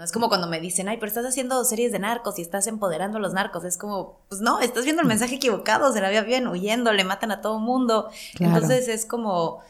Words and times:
No 0.00 0.04
es 0.04 0.12
como 0.12 0.30
cuando 0.30 0.46
me 0.46 0.60
dicen, 0.60 0.88
ay, 0.88 0.96
pero 0.96 1.08
estás 1.08 1.26
haciendo 1.26 1.62
series 1.62 1.92
de 1.92 1.98
narcos 1.98 2.38
y 2.38 2.40
estás 2.40 2.66
empoderando 2.66 3.18
a 3.18 3.20
los 3.20 3.34
narcos. 3.34 3.64
Es 3.64 3.76
como, 3.76 4.18
pues 4.30 4.40
no, 4.40 4.58
estás 4.58 4.84
viendo 4.84 5.02
el 5.02 5.08
mensaje 5.08 5.34
equivocado, 5.34 5.92
se 5.92 6.00
la 6.00 6.08
vea 6.08 6.22
bien, 6.22 6.48
huyendo, 6.48 6.90
le 6.94 7.04
matan 7.04 7.32
a 7.32 7.42
todo 7.42 7.58
mundo. 7.58 8.08
Entonces 8.38 8.88
es 8.88 9.04
como, 9.04 9.60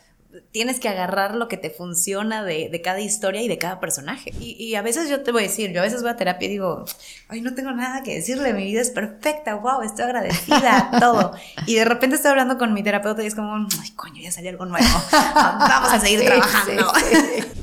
tienes 0.53 0.81
que 0.81 0.89
agarrar 0.89 1.35
lo 1.35 1.49
que 1.49 1.57
te 1.57 1.71
funciona 1.71 2.45
de, 2.45 2.69
de 2.71 2.83
cada 2.83 3.01
historia 3.01 3.43
y 3.43 3.49
de 3.49 3.59
cada 3.59 3.81
personaje. 3.81 4.33
Y, 4.39 4.53
y, 4.53 4.75
a 4.75 4.83
veces 4.83 5.09
yo 5.09 5.23
te 5.23 5.33
voy 5.33 5.45
a 5.45 5.47
decir, 5.47 5.73
yo 5.73 5.81
a 5.81 5.85
veces 5.85 6.03
voy 6.03 6.11
a 6.11 6.17
terapia 6.17 6.47
y 6.47 6.51
digo, 6.51 6.85
ay, 7.29 7.41
no 7.41 7.55
tengo 7.55 7.73
nada 7.73 8.03
que 8.03 8.15
decirle, 8.15 8.53
mi 8.53 8.65
vida 8.65 8.81
es 8.81 8.91
perfecta, 8.91 9.55
wow, 9.57 9.83
estoy 9.83 10.05
agradecida, 10.05 10.91
todo. 11.01 11.33
Y 11.67 11.75
de 11.75 11.85
repente 11.85 12.17
estoy 12.17 12.31
hablando 12.31 12.59
con 12.59 12.73
mi 12.73 12.83
terapeuta 12.83 13.23
y 13.23 13.27
es 13.27 13.35
como, 13.35 13.55
ay, 13.55 13.91
coño, 13.97 14.23
ya 14.23 14.33
salió 14.33 14.51
algo 14.51 14.67
nuevo, 14.67 14.87
vamos 15.13 15.93
a 15.93 16.01
seguir 16.01 16.25
trabajando. 16.25 16.93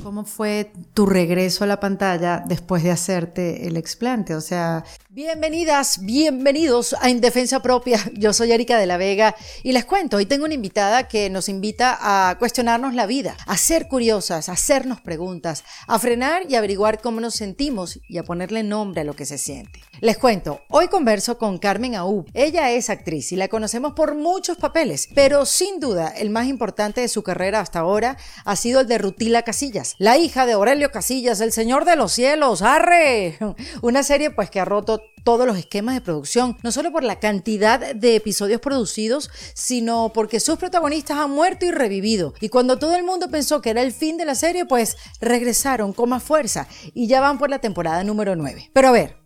¿Cómo 0.02 0.24
fue 0.24 0.72
tu 0.94 1.06
regreso 1.06 1.64
a 1.64 1.66
la 1.66 1.80
pantalla 1.80 2.42
después 2.46 2.82
de 2.82 2.90
hacerte 2.90 3.66
el 3.66 3.76
explante? 3.76 4.34
O 4.34 4.40
sea, 4.40 4.84
Bienvenidas, 5.18 6.04
bienvenidos 6.04 6.94
a 7.00 7.10
Indefensa 7.10 7.60
Propia. 7.60 7.98
Yo 8.14 8.32
soy 8.32 8.52
Erika 8.52 8.78
de 8.78 8.86
la 8.86 8.96
Vega 8.98 9.34
y 9.64 9.72
les 9.72 9.84
cuento, 9.84 10.18
hoy 10.18 10.26
tengo 10.26 10.44
una 10.44 10.54
invitada 10.54 11.08
que 11.08 11.28
nos 11.28 11.48
invita 11.48 11.98
a 12.00 12.38
la 12.58 13.06
vida, 13.06 13.36
a 13.46 13.56
ser 13.56 13.86
curiosas, 13.86 14.48
a 14.48 14.52
hacernos 14.52 15.00
preguntas, 15.00 15.62
a 15.86 15.96
frenar 16.00 16.42
y 16.48 16.56
averiguar 16.56 17.00
cómo 17.00 17.20
nos 17.20 17.34
sentimos 17.34 18.00
y 18.08 18.18
a 18.18 18.24
ponerle 18.24 18.64
nombre 18.64 19.02
a 19.02 19.04
lo 19.04 19.14
que 19.14 19.26
se 19.26 19.38
siente. 19.38 19.80
Les 20.00 20.18
cuento, 20.18 20.60
hoy 20.68 20.88
converso 20.88 21.38
con 21.38 21.58
Carmen 21.58 21.94
Aub. 21.94 22.26
Ella 22.34 22.72
es 22.72 22.90
actriz 22.90 23.30
y 23.30 23.36
la 23.36 23.46
conocemos 23.46 23.92
por 23.92 24.16
muchos 24.16 24.56
papeles, 24.56 25.08
pero 25.14 25.46
sin 25.46 25.78
duda 25.78 26.08
el 26.08 26.30
más 26.30 26.48
importante 26.48 27.00
de 27.00 27.08
su 27.08 27.22
carrera 27.22 27.60
hasta 27.60 27.78
ahora 27.78 28.16
ha 28.44 28.56
sido 28.56 28.80
el 28.80 28.88
de 28.88 28.98
Rutila 28.98 29.42
Casillas, 29.42 29.94
la 29.98 30.18
hija 30.18 30.44
de 30.44 30.54
Aurelio 30.54 30.90
Casillas, 30.90 31.40
el 31.40 31.52
señor 31.52 31.84
de 31.84 31.94
los 31.94 32.10
cielos, 32.10 32.62
arre. 32.62 33.38
Una 33.82 34.02
serie 34.02 34.32
pues 34.32 34.50
que 34.50 34.58
ha 34.58 34.64
roto 34.64 35.00
todos 35.28 35.46
los 35.46 35.58
esquemas 35.58 35.94
de 35.94 36.00
producción, 36.00 36.56
no 36.62 36.72
solo 36.72 36.90
por 36.90 37.04
la 37.04 37.20
cantidad 37.20 37.94
de 37.94 38.16
episodios 38.16 38.62
producidos, 38.62 39.30
sino 39.52 40.10
porque 40.14 40.40
sus 40.40 40.56
protagonistas 40.56 41.18
han 41.18 41.32
muerto 41.32 41.66
y 41.66 41.70
revivido. 41.70 42.32
Y 42.40 42.48
cuando 42.48 42.78
todo 42.78 42.96
el 42.96 43.04
mundo 43.04 43.28
pensó 43.28 43.60
que 43.60 43.68
era 43.68 43.82
el 43.82 43.92
fin 43.92 44.16
de 44.16 44.24
la 44.24 44.34
serie, 44.34 44.64
pues 44.64 44.96
regresaron 45.20 45.92
con 45.92 46.08
más 46.08 46.22
fuerza 46.22 46.66
y 46.94 47.08
ya 47.08 47.20
van 47.20 47.36
por 47.36 47.50
la 47.50 47.58
temporada 47.58 48.02
número 48.04 48.36
9. 48.36 48.70
Pero 48.72 48.88
a 48.88 48.92
ver, 48.92 49.18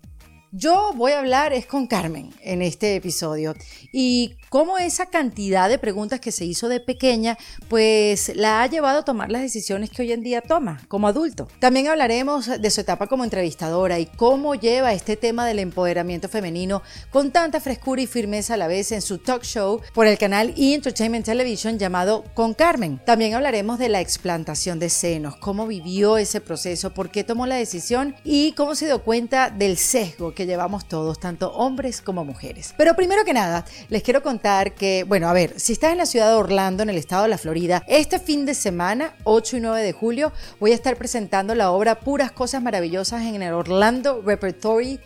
yo 0.50 0.90
voy 0.96 1.12
a 1.12 1.20
hablar 1.20 1.52
es 1.52 1.66
con 1.66 1.86
Carmen 1.86 2.34
en 2.42 2.62
este 2.62 2.96
episodio 2.96 3.54
y 3.92 4.34
cómo 4.52 4.76
esa 4.76 5.06
cantidad 5.06 5.70
de 5.70 5.78
preguntas 5.78 6.20
que 6.20 6.30
se 6.30 6.44
hizo 6.44 6.68
de 6.68 6.78
pequeña 6.78 7.38
pues 7.68 8.32
la 8.36 8.62
ha 8.62 8.66
llevado 8.66 8.98
a 8.98 9.02
tomar 9.02 9.30
las 9.30 9.40
decisiones 9.40 9.88
que 9.88 10.02
hoy 10.02 10.12
en 10.12 10.22
día 10.22 10.42
toma 10.42 10.82
como 10.88 11.08
adulto. 11.08 11.48
También 11.58 11.88
hablaremos 11.88 12.60
de 12.60 12.70
su 12.70 12.82
etapa 12.82 13.06
como 13.06 13.24
entrevistadora 13.24 13.98
y 13.98 14.04
cómo 14.04 14.54
lleva 14.54 14.92
este 14.92 15.16
tema 15.16 15.46
del 15.46 15.58
empoderamiento 15.58 16.28
femenino 16.28 16.82
con 17.08 17.30
tanta 17.30 17.60
frescura 17.60 18.02
y 18.02 18.06
firmeza 18.06 18.52
a 18.52 18.56
la 18.58 18.66
vez 18.66 18.92
en 18.92 19.00
su 19.00 19.16
talk 19.16 19.42
show 19.42 19.80
por 19.94 20.06
el 20.06 20.18
canal 20.18 20.52
E! 20.58 20.74
Entertainment 20.74 21.24
Television 21.24 21.78
llamado 21.78 22.22
Con 22.34 22.52
Carmen. 22.52 23.00
También 23.06 23.32
hablaremos 23.32 23.78
de 23.78 23.88
la 23.88 24.02
explantación 24.02 24.78
de 24.78 24.90
senos, 24.90 25.34
cómo 25.36 25.66
vivió 25.66 26.18
ese 26.18 26.42
proceso, 26.42 26.92
por 26.92 27.10
qué 27.10 27.24
tomó 27.24 27.46
la 27.46 27.56
decisión 27.56 28.16
y 28.22 28.52
cómo 28.52 28.74
se 28.74 28.84
dio 28.84 29.02
cuenta 29.02 29.48
del 29.48 29.78
sesgo 29.78 30.34
que 30.34 30.44
llevamos 30.44 30.86
todos, 30.88 31.18
tanto 31.18 31.54
hombres 31.54 32.02
como 32.02 32.26
mujeres. 32.26 32.74
Pero 32.76 32.94
primero 32.94 33.24
que 33.24 33.32
nada, 33.32 33.64
les 33.88 34.02
quiero 34.02 34.22
contar 34.22 34.41
que, 34.74 35.04
bueno, 35.06 35.28
a 35.28 35.32
ver, 35.32 35.58
si 35.60 35.72
estás 35.72 35.92
en 35.92 35.98
la 35.98 36.06
ciudad 36.06 36.28
de 36.28 36.34
Orlando, 36.34 36.82
en 36.82 36.90
el 36.90 36.98
estado 36.98 37.22
de 37.22 37.28
la 37.28 37.38
Florida, 37.38 37.84
este 37.86 38.18
fin 38.18 38.44
de 38.44 38.54
semana, 38.54 39.14
8 39.22 39.58
y 39.58 39.60
9 39.60 39.82
de 39.82 39.92
julio, 39.92 40.32
voy 40.58 40.72
a 40.72 40.74
estar 40.74 40.96
presentando 40.96 41.54
la 41.54 41.70
obra 41.70 42.00
Puras 42.00 42.32
Cosas 42.32 42.60
Maravillosas 42.60 43.22
en 43.22 43.40
el 43.40 43.52
Orlando 43.52 44.20
Repertory 44.20 44.98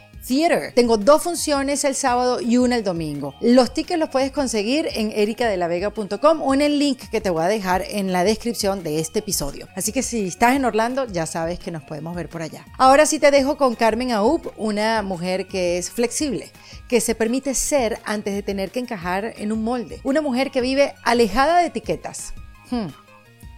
Tengo 0.75 0.97
dos 0.97 1.23
funciones 1.23 1.85
el 1.85 1.95
sábado 1.95 2.41
y 2.41 2.57
una 2.57 2.75
el 2.75 2.83
domingo. 2.83 3.37
Los 3.41 3.73
tickets 3.73 4.01
los 4.01 4.09
puedes 4.09 4.33
conseguir 4.33 4.89
en 4.93 5.13
ericadelavega.com 5.13 6.43
o 6.43 6.53
en 6.53 6.63
el 6.63 6.81
link 6.81 6.99
que 7.11 7.21
te 7.21 7.31
voy 7.31 7.45
a 7.45 7.49
dejar 7.49 7.85
en 7.89 8.11
la 8.11 8.25
descripción 8.25 8.83
de 8.83 8.99
este 8.99 9.21
episodio. 9.21 9.69
Así 9.77 9.93
que 9.93 10.03
si 10.03 10.27
estás 10.27 10.57
en 10.57 10.65
Orlando, 10.65 11.07
ya 11.07 11.27
sabes 11.27 11.61
que 11.61 11.71
nos 11.71 11.85
podemos 11.85 12.17
ver 12.17 12.29
por 12.29 12.43
allá. 12.43 12.67
Ahora 12.77 13.07
sí 13.07 13.21
te 13.21 13.31
dejo 13.31 13.57
con 13.57 13.77
Carmen 13.77 14.11
Aub, 14.11 14.53
una 14.57 15.01
mujer 15.03 15.47
que 15.47 15.79
es 15.79 15.91
flexible, 15.91 16.51
que 16.89 17.01
se 17.01 17.15
permite 17.15 17.55
ser 17.55 18.01
antes 18.05 18.35
de 18.35 18.43
tener 18.43 18.73
que 18.73 18.81
encajar 18.81 19.33
en 19.37 19.53
un 19.53 19.63
molde. 19.63 20.01
Una 20.03 20.23
mujer 20.23 20.51
que 20.51 20.61
vive 20.61 20.95
alejada 21.05 21.61
de 21.61 21.67
etiquetas. 21.67 22.35
Hmm. 22.71 22.89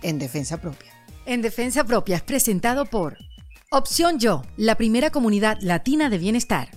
En 0.02 0.18
defensa 0.18 0.60
propia. 0.60 0.92
En 1.24 1.40
defensa 1.40 1.84
propia 1.84 2.16
es 2.16 2.22
presentado 2.22 2.84
por 2.84 3.16
Opción 3.70 4.18
Yo, 4.18 4.40
la 4.56 4.76
primera 4.76 5.10
comunidad 5.10 5.58
latina 5.60 6.08
de 6.08 6.16
bienestar. 6.16 6.70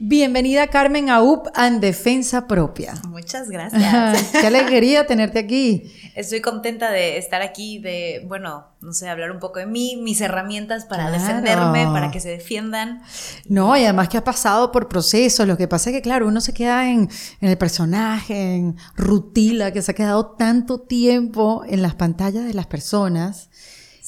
Bienvenida 0.00 0.66
Carmen 0.66 1.08
a 1.08 1.22
UP 1.22 1.46
en 1.56 1.78
Defensa 1.78 2.48
Propia. 2.48 2.94
Muchas 3.06 3.48
gracias. 3.48 4.30
Qué 4.32 4.48
alegría 4.48 5.06
tenerte 5.06 5.38
aquí. 5.38 5.84
Estoy 6.16 6.40
contenta 6.40 6.90
de 6.90 7.16
estar 7.16 7.42
aquí, 7.42 7.78
de, 7.78 8.24
bueno, 8.26 8.66
no 8.80 8.92
sé, 8.92 9.08
hablar 9.08 9.30
un 9.30 9.38
poco 9.38 9.60
de 9.60 9.66
mí, 9.66 9.96
mis 10.02 10.20
herramientas 10.20 10.84
para 10.84 11.12
defenderme, 11.12 11.84
para 11.84 12.10
que 12.10 12.18
se 12.18 12.30
defiendan. 12.30 13.02
No, 13.48 13.76
y 13.76 13.84
además 13.84 14.08
que 14.08 14.16
has 14.16 14.24
pasado 14.24 14.72
por 14.72 14.88
procesos. 14.88 15.46
Lo 15.46 15.56
que 15.56 15.68
pasa 15.68 15.90
es 15.90 15.94
que, 15.94 16.02
claro, 16.02 16.26
uno 16.26 16.40
se 16.40 16.52
queda 16.52 16.90
en, 16.90 17.08
en 17.40 17.48
el 17.48 17.56
personaje, 17.56 18.56
en 18.56 18.76
Rutila, 18.96 19.70
que 19.70 19.80
se 19.80 19.92
ha 19.92 19.94
quedado 19.94 20.32
tanto 20.32 20.80
tiempo 20.80 21.62
en 21.68 21.82
las 21.82 21.94
pantallas 21.94 22.44
de 22.44 22.54
las 22.54 22.66
personas 22.66 23.48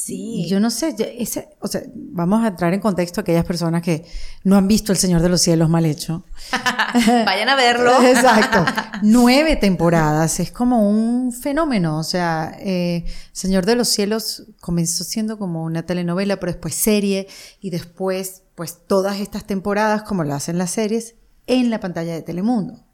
Sí. 0.04 0.46
yo 0.46 0.60
no 0.60 0.70
sé, 0.70 0.94
ese, 1.18 1.48
o 1.60 1.66
sea, 1.66 1.80
vamos 1.94 2.44
a 2.44 2.48
entrar 2.48 2.74
en 2.74 2.80
contexto 2.80 3.20
a 3.20 3.22
aquellas 3.22 3.46
personas 3.46 3.80
que 3.80 4.04
no 4.42 4.54
han 4.56 4.68
visto 4.68 4.92
El 4.92 4.98
Señor 4.98 5.22
de 5.22 5.30
los 5.30 5.40
Cielos 5.40 5.70
mal 5.70 5.86
hecho. 5.86 6.26
Vayan 7.24 7.48
a 7.48 7.56
verlo. 7.56 8.02
Exacto. 8.02 8.66
Nueve 9.00 9.56
temporadas, 9.56 10.40
es 10.40 10.52
como 10.52 10.86
un 10.90 11.32
fenómeno. 11.32 11.98
O 11.98 12.02
sea, 12.02 12.54
eh, 12.60 13.06
Señor 13.32 13.64
de 13.64 13.76
los 13.76 13.88
Cielos 13.88 14.44
comenzó 14.60 15.04
siendo 15.04 15.38
como 15.38 15.64
una 15.64 15.86
telenovela, 15.86 16.38
pero 16.38 16.52
después 16.52 16.74
serie 16.74 17.26
y 17.62 17.70
después, 17.70 18.42
pues 18.54 18.86
todas 18.86 19.20
estas 19.20 19.46
temporadas, 19.46 20.02
como 20.02 20.22
lo 20.22 20.34
hacen 20.34 20.58
las 20.58 20.72
series, 20.72 21.14
en 21.46 21.70
la 21.70 21.80
pantalla 21.80 22.12
de 22.12 22.20
Telemundo. 22.20 22.84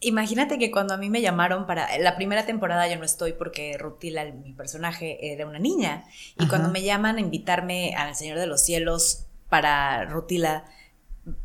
Imagínate 0.00 0.58
que 0.58 0.70
cuando 0.70 0.94
a 0.94 0.96
mí 0.96 1.10
me 1.10 1.20
llamaron 1.20 1.66
para 1.66 1.98
la 1.98 2.16
primera 2.16 2.46
temporada 2.46 2.86
yo 2.88 2.96
no 2.96 3.04
estoy 3.04 3.32
porque 3.32 3.76
Rutila, 3.78 4.24
mi 4.26 4.52
personaje, 4.52 5.32
era 5.32 5.46
una 5.46 5.58
niña. 5.58 6.04
Y 6.38 6.46
cuando 6.46 6.68
me 6.68 6.82
llaman 6.82 7.16
a 7.16 7.20
invitarme 7.20 7.94
al 7.96 8.14
Señor 8.14 8.38
de 8.38 8.46
los 8.46 8.62
Cielos 8.62 9.26
para 9.48 10.04
Rutila, 10.04 10.64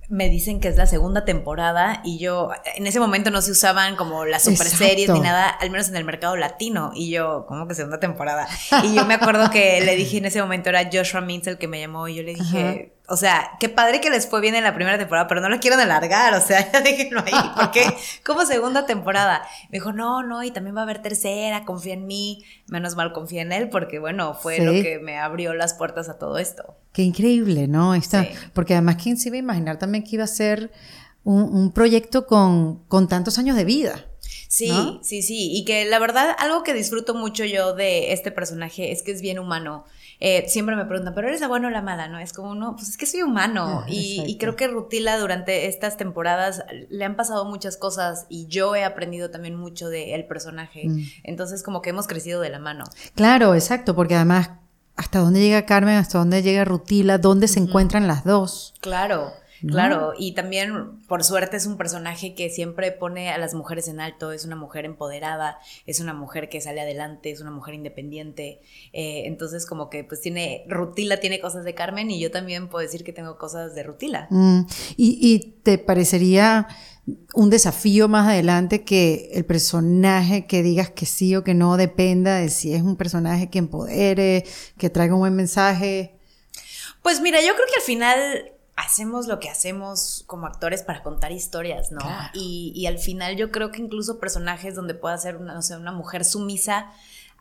me 0.10 0.30
dicen 0.30 0.60
que 0.60 0.68
es 0.68 0.78
la 0.78 0.86
segunda 0.86 1.26
temporada 1.26 2.02
y 2.04 2.20
yo 2.20 2.52
en 2.76 2.88
ese 2.88 3.00
momento 3.00 3.32
no 3.32 3.42
se 3.42 3.52
usaban 3.52 3.96
como 3.96 4.26
las 4.26 4.44
super 4.44 4.68
series 4.68 5.10
ni 5.10 5.20
nada, 5.20 5.50
al 5.50 5.72
menos 5.72 5.90
en 5.90 5.96
el 5.96 6.06
mercado 6.06 6.36
latino 6.36 6.92
y 6.94 7.10
yo, 7.10 7.46
como 7.48 7.68
que 7.68 7.76
segunda 7.76 8.00
temporada? 8.00 8.48
Y 8.84 8.94
yo 8.94 9.06
me 9.06 9.16
acuerdo 9.16 9.50
que 9.50 9.82
le 9.82 9.96
dije 9.96 10.18
en 10.18 10.26
ese 10.26 10.42
momento 10.42 10.70
era 10.70 10.90
Joshua 10.92 11.22
Mintz 11.22 11.48
el 11.48 11.58
que 11.58 11.68
me 11.68 11.80
llamó 11.80 12.08
y 12.08 12.16
yo 12.16 12.24
le 12.24 12.36
dije, 12.36 12.93
o 13.08 13.18
sea, 13.18 13.52
qué 13.60 13.68
padre 13.68 14.00
que 14.00 14.10
les 14.10 14.28
fue 14.28 14.40
bien 14.40 14.56
en 14.56 14.64
la 14.64 14.74
primera 14.74 14.98
temporada, 14.98 15.28
pero 15.28 15.42
no 15.42 15.50
lo 15.50 15.60
quieren 15.60 15.80
alargar, 15.80 16.34
o 16.34 16.42
sea, 16.42 16.72
ya 16.74 16.82
déjenlo 16.82 17.22
ahí, 17.26 17.52
porque 17.56 17.86
como 18.26 18.46
segunda 18.46 18.86
temporada. 18.86 19.44
Me 19.70 19.78
dijo, 19.78 19.92
no, 19.92 20.24
no, 20.24 20.44
y 20.44 20.52
también 20.52 20.76
va 20.76 20.82
a 20.82 20.84
haber 20.84 21.02
tercera, 21.02 21.66
confía 21.66 21.94
en 21.94 22.08
mí, 22.08 22.44
menos 22.68 22.96
mal 22.96 23.12
confía 23.12 23.42
en 23.42 23.52
él, 23.52 23.70
porque 23.70 24.00
bueno, 24.00 24.34
fue 24.34 24.60
lo 24.60 24.72
que 24.72 25.00
me 25.00 25.20
abrió 25.20 25.54
las 25.54 25.74
puertas 25.74 26.10
a 26.10 26.18
todo 26.18 26.38
esto. 26.38 26.78
Qué 26.94 27.02
increíble, 27.02 27.68
¿no? 27.68 27.96
Esta, 27.96 28.26
Porque 28.54 28.74
además, 28.74 28.98
¿quién 29.02 29.18
se 29.18 29.30
iba 29.30 29.36
a 29.36 29.40
imaginar 29.40 29.80
también 29.80 30.04
que 30.04 30.16
iba 30.16 30.24
a 30.24 30.28
ser 30.28 30.72
un, 31.24 31.72
proyecto 31.72 32.28
con, 32.28 32.84
con, 32.88 33.08
tantos 33.08 33.38
años 33.38 33.56
de 33.56 33.66
vida. 33.66 34.06
Sí, 34.48 34.72
sí, 35.02 35.22
sí. 35.22 35.52
Y 35.56 35.66
que 35.66 35.86
la 35.86 36.00
verdad, 36.00 36.36
algo 36.38 36.64
que 36.64 36.74
disfruto 36.74 37.16
mucho 37.16 37.46
yo 37.46 37.74
de 37.74 38.14
este 38.14 38.32
personaje 38.32 38.92
es 38.92 39.02
que 39.02 39.12
es 39.12 39.22
bien 39.22 39.40
humano. 39.40 39.86
Eh, 40.20 40.46
siempre 40.48 40.76
me 40.76 40.86
preguntan, 40.86 41.14
¿pero 41.14 41.28
eres 41.28 41.42
la 41.42 41.48
buena 41.48 41.68
o 41.68 41.72
la 41.72 41.82
mala? 41.82 42.08
¿No? 42.08 42.20
Es 42.20 42.34
como, 42.34 42.56
no, 42.56 42.76
pues 42.76 42.90
es 42.90 42.98
que 42.98 43.06
soy 43.06 43.22
humano. 43.22 43.84
y, 43.88 44.24
y, 44.26 44.38
creo 44.38 44.56
que 44.56 44.68
Rutila 44.68 45.18
durante 45.18 45.68
estas 45.68 45.98
temporadas 45.98 46.64
le 46.90 47.06
han 47.06 47.16
pasado 47.16 47.46
muchas 47.46 47.78
cosas 47.78 48.26
y 48.30 48.48
yo 48.48 48.76
he 48.76 48.84
aprendido 48.84 49.32
también 49.32 49.56
mucho 49.56 49.90
del 49.90 50.26
personaje. 50.26 50.88
Mm. 50.88 51.04
Entonces, 51.24 51.64
como 51.64 51.82
que 51.82 51.90
hemos 51.90 52.08
crecido 52.08 52.42
de 52.42 52.50
la 52.50 52.60
mano. 52.60 52.86
Claro, 53.16 53.56
exacto, 53.56 53.96
porque 53.96 54.16
además, 54.16 54.52
¿hasta 54.96 55.20
dónde 55.20 55.42
llega 55.42 55.66
Carmen? 55.66 55.96
¿Hasta 55.96 56.20
dónde 56.20 56.42
llega 56.42 56.66
Rutila? 56.66 57.18
¿Dónde 57.18 57.48
se 57.48 57.60
encuentran 57.60 58.08
las 58.08 58.24
dos? 58.24 58.74
Claro. 58.82 59.32
Claro, 59.68 60.14
y 60.18 60.34
también 60.34 61.00
por 61.08 61.24
suerte 61.24 61.58
es 61.58 61.66
un 61.66 61.78
personaje 61.78 62.36
que 62.36 62.50
siempre 62.50 62.92
pone 62.92 63.30
a 63.30 63.38
las 63.38 63.54
mujeres 63.54 63.88
en 63.88 64.00
alto, 64.00 64.32
es 64.32 64.46
una 64.46 64.56
mujer 64.56 64.86
empoderada, 64.86 65.58
es 65.86 66.00
una 66.00 66.14
mujer 66.14 66.50
que 66.50 66.60
sale 66.60 66.82
adelante, 66.82 67.32
es 67.32 67.40
una 67.40 67.52
mujer 67.52 67.76
independiente, 67.76 68.60
eh, 68.92 69.24
entonces 69.26 69.66
como 69.66 69.90
que 69.90 70.04
pues 70.04 70.22
tiene, 70.22 70.66
Rutila 70.68 71.20
tiene 71.20 71.40
cosas 71.40 71.64
de 71.64 71.74
Carmen 71.74 72.12
y 72.12 72.20
yo 72.20 72.32
también 72.32 72.68
puedo 72.68 72.82
decir 72.82 73.04
que 73.04 73.14
tengo 73.14 73.38
cosas 73.38 73.74
de 73.74 73.84
Rutila. 73.84 74.28
Mm, 74.30 74.62
¿Y, 74.98 75.18
¿Y 75.22 75.40
te 75.64 75.78
parecería 75.78 76.68
un 77.34 77.50
desafío 77.50 78.08
más 78.08 78.28
adelante 78.28 78.84
que 78.84 79.30
el 79.34 79.46
personaje 79.46 80.46
que 80.46 80.64
digas 80.64 80.90
que 80.90 81.06
sí 81.06 81.36
o 81.36 81.44
que 81.44 81.54
no 81.54 81.76
dependa 81.78 82.38
de 82.38 82.50
si 82.50 82.74
es 82.74 82.82
un 82.82 82.96
personaje 82.96 83.50
que 83.50 83.60
empodere, 83.60 84.46
que 84.78 84.90
traiga 84.90 85.14
un 85.14 85.22
buen 85.22 85.36
mensaje? 85.36 86.18
Pues 87.02 87.20
mira, 87.20 87.42
yo 87.42 87.54
creo 87.54 87.68
que 87.68 87.76
al 87.76 87.82
final 87.82 88.53
hacemos 88.86 89.28
lo 89.28 89.40
que 89.40 89.50
hacemos 89.50 90.24
como 90.28 90.48
actores 90.48 90.84
para 90.84 91.04
contar 91.04 91.32
historias, 91.32 91.92
¿no? 91.92 92.02
Y, 92.34 92.72
y, 92.76 92.86
al 92.88 93.00
final 93.00 93.36
yo 93.36 93.52
creo 93.52 93.72
que 93.72 93.82
incluso 93.82 94.20
personajes 94.20 94.76
donde 94.76 94.94
pueda 94.94 95.18
ser 95.18 95.38
una, 95.38 95.54
no 95.54 95.62
sé, 95.62 95.76
una 95.78 95.92
mujer 95.92 96.26
sumisa, 96.26 96.92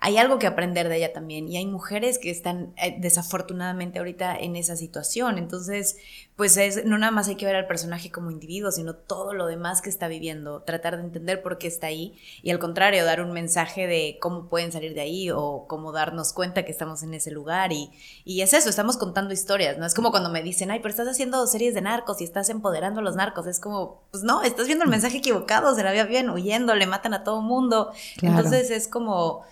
hay 0.04 0.19
algo 0.19 0.40
que 0.40 0.49
aprender 0.49 0.88
de 0.88 0.96
ella 0.96 1.12
también. 1.12 1.49
Y 1.49 1.56
hay 1.56 1.64
mujeres 1.64 2.19
que 2.19 2.28
están 2.28 2.75
eh, 2.76 2.96
desafortunadamente 2.99 4.00
ahorita 4.00 4.37
en 4.37 4.56
esa 4.56 4.75
situación. 4.75 5.38
Entonces, 5.38 5.96
pues 6.34 6.56
es, 6.56 6.84
no 6.84 6.99
nada 6.99 7.12
más 7.12 7.28
hay 7.28 7.37
que 7.37 7.46
ver 7.46 7.54
al 7.54 7.69
personaje 7.69 8.10
como 8.10 8.32
individuo, 8.32 8.72
sino 8.72 8.96
todo 8.96 9.32
lo 9.32 9.46
demás 9.46 9.81
que 9.81 9.88
está 9.88 10.08
viviendo, 10.08 10.62
tratar 10.62 10.96
de 10.96 11.04
entender 11.04 11.40
por 11.40 11.56
qué 11.56 11.69
está 11.69 11.87
ahí 11.87 12.19
y 12.43 12.50
al 12.50 12.58
contrario, 12.58 13.04
dar 13.04 13.20
un 13.20 13.31
mensaje 13.31 13.87
de 13.87 14.19
cómo 14.20 14.49
pueden 14.49 14.72
salir 14.72 14.93
de 14.94 15.02
ahí 15.02 15.31
o 15.31 15.66
cómo 15.69 15.93
darnos 15.93 16.32
cuenta 16.32 16.64
que 16.64 16.72
estamos 16.72 17.04
en 17.04 17.14
ese 17.14 17.31
lugar. 17.31 17.72
Y, 17.72 17.93
y 18.25 18.40
es 18.40 18.54
eso, 18.54 18.69
estamos 18.69 18.96
contando 18.96 19.32
historias, 19.32 19.78
¿no? 19.78 19.87
Es 19.87 19.94
como 19.94 20.10
cuando 20.10 20.31
me 20.31 20.43
dicen, 20.43 20.72
ay, 20.72 20.81
pero 20.81 20.90
estás 20.90 21.06
haciendo 21.06 21.46
series 21.46 21.75
de 21.75 21.81
narcos 21.81 22.20
y 22.20 22.25
estás 22.25 22.49
empoderando 22.49 22.99
a 22.99 23.04
los 23.04 23.14
narcos. 23.14 23.46
Es 23.46 23.60
como, 23.60 24.02
pues 24.10 24.25
no, 24.25 24.43
estás 24.43 24.66
viendo 24.66 24.82
el 24.82 24.88
mm. 24.88 24.94
mensaje 24.94 25.19
equivocado, 25.19 25.76
se 25.76 25.84
la 25.84 25.93
vea 25.93 26.06
bien, 26.06 26.28
huyendo, 26.28 26.75
le 26.75 26.88
matan 26.88 27.14
a 27.14 27.22
todo 27.22 27.40
mundo. 27.40 27.93
Entonces 28.20 28.72
es 28.72 28.88
como 28.88 29.44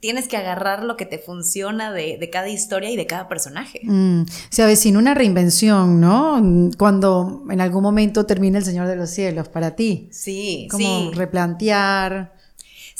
tienes 0.00 0.28
que 0.28 0.36
agarrar 0.36 0.82
lo 0.82 0.96
que 0.96 1.06
te 1.06 1.18
funciona 1.18 1.92
de, 1.92 2.28
cada 2.32 2.48
historia 2.48 2.90
y 2.90 2.96
de 2.96 3.06
cada 3.06 3.28
personaje. 3.28 3.80
Mm, 3.84 4.24
se 4.50 4.62
avecina 4.62 4.98
una 4.98 5.14
reinvención, 5.14 6.00
¿no? 6.00 6.40
Cuando 6.76 7.44
en 7.50 7.60
algún 7.60 7.82
momento 7.82 8.26
termina 8.26 8.58
El 8.58 8.64
Señor 8.64 8.86
de 8.88 8.96
los 8.96 9.10
Cielos 9.10 9.48
para 9.48 9.76
ti. 9.76 10.08
Sí, 10.12 10.68
como 10.70 11.10
replantear. 11.12 12.37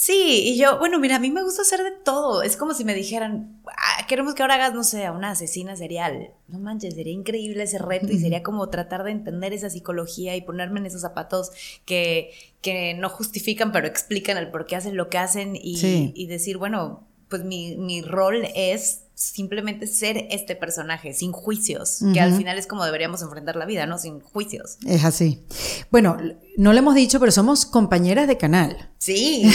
Sí, 0.00 0.42
y 0.44 0.56
yo, 0.56 0.78
bueno, 0.78 1.00
mira, 1.00 1.16
a 1.16 1.18
mí 1.18 1.28
me 1.32 1.42
gusta 1.42 1.62
hacer 1.62 1.82
de 1.82 1.90
todo. 1.90 2.44
Es 2.44 2.56
como 2.56 2.72
si 2.72 2.84
me 2.84 2.94
dijeran, 2.94 3.60
ah, 3.66 4.06
queremos 4.06 4.34
que 4.34 4.42
ahora 4.42 4.54
hagas, 4.54 4.72
no 4.72 4.84
sé, 4.84 5.04
a 5.04 5.10
una 5.10 5.32
asesina 5.32 5.74
serial. 5.74 6.30
No 6.46 6.60
manches, 6.60 6.94
sería 6.94 7.12
increíble 7.12 7.64
ese 7.64 7.78
reto 7.78 8.06
y 8.06 8.20
sería 8.20 8.44
como 8.44 8.68
tratar 8.68 9.02
de 9.02 9.10
entender 9.10 9.52
esa 9.52 9.70
psicología 9.70 10.36
y 10.36 10.42
ponerme 10.42 10.78
en 10.78 10.86
esos 10.86 11.00
zapatos 11.00 11.50
que, 11.84 12.30
que 12.62 12.94
no 12.94 13.08
justifican, 13.08 13.72
pero 13.72 13.88
explican 13.88 14.36
el 14.36 14.52
por 14.52 14.66
qué 14.66 14.76
hacen 14.76 14.96
lo 14.96 15.08
que 15.08 15.18
hacen 15.18 15.56
y, 15.56 16.12
y 16.14 16.26
decir, 16.28 16.58
bueno, 16.58 17.07
pues 17.28 17.44
mi, 17.44 17.76
mi 17.76 18.02
rol 18.02 18.46
es 18.54 19.02
simplemente 19.18 19.88
ser 19.88 20.28
este 20.30 20.54
personaje, 20.54 21.12
sin 21.12 21.32
juicios, 21.32 22.04
que 22.14 22.20
al 22.20 22.36
final 22.36 22.56
es 22.56 22.68
como 22.68 22.84
deberíamos 22.84 23.20
enfrentar 23.20 23.56
la 23.56 23.66
vida, 23.66 23.84
¿no? 23.84 23.98
Sin 23.98 24.20
juicios. 24.20 24.78
Es 24.86 25.04
así. 25.04 25.42
Bueno, 25.90 26.16
no 26.56 26.72
lo 26.72 26.78
hemos 26.78 26.94
dicho, 26.94 27.18
pero 27.18 27.32
somos 27.32 27.66
compañeras 27.66 28.28
de 28.28 28.38
canal. 28.38 28.92
Sí. 28.98 29.50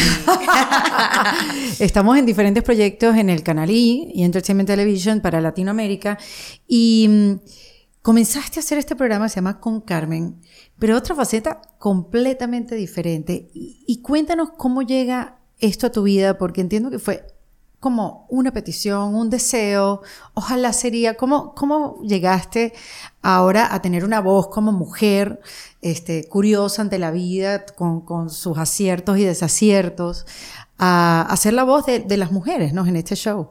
Estamos 1.80 2.18
en 2.18 2.26
diferentes 2.26 2.62
proyectos 2.62 3.16
en 3.16 3.30
el 3.30 3.42
canal 3.42 3.70
I 3.70 4.12
y 4.14 4.24
Entertainment 4.26 4.68
Television 4.68 5.22
para 5.22 5.40
Latinoamérica 5.40 6.18
y 6.68 7.08
mm, 7.10 7.34
comenzaste 8.02 8.60
a 8.60 8.64
hacer 8.64 8.80
este 8.80 8.98
programa, 8.98 9.30
se 9.30 9.36
llama 9.36 9.62
Con 9.62 9.80
Carmen, 9.80 10.42
pero 10.78 10.98
otra 10.98 11.16
faceta 11.16 11.62
completamente 11.80 12.76
diferente. 12.76 13.50
y 13.54 14.02
cuéntanos 14.02 14.50
cómo 14.58 14.82
llega 14.82 15.40
esto 15.60 15.88
a 15.88 15.92
tu 15.92 16.04
vida, 16.04 16.38
porque 16.38 16.60
entiendo 16.60 16.90
que 16.92 17.00
fue 17.00 17.33
como 17.84 18.26
una 18.30 18.54
petición, 18.54 19.14
un 19.14 19.30
deseo, 19.30 20.04
ojalá 20.34 20.72
sería, 20.72 21.18
¿cómo, 21.18 21.54
cómo 21.54 22.02
llegaste 22.02 22.74
ahora 23.22 23.76
a 23.76 23.82
tener 23.82 24.06
una 24.06 24.22
voz 24.22 24.48
como 24.48 24.72
mujer, 24.72 25.42
este, 25.82 26.24
curiosa 26.30 26.82
ante 26.82 26.98
la 26.98 27.12
vida, 27.12 27.66
con, 27.66 28.30
sus 28.30 28.58
aciertos 28.58 29.18
y 29.18 29.26
desaciertos, 29.26 30.26
a, 30.78 31.28
a 31.30 31.36
ser 31.36 31.56
la 31.56 31.66
voz 31.66 31.86
de, 31.86 32.00
de 32.00 32.16
las 32.16 32.32
mujeres, 32.32 32.72
¿no? 32.72 32.88
En 32.88 32.96
este 32.96 33.18
show. 33.18 33.50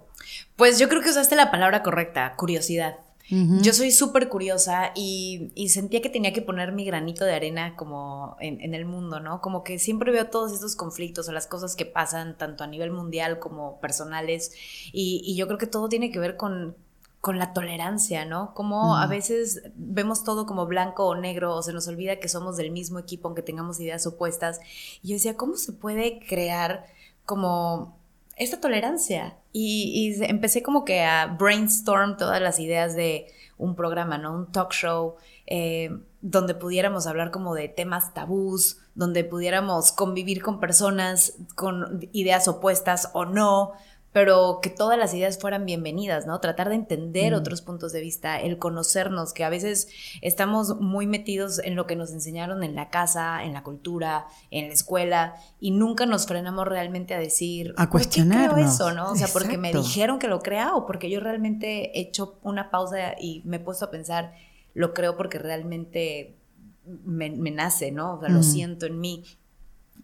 Pues 0.56 0.79
yo 0.79 0.88
creo 0.88 1.02
que 1.02 1.11
usaste 1.11 1.37
la 1.37 1.50
palabra 1.50 1.82
correcta, 1.82 2.32
curiosidad. 2.37 2.96
Yo 3.29 3.73
soy 3.73 3.93
súper 3.93 4.29
curiosa 4.29 4.93
y, 4.95 5.53
sentía 5.69 6.03
que 6.03 6.11
tenía 6.11 6.33
que 6.33 6.43
poner 6.43 6.73
mi 6.73 6.85
granito 6.85 7.25
de 7.25 7.35
arena 7.35 7.77
como 7.77 8.37
en, 8.41 8.75
el 8.75 8.85
mundo, 8.85 9.21
¿no? 9.21 9.41
Como 9.41 9.65
que 9.65 9.79
siempre 9.79 10.13
veo 10.13 10.29
todos 10.29 10.53
estos 10.53 10.77
conflictos 10.77 11.29
o 11.29 11.33
las 11.33 11.47
cosas 11.47 11.75
que 11.75 11.87
pasan 11.87 12.37
tanto 12.37 12.65
a 12.65 12.67
nivel 12.67 12.91
mundial 12.91 13.39
como 13.39 13.81
personales 13.81 14.53
y, 14.93 15.35
yo 15.37 15.47
creo 15.47 15.59
que 15.59 15.67
todo 15.67 15.89
tiene 15.89 16.11
que 16.11 16.19
ver 16.19 16.37
con, 16.37 16.77
con 17.21 17.39
la 17.39 17.53
tolerancia, 17.53 18.25
¿no? 18.25 18.53
Como 18.55 18.97
a 18.97 19.07
veces 19.07 19.63
vemos 19.77 20.25
todo 20.25 20.45
como 20.45 20.67
blanco 20.67 21.07
o 21.07 21.15
negro 21.15 21.55
o 21.55 21.63
se 21.63 21.73
nos 21.73 21.89
olvida 21.89 22.17
que 22.17 22.29
somos 22.29 22.57
del 22.57 22.71
mismo 22.71 22.99
equipo 22.99 23.29
aunque 23.29 23.43
tengamos 23.43 23.81
ideas 23.81 24.07
opuestas. 24.07 24.61
Y 25.03 25.09
yo 25.09 25.15
decía, 25.15 25.37
¿cómo 25.37 25.57
se 25.57 25.73
puede 25.73 26.21
crear 26.27 26.87
como 27.25 27.97
esta 28.37 28.61
tolerancia. 28.61 29.37
Y, 29.53 30.17
empecé 30.23 30.63
como 30.63 30.85
que 30.85 31.03
a 31.03 31.27
brainstorm 31.27 32.17
todas 32.17 32.41
las 32.41 32.59
ideas 32.59 32.97
de 32.97 33.27
un 33.59 33.77
programa, 33.77 34.19
¿no? 34.19 34.35
Un 34.35 34.51
talk 34.51 34.73
show, 34.73 35.17
eh, 35.47 35.91
donde 36.23 36.55
pudiéramos 36.55 37.07
hablar 37.07 37.31
como 37.31 37.55
de 37.55 37.69
temas 37.69 38.15
tabús, 38.15 38.79
donde 38.95 39.25
pudiéramos 39.25 39.93
convivir 39.93 40.43
con 40.43 40.61
personas 40.61 41.35
con 41.55 42.09
ideas 42.13 42.49
opuestas 42.49 43.11
o 43.13 43.25
no, 43.25 43.73
pero 44.12 44.61
que 44.62 44.69
todas 44.69 44.99
las 44.99 45.14
ideas 45.14 45.38
fueran 45.38 45.64
bienvenidas, 45.64 46.26
¿no? 46.26 46.38
Tratar 46.38 46.69
de 46.69 46.75
entender 46.75 47.32
otros 47.35 47.62
puntos 47.62 47.93
de 47.93 48.03
vista, 48.03 48.38
el 48.38 48.59
conocernos, 48.59 49.32
que 49.32 49.43
a 49.43 49.49
veces 49.49 49.88
estamos 50.20 50.79
muy 50.81 51.06
metidos 51.06 51.59
en 51.59 51.76
lo 51.76 51.87
que 51.87 51.97
nos 51.97 52.12
enseñaron 52.12 52.62
en 52.62 52.75
la 52.75 52.91
casa, 52.91 53.43
en 53.43 53.55
la 53.55 53.62
cultura, 53.62 54.26
en 54.50 54.69
la 54.69 54.75
escuela, 54.75 55.35
y 55.61 55.70
nunca 55.70 56.05
nos 56.05 56.26
frenamos 56.26 56.69
realmente 56.69 57.14
a 57.14 57.19
decir, 57.19 57.73
a 57.79 57.88
cuestionar 57.88 58.59
eso, 58.59 58.93
¿no? 58.93 59.12
O 59.12 59.17
sea, 59.17 59.29
porque 59.32 59.56
me 59.56 59.73
dijeron 59.73 60.19
que 60.19 60.29
lo 60.29 60.41
crea 60.41 60.75
o 60.75 60.85
porque 60.87 61.08
yo 61.08 61.19
realmente 61.20 61.99
he 61.99 62.03
hecho 62.03 62.38
una 62.43 62.70
pausa 62.70 63.15
y 63.19 63.41
me 63.47 63.56
he 63.56 63.61
puesto 63.61 63.87
a 63.87 63.91
pensar, 63.91 64.35
lo 64.75 64.93
creo 64.93 65.17
porque 65.17 65.38
realmente 65.38 66.37
me, 66.85 67.31
nace, 67.31 67.93
¿no? 67.93 68.15
O 68.15 68.20
sea, 68.20 68.29
lo 68.29 68.43
siento 68.43 68.87
en 68.87 69.00
mí. 69.00 69.25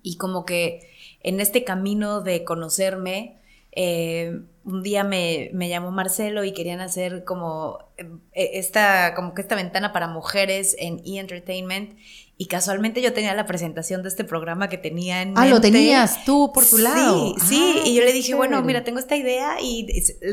Y 0.02 0.16
como 0.16 0.44
que 0.44 0.88
en 1.20 1.40
este 1.40 1.64
camino 1.64 2.20
de 2.20 2.44
conocerme, 2.44 3.37
eh, 3.80 4.40
un 4.64 4.82
día 4.82 5.04
me, 5.04 5.50
me, 5.52 5.68
llamó 5.68 5.92
Marcelo 5.92 6.42
y 6.42 6.52
querían 6.52 6.80
hacer 6.80 7.22
como 7.22 7.78
eh, 7.96 8.50
esta, 8.54 9.14
como 9.14 9.34
que 9.34 9.40
esta 9.40 9.54
ventana 9.54 9.92
para 9.92 10.08
mujeres 10.08 10.74
en 10.80 10.98
E-Entertainment 11.06 11.96
y 12.36 12.46
casualmente 12.46 13.00
yo 13.00 13.12
tenía 13.12 13.34
la 13.34 13.46
presentación 13.46 14.02
de 14.02 14.08
este 14.08 14.24
programa 14.24 14.68
que 14.68 14.78
tenía 14.78 15.22
en 15.22 15.38
Ah, 15.38 15.46
lo 15.46 15.60
tenías 15.60 16.24
tú 16.24 16.50
por 16.52 16.66
tu 16.66 16.78
lado. 16.78 17.36
Sí, 17.38 17.46
sí, 17.46 17.82
y 17.84 17.94
yo 17.94 18.02
le 18.02 18.12
dije, 18.12 18.34
bueno, 18.34 18.60
mira, 18.62 18.82
tengo 18.82 18.98
esta 18.98 19.14
idea 19.14 19.60
y 19.60 19.86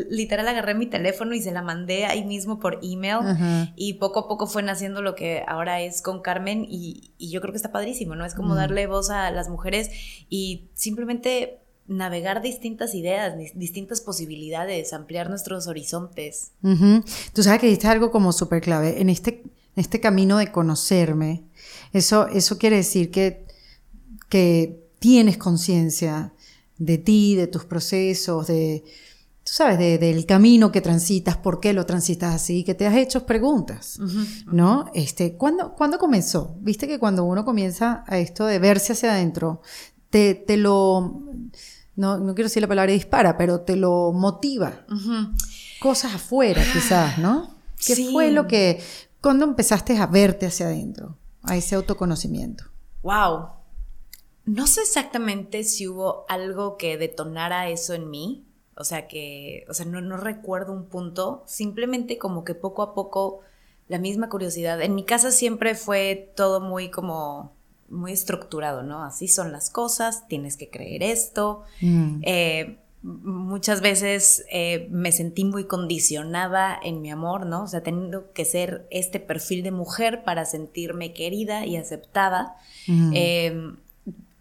literal 0.10 0.48
agarré 0.48 0.74
mi 0.74 0.88
teléfono 0.88 1.36
y 1.36 1.42
se 1.44 1.52
la 1.52 1.62
mandé 1.62 2.06
ahí 2.06 2.26
mismo 2.26 2.60
por 2.60 2.80
email 2.82 3.20
y 3.76 3.94
poco 3.94 4.22
a 4.22 4.28
poco 4.28 4.48
fue 4.48 4.64
naciendo 4.64 5.04
lo 5.04 5.14
que 5.14 5.44
ahora 5.48 5.82
es 5.82 6.02
con 6.02 6.24
Carmen 6.24 6.66
y, 6.68 7.14
yo 7.20 7.42
creo 7.42 7.54
que 7.54 7.58
está 7.58 7.72
padrísimo, 7.72 8.16
¿no? 8.16 8.26
Es 8.26 8.34
como 8.34 8.56
darle 8.56 8.88
voz 8.88 9.12
a 9.12 9.30
las 9.30 9.50
mujeres 9.50 9.92
y 10.30 10.72
simplemente 10.74 11.65
navegar 11.88 12.42
distintas 12.42 12.96
ideas, 12.96 13.36
distintas 13.54 14.02
posibilidades, 14.02 14.94
ampliar 14.94 15.30
nuestros 15.30 15.68
horizontes. 15.68 16.52
Tú 17.34 17.44
sabes 17.44 17.60
que 17.60 17.68
dijiste 17.68 17.88
algo 17.88 18.12
como 18.12 18.32
súper 18.32 18.62
clave. 18.62 19.02
En 19.02 19.10
este, 19.10 19.44
este 19.76 20.00
camino 20.00 20.38
de 20.38 20.52
conocerme, 20.52 21.44
eso, 21.94 22.28
eso 22.28 22.58
quiere 22.58 22.78
decir 22.78 23.12
que, 23.12 23.46
que 24.30 24.84
tienes 25.00 25.38
conciencia 25.38 26.34
de 26.78 26.98
ti, 26.98 27.36
de 27.36 27.48
tus 27.48 27.66
procesos, 27.66 28.48
de, 28.48 28.84
tú 29.44 29.52
sabes, 29.54 29.78
del 29.78 30.26
camino 30.26 30.72
que 30.72 30.82
transitas, 30.82 31.38
por 31.38 31.60
qué 31.60 31.72
lo 31.72 31.86
transitas 31.86 32.34
así, 32.34 32.64
que 32.64 32.74
te 32.74 32.88
has 32.88 32.96
hecho 32.96 33.28
preguntas, 33.28 34.00
¿no? 34.48 34.90
Este, 34.96 35.36
¿cuándo, 35.36 35.76
¿Cuándo 35.76 36.00
comenzó? 36.00 36.56
Viste 36.62 36.88
que 36.88 36.98
cuando 36.98 37.24
uno 37.24 37.46
comienza 37.46 38.04
a 38.08 38.18
esto 38.18 38.46
de 38.46 38.58
verse 38.58 38.94
hacia 38.94 39.14
adentro, 39.14 39.62
te, 40.10 40.34
te 40.34 40.58
lo 40.58 41.22
no, 41.96 42.18
no 42.18 42.36
quiero 42.36 42.48
decir 42.48 42.62
la 42.62 42.68
palabra 42.68 42.92
dispara, 42.92 43.38
pero 43.38 43.62
te 43.62 43.76
lo 43.76 44.12
motiva. 44.12 44.86
Cosas 45.80 46.16
afuera, 46.16 46.64
quizás, 46.74 47.18
¿no? 47.18 47.56
¿Qué 47.86 47.96
fue 48.12 48.32
lo 48.32 48.48
que, 48.48 48.82
cuando 49.22 49.46
empezaste 49.46 49.98
a 49.98 50.08
verte 50.08 50.46
hacia 50.46 50.68
adentro, 50.68 51.18
a 51.44 51.56
ese 51.56 51.76
autoconocimiento? 51.76 52.66
Wow. 53.04 53.50
No 54.46 54.68
sé 54.68 54.82
exactamente 54.82 55.64
si 55.64 55.88
hubo 55.88 56.26
algo 56.30 56.78
que 56.78 56.98
detonara 56.98 57.70
eso 57.70 57.94
en 57.94 58.10
mí. 58.10 58.46
O 58.78 58.84
sea, 58.84 59.08
que, 59.08 59.66
o 59.70 59.74
sea, 59.74 59.86
no, 59.86 60.02
no 60.02 60.18
recuerdo 60.18 60.74
un 60.74 60.86
punto. 60.86 61.44
Simplemente 61.48 62.18
como 62.18 62.44
que 62.44 62.56
poco 62.56 62.82
a 62.82 62.94
poco 62.94 63.42
la 63.88 64.00
misma 64.00 64.30
curiosidad. 64.30 64.82
En 64.82 64.96
mi 64.96 65.06
casa 65.06 65.32
siempre 65.32 65.76
fue 65.76 66.34
todo 66.36 66.60
muy 66.60 66.90
como 66.90 67.54
muy 67.90 68.12
estructurado, 68.12 68.84
¿no? 68.84 69.04
Así 69.04 69.28
son 69.28 69.52
las 69.52 69.70
cosas, 69.70 70.28
tienes 70.28 70.58
que 70.58 70.70
creer 70.70 71.04
esto. 71.04 71.64
Mm. 71.82 72.22
Eh, 72.24 72.78
muchas 73.04 73.82
veces 73.82 74.46
eh, 74.52 74.88
me 74.90 75.12
sentí 75.12 75.46
muy 75.46 75.66
condicionada 75.66 76.78
en 76.82 77.02
mi 77.02 77.12
amor, 77.12 77.46
¿no? 77.46 77.64
O 77.64 77.68
sea, 77.68 77.84
teniendo 77.84 78.32
que 78.34 78.46
ser 78.46 78.88
este 78.90 79.20
perfil 79.20 79.64
de 79.64 79.72
mujer 79.72 80.24
para 80.24 80.46
sentirme 80.46 81.14
querida 81.14 81.66
y 81.66 81.78
aceptada. 81.78 82.56
Mm. 82.88 83.12
Eh, 83.16 83.74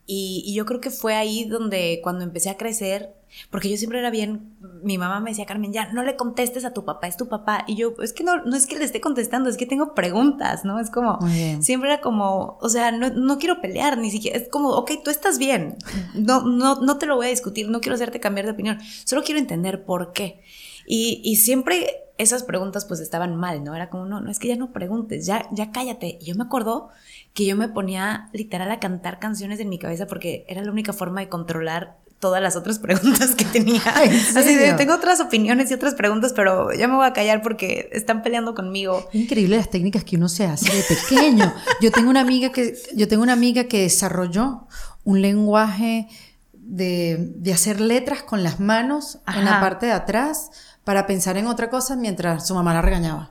Y, 0.07 0.53
yo 0.55 0.67
creo 0.67 0.81
que 0.81 0.91
fue 0.91 1.15
ahí 1.15 1.45
donde 1.45 2.01
cuando 2.03 2.25
empecé 2.25 2.51
a 2.51 2.57
crecer, 2.57 3.15
porque 3.51 3.71
yo 3.71 3.77
siempre 3.77 3.99
era 3.99 4.11
bien, 4.11 4.55
mi 4.83 4.99
mamá 4.99 5.21
me 5.21 5.31
decía, 5.31 5.47
Carmen, 5.47 5.73
ya 5.73 5.93
no 5.93 6.03
le 6.03 6.17
contestes 6.17 6.65
a 6.65 6.73
tu 6.73 6.85
papá, 6.85 7.07
es 7.07 7.17
tu 7.17 7.29
papá. 7.29 7.65
Y 7.67 7.77
yo, 7.77 7.95
es 8.03 8.13
que 8.13 8.25
no, 8.25 8.45
no 8.45 8.57
es 8.57 8.67
que 8.67 8.79
le 8.79 8.85
esté 8.85 9.01
contestando, 9.01 9.49
es 9.49 9.57
que 9.57 9.67
tengo 9.67 9.95
preguntas, 9.95 10.65
¿no? 10.65 10.81
Es 10.81 10.91
como, 10.91 11.19
siempre 11.61 11.93
era 11.93 12.01
como, 12.01 12.59
o 12.61 12.69
sea, 12.69 12.93
no, 12.93 13.11
no, 13.11 13.39
quiero 13.39 13.61
pelear, 13.61 13.99
ni 13.99 14.11
siquiera, 14.11 14.39
es 14.39 14.49
como, 14.49 14.71
ok, 14.71 14.93
tú 15.05 15.11
estás 15.11 15.39
bien, 15.39 15.77
no, 16.15 16.43
no, 16.43 16.81
no 16.81 16.99
te 16.99 17.07
lo 17.07 17.17
voy 17.17 17.27
a 17.27 17.31
discutir, 17.31 17.69
no 17.69 17.81
quiero 17.81 17.95
hacerte 17.95 18.21
cambiar 18.21 18.47
de 18.47 18.53
opinión, 18.53 18.79
solo 19.05 19.23
quiero 19.23 19.39
entender 19.39 19.85
por 19.85 20.13
qué. 20.13 20.43
Y, 20.87 21.21
y 21.25 21.37
siempre 21.37 22.05
esas 22.19 22.45
preguntas 22.45 22.85
pues 22.85 23.01
estaban 23.01 23.37
mal, 23.37 23.65
¿no? 23.65 23.75
Era 23.75 23.91
como, 23.91 24.07
no, 24.07 24.21
no, 24.21 24.31
es 24.31 24.39
que 24.39 24.49
ya 24.49 24.57
no 24.57 24.73
preguntes, 24.73 25.27
ya, 25.27 25.49
ya 25.53 25.73
cállate. 25.73 26.19
Y 26.21 26.27
yo 26.27 26.35
me 26.37 26.45
acuerdo 26.45 26.91
que 27.33 27.45
yo 27.45 27.57
me 27.57 27.69
ponía 27.69 28.29
literal 28.33 28.71
a 28.71 28.79
cantar 28.79 29.19
canciones 29.19 29.59
en 29.61 29.69
mi 29.69 29.79
cabeza 29.79 30.07
porque 30.07 30.45
era 30.49 30.63
la 30.63 30.71
única 30.71 30.93
forma 30.93 31.21
de 31.21 31.29
controlar 31.29 31.97
todas 32.19 32.43
las 32.43 32.57
otras 32.57 32.79
preguntas 32.79 33.35
que 33.35 33.45
tenía. 33.45 33.83
Así 34.37 34.55
de, 34.55 34.73
tengo 34.75 34.95
otras 34.95 35.21
opiniones 35.21 35.71
y 35.71 35.75
otras 35.75 35.95
preguntas, 35.95 36.33
pero 36.33 36.73
ya 36.73 36.89
me 36.89 36.97
voy 36.97 37.07
a 37.07 37.13
callar 37.13 37.43
porque 37.43 37.91
están 37.93 38.23
peleando 38.23 38.55
conmigo. 38.55 39.09
Es 39.13 39.21
increíble 39.21 39.57
las 39.57 39.71
técnicas 39.71 40.05
que 40.05 40.17
uno 40.17 40.29
se 40.29 40.47
hace 40.47 40.75
de 40.75 40.83
pequeño. 40.83 41.53
yo 41.81 41.91
tengo 41.91 42.11
una 42.11 42.21
amiga 42.21 42.51
que, 42.51 42.75
yo 42.95 43.09
tengo 43.09 43.23
una 43.23 43.35
amiga 43.35 43.65
que 43.65 43.83
desarrolló 43.83 44.67
un 45.05 45.21
lenguaje 45.21 46.09
de, 46.53 47.17
de 47.37 47.53
hacer 47.53 47.81
letras 47.81 48.23
con 48.23 48.43
las 48.43 48.59
manos 48.59 49.19
en 49.27 49.45
la 49.45 49.61
parte 49.61 49.87
de 49.87 49.93
atrás 49.93 50.51
para 50.83 51.07
pensar 51.07 51.37
en 51.37 51.47
otra 51.47 51.69
cosa 51.71 51.97
mientras 51.97 52.47
su 52.47 52.55
mamá 52.55 52.73
la 52.75 52.83
regañaba. 52.83 53.31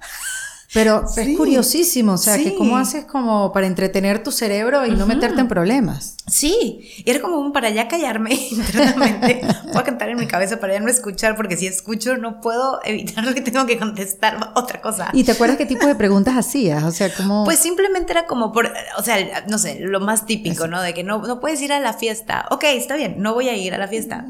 Pero 0.74 1.06
es 1.16 1.38
curiosísimo, 1.38 2.14
o 2.14 2.18
sea, 2.18 2.38
que 2.38 2.56
cómo 2.56 2.78
haces 2.78 3.06
como 3.06 3.54
para 3.54 3.68
entretener 3.68 4.24
tu 4.24 4.32
cerebro 4.32 4.86
y 4.88 4.92
no 4.92 5.06
meterte 5.06 5.40
en 5.40 5.48
problemas. 5.48 6.18
Sí, 6.28 6.90
y 7.06 7.10
era 7.10 7.22
como 7.22 7.38
un 7.38 7.52
para 7.54 7.70
ya 7.70 7.88
callarme 7.88 8.34
internamente. 8.52 9.42
Voy 9.66 9.78
a 9.78 9.84
cantar 9.84 10.10
en 10.10 10.18
mi 10.18 10.26
cabeza 10.26 10.60
para 10.60 10.74
ya 10.74 10.80
no 10.80 10.90
escuchar, 10.90 11.36
porque 11.36 11.58
si 11.58 11.68
escucho 11.68 12.18
no 12.18 12.42
puedo 12.42 12.80
evitar 12.86 13.24
lo 13.24 13.36
que 13.36 13.42
tengo 13.42 13.68
que 13.68 13.78
contestar 13.78 14.52
otra 14.56 14.82
cosa. 14.82 15.10
¿Y 15.14 15.24
te 15.24 15.34
acuerdas 15.34 15.58
qué 15.58 15.68
tipo 15.68 15.86
de 15.86 15.96
preguntas 15.96 16.36
hacías? 16.36 16.84
O 16.84 16.92
sea, 16.92 17.14
como... 17.14 17.44
Pues 17.44 17.60
simplemente 17.60 18.12
era 18.12 18.26
como 18.26 18.52
por, 18.52 18.72
o 18.98 19.04
sea, 19.04 19.44
no 19.48 19.60
sé, 19.60 19.80
lo 19.80 20.00
más 20.00 20.26
típico, 20.26 20.68
¿no? 20.68 20.82
De 20.82 20.96
que 20.96 21.04
no, 21.04 21.20
no 21.20 21.40
puedes 21.40 21.62
ir 21.62 21.72
a 21.72 21.80
la 21.80 21.94
fiesta. 21.94 22.48
Ok, 22.50 22.64
está 22.64 22.96
bien, 22.96 23.18
no 23.20 23.36
voy 23.36 23.50
a 23.50 23.56
ir 23.56 23.76
a 23.76 23.78
la 23.78 23.88
fiesta. 23.88 24.26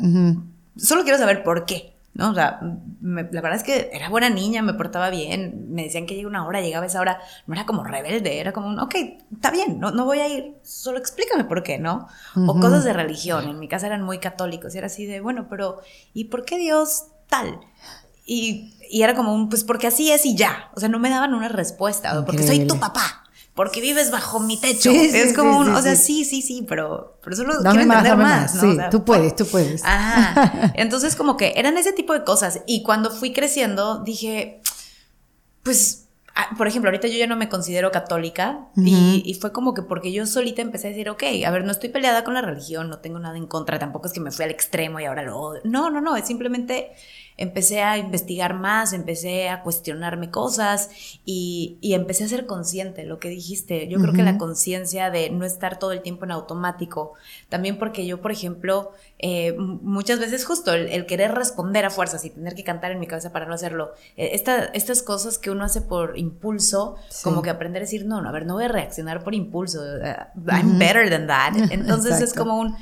Solo 0.76 1.04
quiero 1.04 1.18
saber 1.18 1.44
por 1.44 1.66
qué. 1.66 1.93
¿No? 2.14 2.32
O 2.32 2.34
sea, 2.34 2.60
la 3.02 3.42
verdad 3.42 3.56
es 3.56 3.64
que 3.64 3.90
era 3.92 4.10
buena 4.10 4.30
niña, 4.30 4.62
me 4.62 4.74
portaba 4.74 5.10
bien, 5.10 5.68
me 5.70 5.84
decían 5.84 6.06
que 6.06 6.16
llega 6.16 6.28
una 6.28 6.46
hora, 6.46 6.62
llegaba 6.62 6.86
esa 6.86 7.00
hora, 7.00 7.20
no 7.48 7.56
era 7.56 7.66
como 7.66 7.84
rebelde, 7.84 8.40
era 8.40 8.54
como, 8.54 8.82
ok, 8.82 8.96
está 9.34 9.52
bien, 9.52 9.80
no, 9.80 9.92
no 9.92 10.06
voy 10.06 10.20
a 10.20 10.28
ir, 10.28 10.56
solo 10.64 11.00
explícame 11.00 11.46
por 11.46 11.64
qué, 11.64 11.80
¿no? 11.80 12.08
O 12.36 12.60
cosas 12.60 12.84
de 12.84 12.94
religión, 12.94 13.50
en 13.50 13.60
mi 13.60 13.68
casa 13.68 13.88
eran 13.88 14.04
muy 14.04 14.20
católicos 14.20 14.76
y 14.76 14.78
era 14.78 14.88
así 14.88 15.06
de, 15.06 15.22
bueno, 15.22 15.48
pero 15.50 15.82
¿y 16.14 16.26
por 16.26 16.46
qué 16.46 16.58
Dios 16.58 17.06
tal? 17.28 17.60
Y, 18.26 18.76
y 18.90 19.02
era 19.02 19.16
como 19.16 19.34
un, 19.34 19.50
pues 19.50 19.64
porque 19.64 19.88
así 19.88 20.12
es 20.12 20.26
y 20.26 20.36
ya, 20.36 20.70
o 20.76 20.80
sea, 20.80 20.90
no 20.90 21.00
me 21.00 21.10
daban 21.10 21.34
una 21.34 21.50
respuesta, 21.50 22.24
porque 22.26 22.44
soy 22.44 22.68
tu 22.68 22.80
papá 22.80 23.23
porque 23.54 23.82
vives 23.82 24.10
bajo 24.10 24.40
mi 24.40 24.60
techo. 24.60 24.92
es 24.92 25.36
como 25.36 25.60
un, 25.60 25.70
o 25.70 25.82
sea, 25.82 25.96
sí, 25.96 26.26
sí, 26.26 26.42
sí, 26.42 26.66
pero, 26.68 27.18
pero 27.24 27.36
solo 27.36 27.54
quiero 27.62 27.82
entender 27.82 28.18
más, 28.18 28.56
¿no? 28.56 28.62
Sí, 28.62 28.78
tú 28.90 29.06
puedes, 29.06 29.36
tú 29.36 29.46
puedes. 29.46 29.84
Ajá. 29.86 30.72
Entonces, 30.76 31.16
como 31.16 31.38
que 31.38 31.54
eran 31.56 31.78
ese 31.78 31.94
tipo 31.94 32.14
de 32.14 32.24
cosas. 32.24 32.62
Y 32.66 32.82
cuando 32.82 33.12
fui 33.12 33.32
creciendo, 33.32 34.00
dije, 34.00 34.60
pues, 35.62 36.08
ah, 36.34 36.50
por 36.58 36.68
ejemplo, 36.68 36.90
ahorita 36.90 37.08
yo 37.08 37.18
ya 37.18 37.28
no 37.28 37.36
me 37.36 37.48
considero 37.48 37.92
católica 37.92 38.70
y, 38.76 39.22
y, 39.24 39.36
fue 39.36 39.52
como 39.52 39.76
que 39.76 39.84
porque 39.84 40.12
yo 40.12 40.26
solita 40.26 40.64
empecé 40.64 40.88
a 40.88 40.90
decir, 40.90 41.10
ok, 41.10 41.24
a 41.46 41.52
ver, 41.52 41.64
no 41.64 41.72
estoy 41.72 41.90
peleada 41.90 42.24
con 42.24 42.34
la 42.34 42.42
religión, 42.42 42.90
no 42.90 43.00
tengo 43.00 43.20
nada 43.20 43.38
en 43.38 43.46
contra, 43.46 43.78
tampoco 43.78 44.08
es 44.08 44.14
que 44.14 44.20
me 44.20 44.32
fui 44.32 44.46
al 44.46 44.52
extremo 44.52 45.00
y 45.00 45.06
ahora 45.06 45.22
lo 45.22 45.38
odio. 45.38 45.62
No, 45.64 45.92
no, 45.92 46.02
no, 46.02 46.16
es 46.16 46.26
simplemente 46.26 46.92
empecé 47.38 47.82
a 47.82 47.98
investigar 47.98 48.54
más, 48.54 48.94
empecé 48.94 49.50
a 49.50 49.62
cuestionarme 49.62 50.30
cosas 50.30 50.90
y, 51.26 51.78
empecé 51.82 52.24
a 52.24 52.28
ser 52.28 52.46
consciente, 52.46 53.06
lo 53.06 53.20
que 53.20 53.30
dijiste. 53.30 53.88
Yo 53.88 54.00
creo 54.00 54.14
que 54.14 54.24
la 54.24 54.38
conciencia 54.38 55.10
de 55.12 55.30
no 55.30 55.46
estar 55.46 55.80
todo 55.80 55.92
el 55.92 56.02
tiempo 56.02 56.26
en 56.26 56.32
automático, 56.32 57.14
también 57.50 57.78
porque 57.78 58.06
yo, 58.06 58.22
por 58.22 58.32
ejemplo, 58.32 58.92
eh, 59.20 59.54
muchas 59.58 60.20
veces 60.20 60.46
justo 60.46 60.74
el, 60.74 61.06
querer 61.06 61.32
responder 61.32 61.86
a 61.86 61.90
fuerzas 61.90 62.26
y 62.26 62.30
tener 62.30 62.56
que 62.56 62.64
cantar 62.64 62.92
en 62.92 63.00
mi 63.00 63.08
cabeza 63.08 63.32
para 63.32 63.46
no 63.46 63.54
hacerlo, 63.54 63.94
eh, 64.18 64.32
estas 64.74 65.02
cosas 65.04 65.38
que 65.38 65.52
uno 65.52 65.64
hace 65.64 65.82
por 65.82 66.18
impulso, 66.18 66.96
como 67.24 67.42
que 67.42 67.50
aprender 67.50 67.82
a 67.82 67.86
decir, 67.86 68.06
no, 68.06 68.22
no, 68.22 68.30
a 68.30 68.32
ver, 68.32 68.46
no 68.46 68.56
voy 68.56 68.66
a 68.66 68.70
reaccionar 68.70 69.24
por 69.24 69.34
impulso, 69.34 69.82
uh, 69.82 70.50
I'm 70.50 70.78
better 70.78 71.10
than 71.10 71.28
that. 71.28 71.54
Entonces 71.72 72.22
es 72.22 72.34
como 72.34 72.60
un 72.60 72.76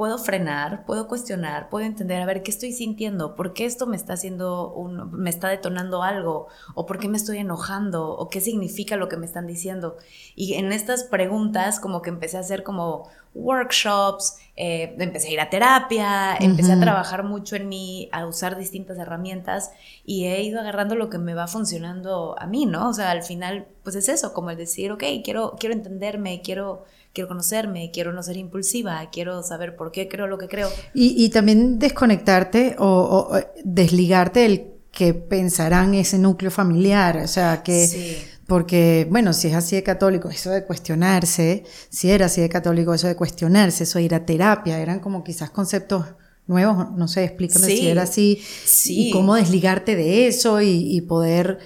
puedo 0.00 0.16
frenar, 0.16 0.86
puedo 0.86 1.08
cuestionar, 1.08 1.68
puedo 1.68 1.84
entender, 1.84 2.22
a 2.22 2.24
ver, 2.24 2.42
¿qué 2.42 2.50
estoy 2.50 2.72
sintiendo? 2.72 3.34
¿Por 3.34 3.52
qué 3.52 3.66
esto 3.66 3.86
me 3.86 3.96
está 3.96 4.14
haciendo, 4.14 4.72
un, 4.72 5.12
me 5.12 5.28
está 5.28 5.50
detonando 5.50 6.02
algo? 6.02 6.48
¿O 6.74 6.86
por 6.86 6.98
qué 6.98 7.06
me 7.06 7.18
estoy 7.18 7.36
enojando? 7.36 8.16
¿O 8.16 8.30
qué 8.30 8.40
significa 8.40 8.96
lo 8.96 9.10
que 9.10 9.18
me 9.18 9.26
están 9.26 9.46
diciendo? 9.46 9.98
Y 10.34 10.54
en 10.54 10.72
estas 10.72 11.04
preguntas 11.04 11.80
como 11.80 12.00
que 12.00 12.08
empecé 12.08 12.38
a 12.38 12.40
hacer 12.40 12.62
como 12.62 13.10
workshops, 13.34 14.38
eh, 14.56 14.96
empecé 14.98 15.28
a 15.28 15.32
ir 15.32 15.40
a 15.40 15.50
terapia, 15.50 16.34
empecé 16.40 16.72
a 16.72 16.80
trabajar 16.80 17.22
mucho 17.22 17.56
en 17.56 17.68
mí, 17.68 18.08
a 18.10 18.24
usar 18.24 18.56
distintas 18.56 18.96
herramientas 18.98 19.70
y 20.06 20.24
he 20.24 20.42
ido 20.42 20.60
agarrando 20.60 20.94
lo 20.94 21.10
que 21.10 21.18
me 21.18 21.34
va 21.34 21.46
funcionando 21.46 22.36
a 22.38 22.46
mí, 22.46 22.64
¿no? 22.64 22.88
O 22.88 22.94
sea, 22.94 23.10
al 23.10 23.22
final, 23.22 23.66
pues 23.82 23.96
es 23.96 24.08
eso, 24.08 24.32
como 24.32 24.48
el 24.48 24.56
decir, 24.56 24.92
ok, 24.92 25.04
quiero, 25.22 25.56
quiero 25.60 25.74
entenderme, 25.74 26.40
quiero 26.42 26.86
quiero 27.12 27.28
conocerme, 27.28 27.90
quiero 27.92 28.12
no 28.12 28.22
ser 28.22 28.36
impulsiva, 28.36 29.08
quiero 29.10 29.42
saber 29.42 29.76
por 29.76 29.92
qué 29.92 30.08
creo 30.08 30.26
lo 30.26 30.38
que 30.38 30.48
creo. 30.48 30.68
Y, 30.94 31.28
también 31.30 31.78
desconectarte 31.78 32.76
o, 32.78 33.36
desligarte 33.64 34.40
del 34.40 34.66
que 34.92 35.14
pensarán 35.14 35.94
ese 35.94 36.18
núcleo 36.18 36.50
familiar, 36.50 37.18
o 37.18 37.28
sea, 37.28 37.62
que... 37.62 38.28
Porque, 38.46 39.06
bueno, 39.08 39.32
si 39.32 39.46
es 39.46 39.54
así 39.54 39.76
de 39.76 39.84
católico, 39.84 40.28
eso 40.28 40.50
de 40.50 40.64
cuestionarse, 40.64 41.62
si 41.88 42.10
era 42.10 42.26
así 42.26 42.40
de 42.40 42.48
católico, 42.48 42.92
eso 42.92 43.06
de 43.06 43.14
cuestionarse, 43.14 43.84
eso 43.84 44.00
de 44.00 44.06
ir 44.06 44.14
a 44.16 44.26
terapia, 44.26 44.80
eran 44.80 44.98
como 44.98 45.22
quizás 45.22 45.50
conceptos 45.50 46.04
nuevos, 46.48 46.90
no 46.96 47.06
sé, 47.06 47.22
explícame 47.22 47.66
si 47.66 47.86
era 47.86 48.02
así, 48.02 48.42
y 48.86 49.12
cómo 49.12 49.36
desligarte 49.36 49.94
de 49.94 50.26
eso 50.26 50.60
y, 50.60 50.96
y 50.96 51.00
poder 51.02 51.60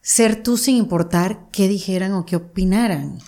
ser 0.00 0.42
tú 0.42 0.56
sin 0.56 0.76
importar 0.76 1.50
qué 1.52 1.68
dijeran 1.68 2.12
o 2.12 2.24
qué 2.24 2.36
opinaran. 2.36 3.18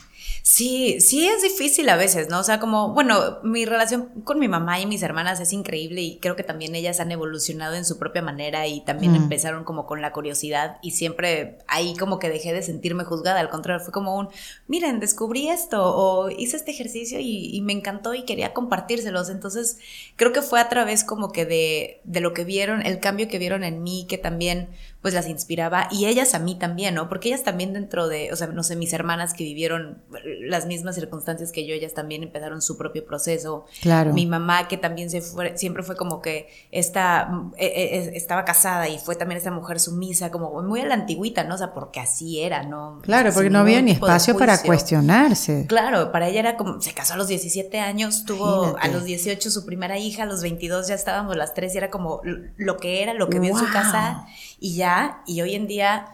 Sí, 0.49 1.01
sí 1.01 1.27
es 1.27 1.43
difícil 1.43 1.89
a 1.89 1.97
veces, 1.97 2.29
¿no? 2.29 2.39
O 2.39 2.45
sea, 2.45 2.61
como, 2.61 2.95
bueno, 2.95 3.41
mi 3.43 3.65
relación 3.65 4.23
con 4.23 4.39
mi 4.39 4.47
mamá 4.47 4.79
y 4.79 4.87
mis 4.87 5.03
hermanas 5.03 5.41
es 5.41 5.53
increíble 5.53 6.03
y 6.03 6.19
creo 6.21 6.37
que 6.37 6.45
también 6.45 6.77
ellas 6.77 7.01
han 7.01 7.11
evolucionado 7.11 7.75
en 7.75 7.85
su 7.85 7.99
propia 7.99 8.23
manera 8.23 8.65
y 8.69 8.85
también 8.85 9.15
mm. 9.15 9.17
empezaron 9.17 9.65
como 9.65 9.87
con 9.87 10.01
la 10.01 10.13
curiosidad 10.13 10.77
y 10.83 10.93
siempre 10.93 11.59
ahí 11.67 11.97
como 11.97 12.21
que 12.21 12.29
dejé 12.29 12.53
de 12.53 12.63
sentirme 12.63 13.03
juzgada, 13.03 13.41
al 13.41 13.49
contrario, 13.49 13.83
fue 13.83 13.93
como 13.93 14.17
un, 14.17 14.29
miren, 14.69 15.01
descubrí 15.01 15.49
esto 15.49 15.83
o 15.83 16.31
hice 16.31 16.59
este 16.59 16.71
ejercicio 16.71 17.19
y, 17.21 17.61
me 17.63 17.73
encantó 17.73 18.15
y 18.15 18.23
quería 18.23 18.53
compartírselos. 18.53 19.31
Entonces, 19.31 19.79
creo 20.15 20.33
que 20.33 20.43
fue 20.43 20.61
a 20.61 20.69
través 20.69 21.03
como 21.03 21.33
que 21.33 21.45
de, 21.45 22.01
de 22.05 22.21
lo 22.21 22.35
que 22.35 22.45
vieron, 22.45 22.87
el 22.87 23.01
cambio 23.01 23.27
que 23.27 23.41
vieron 23.41 23.65
en 23.65 23.83
mí, 23.83 24.07
que 24.09 24.17
también 24.17 24.69
pues 25.07 25.15
las 25.15 25.29
inspiraba 25.29 25.87
y 25.93 26.07
ellas 26.07 26.35
a 26.35 26.41
mí 26.41 26.57
también, 26.57 26.97
¿no? 26.97 27.09
Porque 27.09 27.29
ellas 27.29 27.45
también 27.45 27.73
dentro 27.73 28.09
de, 28.09 28.33
o 28.33 28.37
sea, 28.37 28.49
no 28.49 28.65
sé, 28.65 28.75
mis 28.75 28.93
hermanas 28.93 29.35
que 29.35 29.45
vivieron 29.45 30.03
las 30.41 30.67
mismas 30.67 30.97
circunstancias 30.97 31.53
que 31.53 31.65
yo, 31.65 31.75
ellas 31.75 31.95
también 31.95 32.25
empezaron 32.25 32.61
su 32.61 32.77
propio 32.77 33.07
proceso. 33.07 33.67
Claro. 33.83 34.13
Mi 34.13 34.27
mamá 34.27 34.67
que 34.67 34.77
también 34.77 35.09
se 35.09 35.21
fue, 35.21 35.57
siempre 35.57 35.85
fue 35.85 35.95
como 35.95 36.21
que 36.21 36.49
esta, 36.73 37.31
eh, 37.57 37.67
eh, 37.77 38.11
estaba 38.15 38.45
casada 38.45 38.89
y 38.89 38.99
fue 38.99 39.15
también 39.15 39.41
esa 39.41 39.53
mujer 39.53 39.79
sumisa, 39.79 40.33
como 40.33 40.61
muy 40.63 40.81
a 40.81 40.87
la 40.87 40.95
antigüita, 40.95 41.45
¿no? 41.45 41.55
O 41.55 41.59
sea, 41.59 41.73
porque 41.73 42.01
así 42.01 42.41
era, 42.41 42.65
¿no? 42.65 42.99
Claro, 43.03 43.31
porque 43.33 43.49
no 43.49 43.61
había 43.61 43.81
ni 43.83 43.93
espacio 43.93 44.37
para 44.37 44.61
cuestionarse. 44.61 45.67
Claro, 45.69 46.11
para 46.11 46.27
ella 46.27 46.41
era 46.41 46.57
como, 46.57 46.81
se 46.81 46.95
casó 46.95 47.15
a 47.15 47.17
los 47.17 47.29
17 47.29 47.79
años, 47.79 48.25
tuvo 48.25 48.77
a 48.77 48.89
los 48.89 49.05
18 49.05 49.53
su 49.53 49.65
primera 49.65 49.99
hija, 49.99 50.25
a 50.25 50.27
los 50.27 50.43
22 50.43 50.89
ya 50.89 50.97
estábamos 50.97 51.37
las 51.37 51.55
tres 51.55 51.77
y 51.77 51.79
era 51.79 51.91
como 51.91 52.23
lo 52.25 52.77
que 52.79 53.05
era, 53.05 53.15
lo 53.15 53.29
que 53.29 53.39
vio 53.39 53.53
en 53.53 53.57
su 53.57 53.73
casa 53.73 54.27
y 54.59 54.77
ya, 54.77 55.23
y 55.27 55.41
hoy 55.43 55.55
en 55.55 55.67
día, 55.67 56.07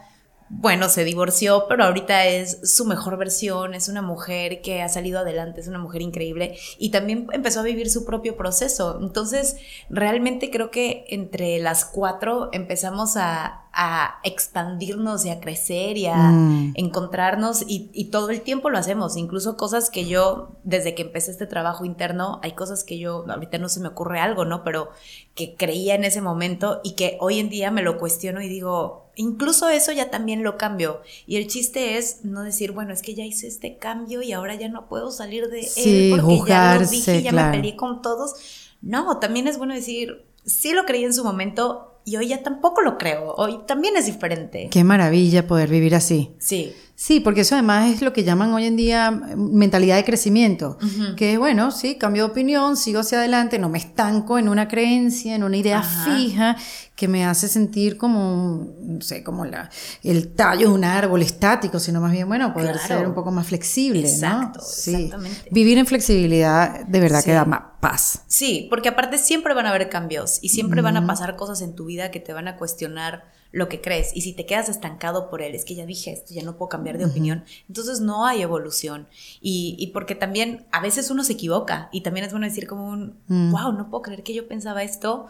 bueno, 0.49 0.89
se 0.89 1.03
divorció, 1.03 1.65
pero 1.67 1.85
ahorita 1.85 2.25
es 2.27 2.59
su 2.63 2.85
mejor 2.85 3.17
versión, 3.17 3.73
es 3.73 3.87
una 3.87 4.01
mujer 4.01 4.61
que 4.61 4.81
ha 4.81 4.89
salido 4.89 5.19
adelante, 5.19 5.61
es 5.61 5.67
una 5.67 5.79
mujer 5.79 6.01
increíble 6.01 6.57
y 6.77 6.91
también 6.91 7.27
empezó 7.31 7.61
a 7.61 7.63
vivir 7.63 7.89
su 7.89 8.05
propio 8.05 8.37
proceso. 8.37 8.99
Entonces, 9.01 9.57
realmente 9.89 10.51
creo 10.51 10.69
que 10.69 11.05
entre 11.09 11.59
las 11.59 11.85
cuatro 11.85 12.49
empezamos 12.51 13.17
a, 13.17 13.62
a 13.73 14.19
expandirnos 14.23 15.25
y 15.25 15.31
a 15.31 15.39
crecer 15.39 15.97
y 15.97 16.05
a 16.05 16.15
mm. 16.15 16.73
encontrarnos 16.75 17.63
y, 17.67 17.89
y, 17.91 18.05
todo 18.05 18.29
el 18.29 18.41
tiempo 18.41 18.69
lo 18.69 18.77
hacemos, 18.77 19.17
incluso 19.17 19.57
cosas 19.57 19.89
que 19.89 20.05
yo, 20.05 20.51
desde 20.63 20.93
que 20.93 21.01
empecé 21.01 21.31
este 21.31 21.47
trabajo 21.47 21.83
interno, 21.83 22.39
hay 22.43 22.51
cosas 22.51 22.83
que 22.83 22.99
yo, 22.99 23.25
ahorita 23.27 23.57
no 23.57 23.69
se 23.69 23.79
me 23.79 23.87
ocurre 23.87 24.19
algo, 24.19 24.45
¿no? 24.45 24.63
Pero 24.63 24.91
que 25.33 25.55
creía 25.55 25.95
en 25.95 26.03
ese 26.03 26.21
momento 26.21 26.81
y 26.83 26.93
que 26.93 27.17
hoy 27.19 27.39
en 27.39 27.49
día 27.49 27.71
me 27.71 27.81
lo 27.81 27.97
cuestiono 27.97 28.41
y 28.41 28.47
digo, 28.47 29.09
incluso 29.15 29.69
eso 29.69 29.91
ya 29.91 30.11
también 30.11 30.43
lo 30.43 30.57
cambio. 30.57 31.01
Y 31.25 31.37
el 31.37 31.47
chiste 31.47 31.97
es 31.97 32.23
no 32.23 32.43
decir, 32.43 32.71
bueno, 32.73 32.93
es 32.93 33.01
que 33.01 33.15
ya 33.15 33.25
hice 33.25 33.47
este 33.47 33.77
cambio 33.77 34.21
y 34.21 34.33
ahora 34.33 34.55
ya 34.55 34.69
no 34.69 34.87
puedo 34.87 35.11
salir 35.11 35.49
de 35.49 35.67
él 35.77 36.11
porque 36.11 36.41
ya 36.47 36.77
lo 36.79 36.85
dije, 36.85 37.23
ya 37.23 37.31
me 37.31 37.51
peleé 37.51 37.75
con 37.75 38.01
todos. 38.01 38.35
No, 38.81 39.17
también 39.17 39.47
es 39.47 39.57
bueno 39.57 39.73
decir, 39.73 40.25
sí 40.45 40.73
lo 40.73 40.85
creí 40.85 41.05
en 41.05 41.13
su 41.13 41.23
momento, 41.23 41.92
y 42.05 42.17
hoy 42.17 42.29
ya 42.29 42.43
tampoco 42.43 42.81
lo 42.81 42.97
creo. 42.97 43.33
Hoy 43.35 43.59
también 43.65 43.95
es 43.97 44.05
diferente. 44.05 44.69
Qué 44.71 44.83
maravilla 44.83 45.47
poder 45.47 45.69
vivir 45.69 45.95
así. 45.95 46.35
Sí. 46.39 46.73
Sí, 46.95 47.19
porque 47.19 47.41
eso 47.41 47.55
además 47.55 47.91
es 47.91 48.01
lo 48.01 48.13
que 48.13 48.23
llaman 48.23 48.53
hoy 48.53 48.65
en 48.65 48.75
día 48.75 49.09
mentalidad 49.09 49.95
de 49.95 50.03
crecimiento, 50.03 50.77
que 51.17 51.33
es 51.33 51.39
bueno, 51.39 51.71
sí, 51.71 51.95
cambio 51.95 52.25
de 52.25 52.31
opinión, 52.31 52.77
sigo 52.77 52.99
hacia 52.99 53.17
adelante, 53.17 53.57
no 53.57 53.67
me 53.67 53.79
estanco 53.79 54.37
en 54.37 54.47
una 54.47 54.67
creencia, 54.67 55.35
en 55.35 55.43
una 55.43 55.57
idea 55.57 55.81
fija 55.81 56.55
que 56.95 57.07
me 57.07 57.25
hace 57.25 57.47
sentir 57.47 57.97
como, 57.97 58.75
no 58.79 59.01
sé, 59.01 59.23
como 59.23 59.43
la, 59.45 59.69
el 60.03 60.33
tallo 60.35 60.69
de 60.69 60.73
un 60.75 60.83
árbol 60.83 61.23
estático, 61.23 61.79
sino 61.79 61.99
más 61.99 62.11
bien, 62.11 62.27
bueno, 62.27 62.53
poder 62.53 62.77
ser 62.77 63.07
un 63.07 63.15
poco 63.15 63.31
más 63.31 63.47
flexible, 63.47 64.07
Exacto, 64.07 64.59
¿no? 64.59 64.65
Sí. 64.65 64.93
Exactamente. 64.93 65.49
Vivir 65.49 65.79
en 65.79 65.87
flexibilidad 65.87 66.85
de 66.85 66.99
verdad 66.99 67.23
que 67.23 67.33
da 67.33 67.45
más 67.45 67.61
paz. 67.81 68.21
Sí, 68.27 68.67
porque 68.69 68.89
aparte 68.89 69.17
siempre 69.17 69.55
van 69.55 69.65
a 69.65 69.69
haber 69.69 69.89
cambios 69.89 70.37
y 70.43 70.49
siempre 70.49 70.81
van 70.81 70.97
a 70.97 71.07
pasar 71.07 71.35
cosas 71.35 71.61
en 71.61 71.73
tu 71.73 71.85
vida 71.85 72.11
que 72.11 72.19
te 72.19 72.33
van 72.33 72.47
a 72.47 72.55
cuestionar 72.55 73.25
lo 73.53 73.69
que 73.69 73.79
crees. 73.79 74.09
Y 74.15 74.21
si 74.21 74.33
te 74.33 74.45
quedas 74.45 74.67
estancado 74.67 75.29
por 75.29 75.41
él, 75.41 75.53
es 75.53 75.63
que 75.63 75.75
ya 75.75 75.85
dije 75.85 76.11
esto, 76.11 76.33
ya 76.33 76.41
no 76.41 76.57
puedo 76.57 76.69
cambiar 76.69 76.97
de 76.97 77.05
opinión, 77.05 77.45
entonces 77.69 78.01
no 78.01 78.25
hay 78.25 78.41
evolución. 78.41 79.07
Y, 79.41 79.91
porque 79.93 80.15
también 80.15 80.65
a 80.71 80.81
veces 80.81 81.11
uno 81.11 81.23
se 81.23 81.33
equivoca 81.33 81.87
y 81.93 82.01
también 82.01 82.25
es 82.25 82.31
bueno 82.31 82.47
decir 82.47 82.67
como 82.67 82.89
un, 82.89 83.15
wow, 83.29 83.71
mm. 83.71 83.77
no 83.77 83.89
puedo 83.89 84.01
creer 84.01 84.23
que 84.23 84.33
yo 84.33 84.47
pensaba 84.47 84.83
esto. 84.83 85.27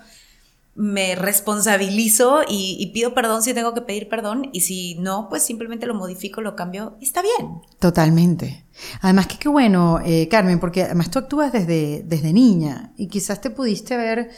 Me 0.74 1.14
responsabilizo 1.16 2.42
y, 2.48 2.90
pido 2.94 3.14
perdón 3.14 3.44
si 3.44 3.54
tengo 3.54 3.74
que 3.74 3.82
pedir 3.82 4.08
perdón 4.08 4.50
y 4.54 4.62
si 4.62 4.96
no, 4.96 5.28
pues 5.30 5.44
simplemente 5.44 5.86
lo 5.86 5.94
modifico, 5.94 6.40
lo 6.42 6.56
cambio 6.56 6.96
y 7.02 7.06
está 7.06 7.22
bien. 7.22 7.62
Totalmente. 7.78 8.66
Además 9.02 9.28
que 9.28 9.38
qué 9.38 9.50
bueno, 9.50 10.00
eh, 10.04 10.30
Carmen, 10.30 10.62
porque 10.62 10.84
además 10.84 11.12
tú 11.12 11.20
actúas 11.20 11.52
desde, 11.52 12.04
desde 12.04 12.32
niña 12.32 12.94
y 12.96 13.08
quizás 13.08 13.42
te 13.42 13.50
pudiste 13.50 13.98
ver 13.98 14.32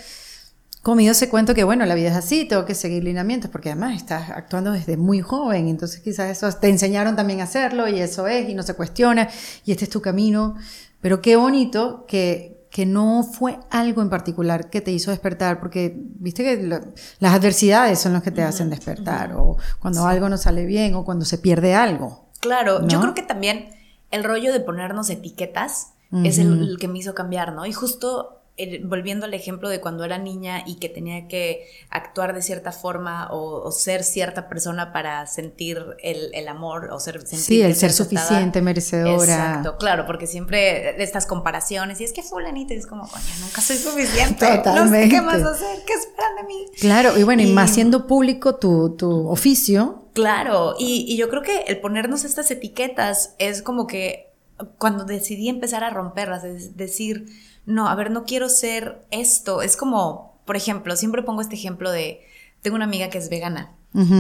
comido 0.86 1.13
ese 1.13 1.30
cuento 1.30 1.56
que, 1.56 1.63
bueno, 1.63 1.84
la 1.88 1.96
vida 1.96 2.10
es 2.10 2.15
así, 2.15 2.46
tengo 2.46 2.63
que 2.63 2.75
seguir 2.75 3.04
lineamientos, 3.04 3.50
porque 3.50 3.72
además 3.72 3.96
estás 3.96 4.30
actuando 4.30 4.72
desde 4.72 4.98
muy 4.98 5.20
joven, 5.20 5.68
entonces 5.68 6.00
quizás 6.00 6.30
eso 6.30 6.48
te 6.60 6.70
enseñaron 6.70 7.15
también 7.15 7.42
a 7.42 7.46
hacerlo 7.46 7.88
y 7.88 8.00
eso 8.00 8.27
es, 8.27 8.48
y 8.48 8.54
no 8.54 8.62
se 8.62 8.75
cuestiona, 8.75 9.27
y 9.65 9.72
este 9.72 9.86
es 9.86 9.89
tu 9.89 10.00
camino. 10.00 10.54
Pero 11.01 11.24
qué 11.24 11.38
bonito 11.38 12.06
que, 12.08 12.68
que 12.70 12.86
no 12.86 13.24
fue 13.24 13.58
algo 13.72 14.04
en 14.04 14.12
particular 14.12 14.70
que 14.70 14.80
te 14.80 14.92
hizo 14.92 15.10
despertar, 15.10 15.60
porque 15.60 15.92
viste 15.98 16.44
que 16.44 16.62
las 16.62 17.34
adversidades 17.34 17.98
son 17.98 18.13
las 18.13 18.22
que 18.22 18.30
te 18.30 18.44
hacen 18.44 18.70
despertar, 18.70 19.34
o 19.36 19.58
cuando 19.80 20.06
algo 20.06 20.30
no 20.30 20.38
sale 20.38 20.68
bien, 20.68 20.94
o 20.94 21.04
cuando 21.04 21.25
se 21.25 21.39
pierde 21.39 21.74
algo. 21.74 22.30
Claro, 22.42 22.88
yo 22.88 23.01
creo 23.01 23.15
que 23.15 23.24
también 23.24 23.70
el 24.12 24.24
rollo 24.24 24.54
de 24.54 24.60
ponernos 24.60 25.10
etiquetas 25.10 25.94
es 26.24 26.38
el, 26.38 26.62
el, 26.62 26.77
que 26.77 26.88
me 26.88 27.00
hizo 27.00 27.15
cambiar, 27.15 27.54
¿no? 27.54 27.65
Y 27.65 27.74
justo 27.74 28.45
volviendo 28.84 29.26
al 29.26 29.34
ejemplo 29.34 29.68
de 29.68 29.82
cuando 29.82 30.06
era 30.06 30.18
niña 30.18 30.64
y 30.66 30.76
que 30.76 30.88
tenía 30.88 31.28
que 31.28 31.68
actuar 31.90 32.34
de 32.34 32.42
cierta 32.42 32.72
forma 32.72 33.28
o, 33.32 33.70
ser 33.72 34.04
cierta 34.04 34.48
persona 34.48 34.94
para 34.94 35.28
sentir 35.28 35.84
el, 36.02 36.48
amor 36.48 36.90
o 36.92 37.00
ser 37.00 37.26
Sí, 37.28 37.62
el 37.62 37.76
ser 37.76 37.92
suficiente, 37.92 38.62
merecedora. 38.62 39.24
Exacto, 39.24 39.78
claro, 39.78 40.06
porque 40.06 40.26
siempre 40.26 41.02
estas 41.04 41.26
comparaciones 41.26 42.00
y 42.00 42.06
es 42.06 42.14
que 42.14 42.24
fulanita 42.24 42.74
es 42.74 42.88
como, 42.88 43.08
coño, 43.08 43.24
nunca 43.42 43.62
soy 43.62 43.78
suficiente. 43.78 44.46
Totalmente. 44.58 45.10
¿qué 45.10 45.22
más 45.22 45.44
hacer? 45.44 45.84
¿Qué 45.86 45.94
esperan 45.94 46.36
de 46.38 46.44
mí? 46.44 46.66
Claro, 46.80 47.18
y 47.18 47.24
bueno, 47.24 47.42
y, 47.42 47.52
más 47.52 47.72
siendo 47.72 48.08
público 48.08 48.56
tu, 48.56 48.96
tu 48.96 49.28
oficio. 49.28 50.06
Claro, 50.14 50.76
y, 50.80 51.06
y 51.10 51.18
yo 51.18 51.28
creo 51.30 51.42
que 51.42 51.64
el 51.68 51.82
ponernos 51.82 52.24
estas 52.24 52.50
etiquetas 52.52 53.36
es 53.38 53.62
como 53.62 53.86
que 53.86 54.34
cuando 54.78 55.04
decidí 55.04 55.50
empezar 55.50 55.84
a 55.84 55.90
romperlas, 55.90 56.44
es 56.44 56.78
decir, 56.78 57.26
no, 57.66 57.88
a 57.88 57.96
ver, 57.96 58.12
no 58.12 58.26
quiero 58.26 58.50
ser 58.50 59.06
esto. 59.12 59.62
Es 59.62 59.78
como, 59.78 60.40
por 60.46 60.56
ejemplo, 60.56 60.96
siempre 60.96 61.24
pongo 61.24 61.42
este 61.42 61.56
ejemplo 61.56 61.92
de, 61.92 62.22
tengo 62.62 62.76
una 62.76 62.86
amiga 62.86 63.10
que 63.10 63.18
es 63.18 63.30
vegana. 63.30 63.72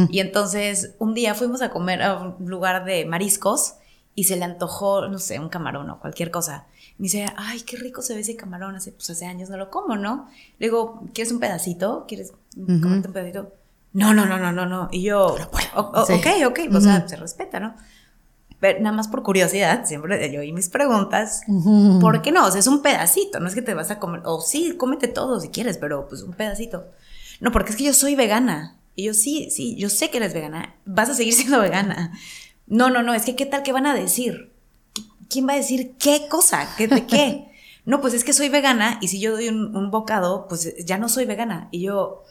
Y 0.09 0.21
entonces 0.21 0.95
un 0.99 1.13
día 1.13 1.35
fuimos 1.35 1.61
a 1.61 1.69
comer 1.69 2.01
a 2.01 2.17
un 2.17 2.49
lugar 2.49 2.85
de 2.85 3.03
mariscos 3.03 3.73
y 4.13 4.23
se 4.23 4.37
le 4.37 4.45
antojó, 4.45 5.09
no 5.09 5.19
sé, 5.19 5.37
un 5.37 5.49
camarón 5.49 5.89
o 5.89 5.99
cualquier 5.99 6.31
cosa. 6.31 6.65
Me 6.97 7.03
dice, 7.03 7.25
ay, 7.35 7.59
qué 7.63 7.75
rico 7.75 8.01
se 8.01 8.13
ve 8.13 8.21
ese 8.21 8.37
camarón. 8.37 8.77
Hace, 8.77 8.93
pues 8.93 9.09
hace 9.09 9.25
años 9.25 9.49
no 9.49 9.57
lo 9.57 9.69
como, 9.69 9.97
¿no? 9.97 10.29
Le 10.59 10.67
digo, 10.67 11.03
¿quieres 11.13 11.33
un 11.33 11.41
pedacito? 11.41 12.05
¿Quieres 12.07 12.31
comerte 12.55 13.09
un 13.09 13.13
pedacito? 13.13 13.51
No, 13.91 14.13
no, 14.13 14.25
no, 14.25 14.37
no, 14.37 14.53
no, 14.53 14.65
no. 14.65 14.87
Y 14.91 15.01
yo, 15.01 15.35
ok, 15.73 16.27
ok, 16.47 16.59
o 16.73 16.79
sea, 16.79 17.05
se 17.05 17.17
respeta, 17.17 17.59
¿no? 17.59 17.75
Nada 18.79 18.95
más 18.95 19.07
por 19.07 19.23
curiosidad, 19.23 19.85
siempre 19.85 20.31
yo 20.31 20.41
oí 20.41 20.51
mis 20.51 20.69
preguntas, 20.69 21.41
¿por 22.01 22.21
qué 22.21 22.31
no? 22.31 22.45
O 22.45 22.51
sea, 22.51 22.59
es 22.59 22.67
un 22.67 22.81
pedacito, 22.81 23.39
no 23.39 23.47
es 23.47 23.55
que 23.55 23.61
te 23.61 23.73
vas 23.73 23.91
a 23.91 23.99
comer, 23.99 24.21
o 24.25 24.41
sí, 24.41 24.75
cómete 24.77 25.07
todo 25.07 25.39
si 25.39 25.49
quieres, 25.49 25.77
pero 25.77 26.07
pues 26.07 26.21
un 26.21 26.33
pedacito. 26.33 26.85
No, 27.39 27.51
porque 27.51 27.71
es 27.71 27.77
que 27.77 27.83
yo 27.83 27.93
soy 27.93 28.15
vegana. 28.15 28.77
Y 28.95 29.03
yo, 29.03 29.13
sí, 29.13 29.49
sí, 29.51 29.75
yo 29.75 29.89
sé 29.89 30.09
que 30.09 30.17
eres 30.17 30.33
vegana, 30.33 30.75
vas 30.85 31.09
a 31.09 31.13
seguir 31.13 31.33
siendo 31.35 31.59
vegana. 31.59 32.13
No, 32.67 32.89
no, 32.89 33.03
no, 33.03 33.13
es 33.13 33.23
que 33.23 33.35
¿qué 33.35 33.45
tal 33.45 33.63
que 33.63 33.71
van 33.71 33.85
a 33.85 33.93
decir? 33.93 34.53
¿Quién 35.29 35.47
va 35.47 35.53
a 35.53 35.57
decir 35.57 35.95
qué 35.99 36.27
cosa? 36.29 36.67
¿Qué, 36.77 36.87
¿De 36.87 37.05
qué? 37.05 37.51
No, 37.87 38.01
pues 38.01 38.15
es 38.15 38.23
que 38.23 38.33
soy 38.33 38.49
vegana 38.49 38.97
y 38.99 39.09
si 39.09 39.19
yo 39.19 39.33
doy 39.33 39.47
un, 39.47 39.75
un 39.75 39.91
bocado, 39.91 40.47
pues 40.47 40.75
ya 40.83 40.97
no 40.97 41.07
soy 41.07 41.25
vegana. 41.25 41.67
Y 41.69 41.81
yo, 41.81 42.23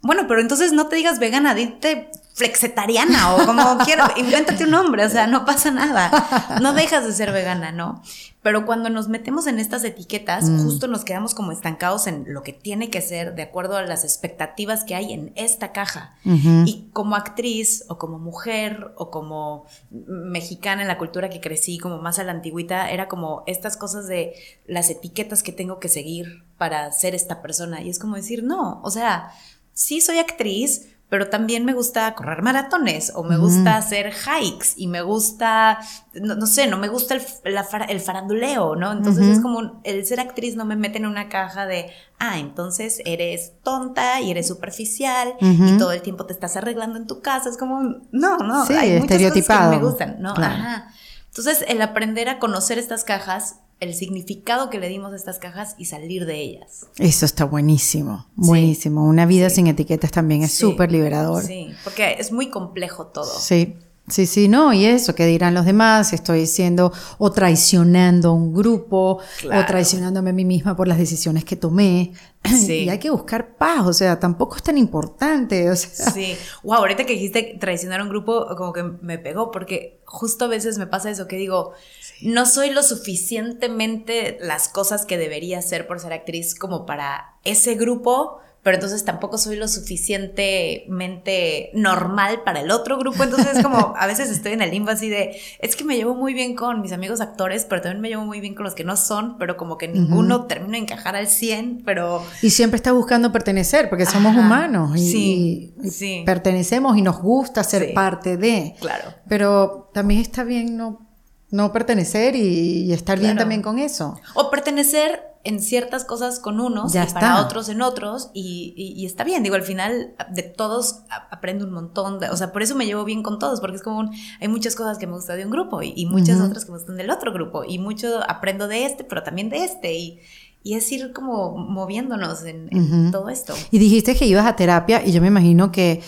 bueno, 0.00 0.24
pero 0.26 0.40
entonces 0.40 0.72
no 0.72 0.86
te 0.88 0.96
digas 0.96 1.18
vegana, 1.18 1.54
dite 1.54 2.10
flexetariana 2.34 3.34
o 3.34 3.46
como 3.46 3.78
quieras, 3.84 4.10
invéntate 4.16 4.64
un 4.64 4.72
nombre, 4.72 5.04
o 5.04 5.08
sea, 5.08 5.26
no 5.26 5.44
pasa 5.44 5.70
nada, 5.70 6.58
no 6.60 6.74
dejas 6.74 7.06
de 7.06 7.12
ser 7.12 7.32
vegana, 7.32 7.70
¿no? 7.70 8.02
Pero 8.42 8.66
cuando 8.66 8.90
nos 8.90 9.08
metemos 9.08 9.46
en 9.46 9.58
estas 9.58 9.84
etiquetas, 9.84 10.50
mm. 10.50 10.64
justo 10.64 10.86
nos 10.86 11.02
quedamos 11.04 11.34
como 11.34 11.50
estancados 11.50 12.06
en 12.06 12.24
lo 12.26 12.42
que 12.42 12.52
tiene 12.52 12.90
que 12.90 13.00
ser 13.00 13.34
de 13.34 13.42
acuerdo 13.42 13.76
a 13.78 13.82
las 13.82 14.04
expectativas 14.04 14.84
que 14.84 14.94
hay 14.94 15.14
en 15.14 15.32
esta 15.34 15.72
caja. 15.72 16.14
Y 16.24 16.90
como 16.92 17.16
actriz 17.16 17.84
o 17.88 17.96
como 17.96 18.18
mujer 18.18 18.92
o 18.96 19.10
como 19.10 19.64
mexicana 19.90 20.82
en 20.82 20.88
la 20.88 20.98
cultura 20.98 21.30
que 21.30 21.40
crecí, 21.40 21.78
como 21.78 22.02
más 22.02 22.18
a 22.18 22.24
la 22.24 22.32
antigüita, 22.32 22.90
era 22.90 23.08
como 23.08 23.44
estas 23.46 23.78
cosas 23.78 24.08
de 24.08 24.34
las 24.66 24.90
etiquetas 24.90 25.42
que 25.42 25.52
tengo 25.52 25.80
que 25.80 25.88
seguir 25.88 26.44
para 26.58 26.92
ser 26.92 27.14
esta 27.14 27.40
persona. 27.40 27.80
Y 27.80 27.88
es 27.88 27.98
como 27.98 28.16
decir, 28.16 28.42
no, 28.42 28.82
o 28.82 28.90
sea, 28.90 29.32
sí 29.72 30.02
soy 30.02 30.18
actriz, 30.18 30.93
pero 31.14 31.28
también 31.28 31.64
me 31.64 31.74
gusta 31.74 32.12
correr 32.16 32.42
maratones 32.42 33.12
o 33.14 33.22
me 33.22 33.36
gusta 33.36 33.76
hacer 33.76 34.12
hikes 34.12 34.70
y 34.76 34.88
me 34.88 35.00
gusta, 35.00 35.78
no, 36.12 36.44
sé, 36.48 36.66
no 36.66 36.76
me 36.76 36.88
gusta 36.88 37.14
el, 37.44 38.00
faranduleo, 38.00 38.74
¿no? 38.74 38.90
Entonces 38.90 39.24
es 39.24 39.40
como 39.40 39.80
el 39.84 40.04
ser 40.04 40.18
actriz 40.18 40.56
no 40.56 40.64
me 40.64 40.74
mete 40.74 40.98
en 40.98 41.06
una 41.06 41.28
caja 41.28 41.66
de, 41.66 41.92
ah, 42.18 42.40
entonces 42.40 43.00
eres 43.04 43.52
tonta 43.62 44.22
y 44.22 44.32
eres 44.32 44.48
superficial 44.48 45.36
y 45.38 45.78
todo 45.78 45.92
el 45.92 46.02
tiempo 46.02 46.26
te 46.26 46.32
estás 46.32 46.56
arreglando 46.56 46.98
en 46.98 47.06
tu 47.06 47.22
casa. 47.22 47.48
Es 47.48 47.58
como, 47.58 47.80
no, 48.10 48.38
no, 48.38 48.64
hay 48.64 48.98
muchas 48.98 49.22
cosas 49.22 49.70
que 49.70 49.76
me 49.76 49.84
gustan, 49.84 50.16
¿no? 50.18 50.32
Ajá. 50.32 50.88
Entonces 51.28 51.64
el 51.68 51.80
aprender 51.80 52.28
a 52.28 52.40
conocer 52.40 52.76
estas 52.76 53.04
cajas 53.04 53.60
el 53.80 53.94
significado 53.94 54.70
que 54.70 54.78
le 54.78 54.88
dimos 54.88 55.12
a 55.12 55.16
estas 55.16 55.38
cajas 55.38 55.74
y 55.78 55.86
salir 55.86 56.26
de 56.26 56.40
ellas. 56.40 56.86
Eso 56.98 57.26
está 57.26 57.44
buenísimo, 57.44 58.26
buenísimo. 58.34 59.04
Una 59.04 59.26
vida 59.26 59.50
sin 59.50 59.66
etiquetas 59.66 60.10
también 60.10 60.42
es 60.42 60.52
súper 60.52 60.90
liberador. 60.90 61.42
Sí, 61.42 61.68
porque 61.84 62.16
es 62.18 62.32
muy 62.32 62.50
complejo 62.50 63.06
todo. 63.08 63.38
Sí. 63.38 63.76
Sí, 64.06 64.26
sí, 64.26 64.48
no, 64.48 64.74
y 64.74 64.84
eso, 64.84 65.14
¿qué 65.14 65.24
dirán 65.24 65.54
los 65.54 65.64
demás? 65.64 66.12
Estoy 66.12 66.40
diciendo 66.40 66.92
o 67.16 67.32
traicionando 67.32 68.28
a 68.28 68.32
un 68.32 68.52
grupo, 68.52 69.18
o 69.18 69.66
traicionándome 69.66 70.28
a 70.28 70.32
mí 70.34 70.44
misma 70.44 70.76
por 70.76 70.86
las 70.88 70.98
decisiones 70.98 71.44
que 71.44 71.56
tomé. 71.56 72.12
Sí. 72.44 72.80
Y 72.80 72.90
hay 72.90 72.98
que 72.98 73.08
buscar 73.08 73.56
paz, 73.56 73.86
o 73.86 73.94
sea, 73.94 74.20
tampoco 74.20 74.56
es 74.56 74.62
tan 74.62 74.76
importante. 74.76 75.70
O 75.70 75.76
sea. 75.76 76.10
Sí, 76.10 76.36
wow, 76.62 76.74
ahorita 76.74 77.06
que 77.06 77.14
dijiste 77.14 77.56
traicionar 77.58 78.00
a 78.00 78.02
un 78.02 78.10
grupo, 78.10 78.46
como 78.58 78.74
que 78.74 78.82
me 78.82 79.16
pegó, 79.16 79.50
porque 79.50 80.02
justo 80.04 80.44
a 80.44 80.48
veces 80.48 80.76
me 80.76 80.86
pasa 80.86 81.08
eso, 81.08 81.26
que 81.26 81.36
digo, 81.36 81.72
no 82.20 82.44
soy 82.44 82.68
lo 82.68 82.82
suficientemente 82.82 84.36
las 84.42 84.68
cosas 84.68 85.06
que 85.06 85.16
debería 85.16 85.62
ser 85.62 85.86
por 85.86 86.00
ser 86.00 86.12
actriz 86.12 86.54
como 86.54 86.84
para 86.84 87.36
ese 87.44 87.76
grupo, 87.76 88.40
pero 88.64 88.76
entonces 88.76 89.04
tampoco 89.04 89.36
soy 89.36 89.56
lo 89.56 89.68
suficientemente 89.68 91.70
normal 91.74 92.42
para 92.44 92.60
el 92.60 92.70
otro 92.70 92.98
grupo. 92.98 93.22
Entonces, 93.22 93.62
como 93.62 93.92
a 93.96 94.06
veces 94.06 94.30
estoy 94.30 94.52
en 94.52 94.62
el 94.62 94.70
limbo 94.70 94.90
así 94.90 95.10
de, 95.10 95.38
es 95.58 95.76
que 95.76 95.84
me 95.84 95.96
llevo 95.96 96.14
muy 96.14 96.32
bien 96.32 96.56
con 96.56 96.80
mis 96.80 96.92
amigos 96.92 97.20
actores, 97.20 97.66
pero 97.68 97.82
también 97.82 98.00
me 98.00 98.08
llevo 98.08 98.24
muy 98.24 98.40
bien 98.40 98.54
con 98.54 98.64
los 98.64 98.74
que 98.74 98.82
no 98.82 98.96
son, 98.96 99.36
pero 99.36 99.58
como 99.58 99.76
que 99.76 99.86
ninguno 99.86 100.46
termina 100.46 100.72
de 100.72 100.78
encajar 100.78 101.14
al 101.14 101.28
100, 101.28 101.82
pero... 101.84 102.24
Y 102.40 102.50
siempre 102.50 102.76
está 102.76 102.92
buscando 102.92 103.32
pertenecer, 103.32 103.90
porque 103.90 104.06
somos 104.06 104.34
humanos 104.34 104.96
y, 104.96 105.10
sí, 105.10 105.74
sí. 105.90 106.22
pertenecemos 106.24 106.96
y 106.96 107.02
nos 107.02 107.20
gusta 107.20 107.62
ser 107.64 107.92
parte 107.92 108.38
de. 108.38 108.76
Claro. 108.80 109.12
Pero 109.28 109.90
también 109.92 110.22
está 110.22 110.42
bien 110.42 110.78
no, 110.78 111.06
no 111.50 111.70
pertenecer 111.70 112.34
y, 112.34 112.90
estar 112.94 113.20
bien 113.20 113.36
también 113.36 113.60
con 113.60 113.78
eso. 113.78 114.18
O 114.32 114.50
pertenecer 114.50 115.33
en 115.44 115.60
ciertas 115.60 116.04
cosas 116.04 116.40
con 116.40 116.58
unos 116.58 116.94
y 116.94 116.98
para 117.12 117.40
otros 117.40 117.68
en 117.68 117.82
otros 117.82 118.30
y, 118.32 119.04
está 119.06 119.24
bien, 119.24 119.42
digo, 119.42 119.54
al 119.54 119.62
final 119.62 120.14
de 120.32 120.42
todos 120.42 121.00
aprendo 121.30 121.66
un 121.66 121.72
montón, 121.72 122.18
o 122.30 122.36
sea, 122.36 122.50
por 122.50 122.62
eso 122.62 122.74
me 122.74 122.86
llevo 122.86 123.04
bien 123.04 123.22
con 123.22 123.38
todos, 123.38 123.60
porque 123.60 123.76
es 123.76 123.82
como 123.82 124.10
hay 124.40 124.48
muchas 124.48 124.74
cosas 124.74 124.96
que 124.96 125.06
me 125.06 125.12
gustan 125.12 125.36
de 125.36 125.44
un 125.44 125.50
grupo 125.50 125.82
y, 125.82 126.06
muchas 126.06 126.40
otras 126.40 126.64
que 126.64 126.72
me 126.72 126.78
gustan 126.78 126.96
del 126.96 127.10
otro 127.10 127.32
grupo 127.32 127.62
y 127.64 127.78
mucho 127.78 128.20
aprendo 128.28 128.68
de 128.68 128.86
este, 128.86 129.04
pero 129.04 129.22
también 129.22 129.50
de 129.50 129.64
este 129.64 129.94
y, 129.94 130.20
es 130.64 130.90
ir 130.90 131.12
como 131.12 131.58
moviéndonos 131.58 132.42
en, 132.44 133.10
todo 133.12 133.28
esto. 133.28 133.54
Y 133.70 133.78
dijiste 133.78 134.16
que 134.16 134.24
ibas 134.24 134.46
a 134.46 134.56
terapia 134.56 135.04
y 135.04 135.12
yo 135.12 135.20
me 135.20 135.26
imagino 135.26 135.70
que 135.70 136.00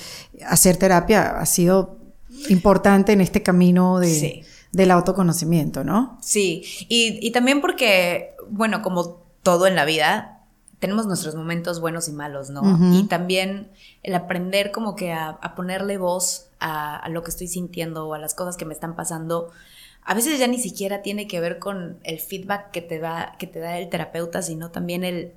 hacer 0.47 0.79
terapia 0.79 1.39
ha 1.39 1.45
sido 1.45 1.99
importante 2.49 3.13
en 3.13 3.21
este 3.21 3.43
camino 3.43 3.99
de... 3.99 4.47
del 4.73 4.91
autoconocimiento, 4.93 5.85
¿no? 5.85 6.17
Sí, 6.23 6.65
y, 6.89 7.19
y, 7.21 7.33
también 7.33 7.61
porque, 7.61 8.31
bueno, 8.49 8.81
como 8.81 9.26
todo 9.47 9.69
en 9.69 9.77
la 9.77 9.85
vida, 9.85 10.41
tenemos 10.81 11.07
nuestros 11.07 11.37
momentos 11.37 11.81
buenos 11.81 12.09
y 12.09 12.13
malos, 12.13 12.51
¿no? 12.51 12.63
Y 12.93 13.05
también 13.05 13.71
el 14.03 14.17
aprender 14.17 14.73
como 14.73 14.97
que 14.97 15.13
a, 15.13 15.39
ponerle 15.55 15.99
voz 15.99 16.49
a, 16.59 17.09
lo 17.11 17.23
que 17.23 17.31
estoy 17.31 17.47
sintiendo 17.47 18.09
o 18.09 18.15
a 18.15 18.19
las 18.19 18.35
cosas 18.35 18.57
que 18.57 18.65
me 18.65 18.75
están 18.75 18.97
pasando, 18.97 19.53
a 20.03 20.15
veces 20.15 20.41
ya 20.41 20.49
ni 20.49 20.59
siquiera 20.59 21.01
tiene 21.01 21.29
que 21.29 21.39
ver 21.39 21.61
con 21.61 22.01
el 22.03 22.19
feedback 22.19 22.73
que 22.73 22.83
te 22.83 22.99
da, 22.99 23.37
que 23.39 23.47
te 23.47 23.61
da 23.61 23.79
el 23.79 23.89
terapeuta, 23.89 24.43
sino 24.43 24.73
también 24.73 25.05
el 25.05 25.33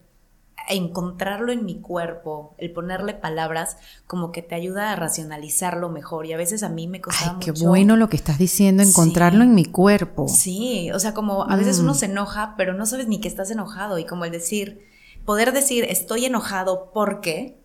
encontrarlo 0.69 1.51
en 1.51 1.65
mi 1.65 1.79
cuerpo, 1.79 2.55
el 2.57 2.71
ponerle 2.71 3.13
palabras, 3.13 3.77
como 4.07 4.31
que 4.31 4.41
te 4.41 4.55
ayuda 4.55 4.91
a 4.91 4.95
racionalizarlo 4.95 5.89
mejor. 5.89 6.25
Y 6.25 6.33
a 6.33 6.37
veces 6.37 6.63
a 6.63 6.69
mí 6.69 6.87
me 6.87 7.01
costaba 7.01 7.33
Ay, 7.33 7.37
qué 7.39 7.51
bueno 7.51 7.95
lo 7.95 8.09
que 8.09 8.17
estás 8.17 8.37
diciendo, 8.37 8.83
encontrarlo 8.83 9.43
en 9.43 9.55
mi 9.55 9.65
cuerpo. 9.65 10.27
Sí, 10.27 10.91
o 10.91 10.99
sea, 10.99 11.13
como 11.13 11.49
a 11.49 11.55
veces 11.55 11.79
uno 11.79 11.93
mm. 11.93 11.95
se 11.95 12.05
enoja, 12.05 12.55
pero 12.57 12.73
no 12.73 12.85
sabes 12.85 13.07
ni 13.07 13.19
que 13.19 13.27
estás 13.27 13.51
enojado. 13.51 13.97
Y 13.97 14.05
como 14.05 14.25
el 14.25 14.31
decir, 14.31 14.85
poder 15.25 15.51
decir 15.53 15.85
estoy 15.89 16.25
enojado 16.25 16.91
porque 16.93 17.57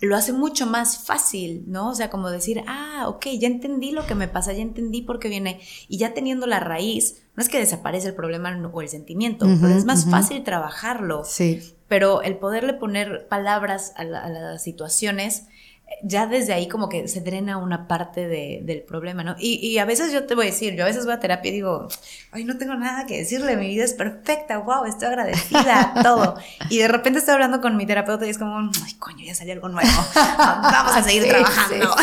lo 0.00 0.16
hace 0.16 0.32
mucho 0.32 0.66
más 0.66 0.98
fácil, 0.98 1.64
¿no? 1.66 1.90
O 1.90 1.94
sea, 1.94 2.08
como 2.08 2.30
decir, 2.30 2.62
ah, 2.68 3.06
ok, 3.08 3.26
ya 3.38 3.48
entendí 3.48 3.90
lo 3.90 4.06
que 4.06 4.14
me 4.14 4.28
pasa, 4.28 4.52
ya 4.52 4.62
entendí 4.62 5.02
por 5.02 5.18
qué 5.18 5.28
viene. 5.28 5.60
Y 5.88 5.98
ya 5.98 6.14
teniendo 6.14 6.46
la 6.46 6.60
raíz, 6.60 7.22
no 7.34 7.42
es 7.42 7.48
que 7.48 7.58
desaparece 7.58 8.08
el 8.08 8.14
problema 8.14 8.56
o 8.72 8.80
el 8.80 8.88
sentimiento, 8.88 9.46
pero 9.60 9.74
es 9.74 9.84
más 9.84 10.08
fácil 10.08 10.44
trabajarlo. 10.44 11.24
Sí 11.24 11.74
pero 11.88 12.22
el 12.22 12.36
poderle 12.36 12.74
poner 12.74 13.26
palabras 13.28 13.92
a, 13.96 14.04
las 14.04 14.62
situaciones, 14.62 15.44
ya 16.02 16.26
desde 16.26 16.52
ahí 16.52 16.68
como 16.68 16.90
que 16.90 17.08
se 17.08 17.22
drena 17.22 17.56
una 17.56 17.88
parte 17.88 18.28
del 18.28 18.82
problema, 18.82 19.24
¿no? 19.24 19.36
Y, 19.38 19.78
a 19.78 19.86
veces 19.86 20.12
yo 20.12 20.26
te 20.26 20.34
voy 20.34 20.46
a 20.46 20.50
decir, 20.50 20.76
yo 20.76 20.84
a 20.84 20.86
veces 20.86 21.06
voy 21.06 21.14
a 21.14 21.20
terapia 21.20 21.50
y 21.50 21.54
digo, 21.54 21.88
ay, 22.30 22.44
no 22.44 22.58
tengo 22.58 22.74
nada 22.74 23.06
que 23.06 23.16
decirle, 23.16 23.56
mi 23.56 23.68
vida 23.68 23.84
es 23.84 23.94
perfecta, 23.94 24.58
wow, 24.58 24.84
estoy 24.84 25.08
agradecida, 25.08 25.94
todo. 26.02 26.36
Y 26.68 26.78
de 26.78 26.88
repente 26.88 27.20
estoy 27.20 27.34
hablando 27.34 27.62
con 27.62 27.76
mi 27.76 27.86
terapeuta 27.86 28.26
y 28.26 28.30
es 28.30 28.38
como, 28.38 28.58
ay, 28.58 28.94
coño, 28.98 29.24
ya 29.24 29.34
salió 29.34 29.54
algo 29.54 29.70
nuevo, 29.70 29.90
vamos 30.14 30.94
a 30.94 31.02
seguir 31.02 31.24
trabajando. 31.28 31.96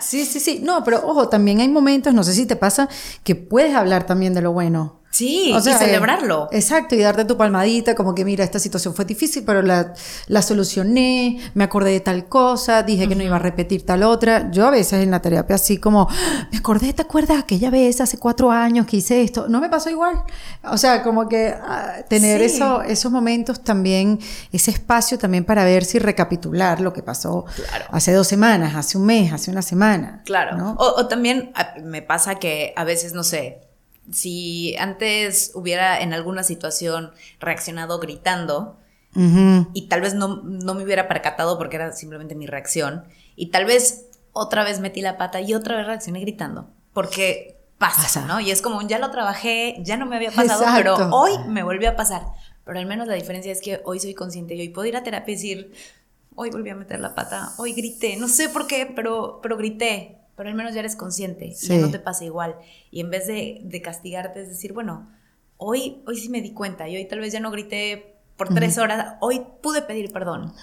Sí, 0.00 0.24
sí, 0.24 0.40
sí, 0.40 0.60
no, 0.62 0.82
pero 0.82 1.06
ojo, 1.06 1.28
también 1.28 1.60
hay 1.60 1.68
momentos, 1.68 2.14
no 2.14 2.24
sé 2.24 2.32
si 2.32 2.46
te 2.46 2.56
pasa, 2.56 2.88
que 3.22 3.34
puedes 3.34 3.74
hablar 3.74 4.06
también 4.06 4.32
de 4.32 4.40
lo 4.40 4.52
bueno. 4.52 4.97
Sí, 5.10 5.54
y 5.56 5.60
celebrarlo. 5.60 6.48
exacto, 6.52 6.94
y 6.94 6.98
darte 6.98 7.24
tu 7.24 7.36
palmadita, 7.36 7.94
como 7.94 8.14
que 8.14 8.24
mira, 8.24 8.44
esta 8.44 8.58
situación 8.58 8.94
fue 8.94 9.04
difícil, 9.06 9.42
pero 9.44 9.62
la, 9.62 9.94
la 10.26 10.42
solucioné, 10.42 11.40
me 11.54 11.64
acordé 11.64 11.92
de 11.92 12.00
tal 12.00 12.28
cosa, 12.28 12.82
dije 12.82 13.08
que 13.08 13.14
no 13.16 13.22
iba 13.22 13.36
a 13.36 13.38
repetir 13.38 13.86
tal 13.86 14.02
otra. 14.02 14.50
Yo 14.50 14.66
a 14.66 14.70
veces 14.70 15.02
en 15.02 15.10
la 15.10 15.20
terapia 15.22 15.56
así 15.56 15.78
como, 15.78 16.08
me 16.52 16.58
acordé, 16.58 16.92
¿te 16.92 17.02
acuerdas 17.02 17.38
aquella 17.38 17.70
vez 17.70 18.00
hace 18.00 18.18
cuatro 18.18 18.50
años 18.50 18.86
que 18.86 18.98
hice 18.98 19.22
esto? 19.22 19.48
No 19.48 19.60
me 19.60 19.70
pasó 19.70 19.88
igual. 19.88 20.22
O 20.64 20.76
sea, 20.76 21.02
como 21.02 21.28
que 21.28 21.54
ah, 21.58 22.04
tener 22.08 22.42
eso, 22.42 22.82
esos 22.82 23.10
momentos 23.10 23.64
también, 23.64 24.20
ese 24.52 24.70
espacio 24.70 25.18
también 25.18 25.44
para 25.44 25.64
ver 25.64 25.84
si 25.84 25.98
recapitular 25.98 26.80
lo 26.80 26.92
que 26.92 27.02
pasó 27.02 27.46
hace 27.90 28.12
dos 28.12 28.28
semanas, 28.28 28.74
hace 28.76 28.98
un 28.98 29.06
mes, 29.06 29.32
hace 29.32 29.50
una 29.50 29.62
semana. 29.62 30.22
Claro. 30.26 30.76
O, 30.78 31.00
o 31.00 31.08
también 31.08 31.50
ah, 31.54 31.74
me 31.82 32.02
pasa 32.02 32.34
que 32.34 32.74
a 32.76 32.84
veces, 32.84 33.14
no 33.14 33.24
sé, 33.24 33.67
si 34.12 34.76
antes 34.76 35.52
hubiera 35.54 36.00
en 36.00 36.12
alguna 36.12 36.42
situación 36.42 37.12
reaccionado 37.40 37.98
gritando 37.98 38.78
y 39.74 39.88
tal 39.88 40.00
vez 40.00 40.14
no, 40.14 40.42
me 40.44 40.84
hubiera 40.84 41.08
percatado 41.08 41.58
porque 41.58 41.74
era 41.74 41.92
simplemente 41.92 42.36
mi 42.36 42.46
reacción 42.46 43.04
y 43.34 43.46
tal 43.46 43.64
vez 43.64 44.06
otra 44.32 44.62
vez 44.62 44.78
metí 44.78 45.00
la 45.00 45.16
pata 45.16 45.40
y 45.40 45.54
otra 45.54 45.76
vez 45.76 45.86
reaccioné 45.86 46.20
gritando 46.20 46.68
porque 46.92 47.58
pasa, 47.78 48.26
¿no? 48.26 48.38
Y 48.38 48.52
es 48.52 48.62
como 48.62 48.82
ya 48.82 48.98
lo 48.98 49.10
trabajé, 49.10 49.76
ya 49.80 49.96
no 49.96 50.06
me 50.06 50.16
había 50.16 50.30
pasado, 50.30 50.64
pero 50.76 50.94
hoy 51.12 51.32
me 51.48 51.62
volvió 51.62 51.90
a 51.90 51.96
pasar. 51.96 52.22
Pero 52.64 52.78
al 52.78 52.86
menos 52.86 53.08
la 53.08 53.14
diferencia 53.14 53.50
es 53.50 53.60
que 53.60 53.80
hoy 53.84 53.98
soy 53.98 54.14
consciente 54.14 54.54
y 54.54 54.60
hoy 54.60 54.68
puedo 54.68 54.86
ir 54.86 54.96
a 54.96 55.02
terapia 55.02 55.32
y 55.32 55.36
decir, 55.36 55.72
hoy 56.34 56.50
volví 56.50 56.70
a 56.70 56.74
meter 56.74 57.00
la 57.00 57.14
pata, 57.14 57.52
hoy 57.58 57.72
grité, 57.72 58.16
no 58.16 58.28
sé 58.28 58.48
por 58.48 58.66
qué, 58.66 58.92
pero, 58.94 59.40
pero 59.42 59.56
grité 59.56 60.17
pero 60.38 60.50
al 60.50 60.54
menos 60.54 60.72
ya 60.72 60.78
eres 60.78 60.94
consciente 60.94 61.52
y 61.60 61.76
no 61.78 61.90
te 61.90 61.98
pasa 61.98 62.24
igual. 62.24 62.54
Y 62.92 63.00
en 63.00 63.10
vez 63.10 63.26
de, 63.26 63.82
castigarte, 63.84 64.40
es 64.40 64.48
decir, 64.48 64.72
bueno, 64.72 65.10
hoy, 65.56 66.00
hoy 66.06 66.16
sí 66.16 66.28
me 66.28 66.40
di 66.40 66.52
cuenta 66.52 66.88
y 66.88 66.96
hoy 66.96 67.06
tal 67.06 67.18
vez 67.18 67.32
ya 67.32 67.40
no 67.40 67.50
grité 67.50 68.14
por 68.36 68.54
tres 68.54 68.78
horas, 68.78 69.16
hoy 69.20 69.42
pude 69.60 69.82
pedir 69.82 70.12
perdón. 70.12 70.54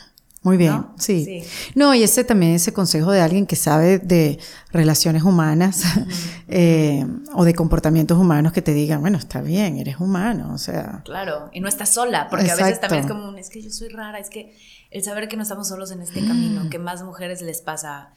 Muy 0.43 0.55
bien, 0.55 0.85
sí. 0.97 1.43
No, 1.73 1.93
y 1.93 2.03
ese 2.03 2.23
también, 2.23 2.53
ese 2.53 2.71
consejo 2.71 3.11
de 3.11 3.19
alguien 3.19 3.47
que 3.47 3.57
sabe 3.57 3.99
de 3.99 4.39
relaciones 4.71 5.23
humanas 5.23 5.83
eh, 6.47 7.05
o 7.33 7.43
de 7.43 7.53
comportamientos 7.53 8.17
humanos 8.17 8.53
que 8.53 8.61
te 8.61 8.71
digan, 8.71 9.01
bueno, 9.01 9.17
está 9.17 9.41
bien, 9.41 9.77
eres 9.77 9.99
humano, 9.99 10.53
o 10.53 10.57
sea. 10.57 11.01
Claro, 11.03 11.49
y 11.51 11.59
no 11.59 11.67
estás 11.67 11.89
sola, 11.89 12.27
porque 12.29 12.49
a 12.49 12.55
veces 12.55 12.79
también 12.79 13.03
es 13.03 13.11
como, 13.11 13.35
es 13.35 13.49
que 13.49 13.61
yo 13.61 13.71
soy 13.71 13.89
rara, 13.89 14.19
es 14.19 14.29
que 14.29 14.55
el 14.89 15.03
saber 15.03 15.27
que 15.27 15.35
no 15.35 15.43
estamos 15.43 15.67
solos 15.67 15.91
en 15.91 16.01
este 16.01 16.25
camino, 16.25 16.69
que 16.69 16.79
más 16.79 17.03
mujeres 17.03 17.41
les 17.41 17.61
pasa 17.61 18.13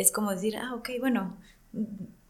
es 0.00 0.10
como 0.12 0.30
decir, 0.30 0.56
ah, 0.56 0.74
ok, 0.74 0.90
bueno, 0.98 1.36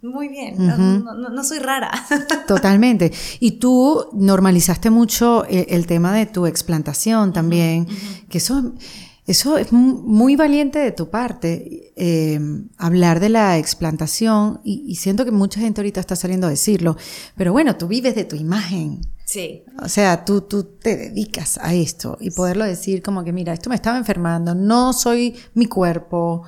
muy 0.02 0.28
bien, 0.28 0.56
no, 0.58 1.44
soy 1.44 1.58
rara. 1.58 1.90
Totalmente. 2.48 3.12
Y 3.38 3.52
tú 3.52 4.06
normalizaste 4.12 4.88
mucho 4.88 5.44
eh, 5.46 5.66
el, 5.70 5.86
tema 5.86 6.14
de 6.14 6.26
tu 6.26 6.46
explantación 6.46 7.34
también, 7.34 7.86
que 8.30 8.38
eso, 8.38 8.72
eso 9.26 9.58
es 9.58 9.72
muy 9.72 10.36
valiente 10.36 10.78
de 10.78 10.92
tu 10.92 11.10
parte, 11.10 11.92
em, 11.96 12.68
hablar 12.78 13.20
de 13.20 13.28
la 13.28 13.58
explantación, 13.58 14.60
y, 14.64 14.94
siento 14.94 15.26
que 15.26 15.32
mucha 15.32 15.60
gente 15.60 15.82
ahorita 15.82 16.00
está 16.00 16.16
saliendo 16.16 16.46
a 16.46 16.50
decirlo, 16.50 16.96
pero 17.36 17.52
bueno, 17.52 17.76
tú 17.76 17.86
vives 17.86 18.14
de 18.14 18.24
tu 18.24 18.36
imagen. 18.36 19.02
Sí. 19.26 19.64
O 19.82 19.88
sea, 19.88 20.24
tú, 20.24 20.40
tú 20.40 20.64
te 20.64 20.96
dedicas 20.96 21.58
a 21.62 21.74
esto 21.74 22.16
y 22.20 22.30
poderlo 22.30 22.64
decir 22.64 23.02
como 23.02 23.22
que, 23.22 23.32
mira, 23.32 23.52
esto 23.52 23.68
me 23.68 23.76
estaba 23.76 23.98
enfermando, 23.98 24.54
no 24.54 24.94
soy 24.94 25.36
mi 25.54 25.66
cuerpo, 25.66 26.42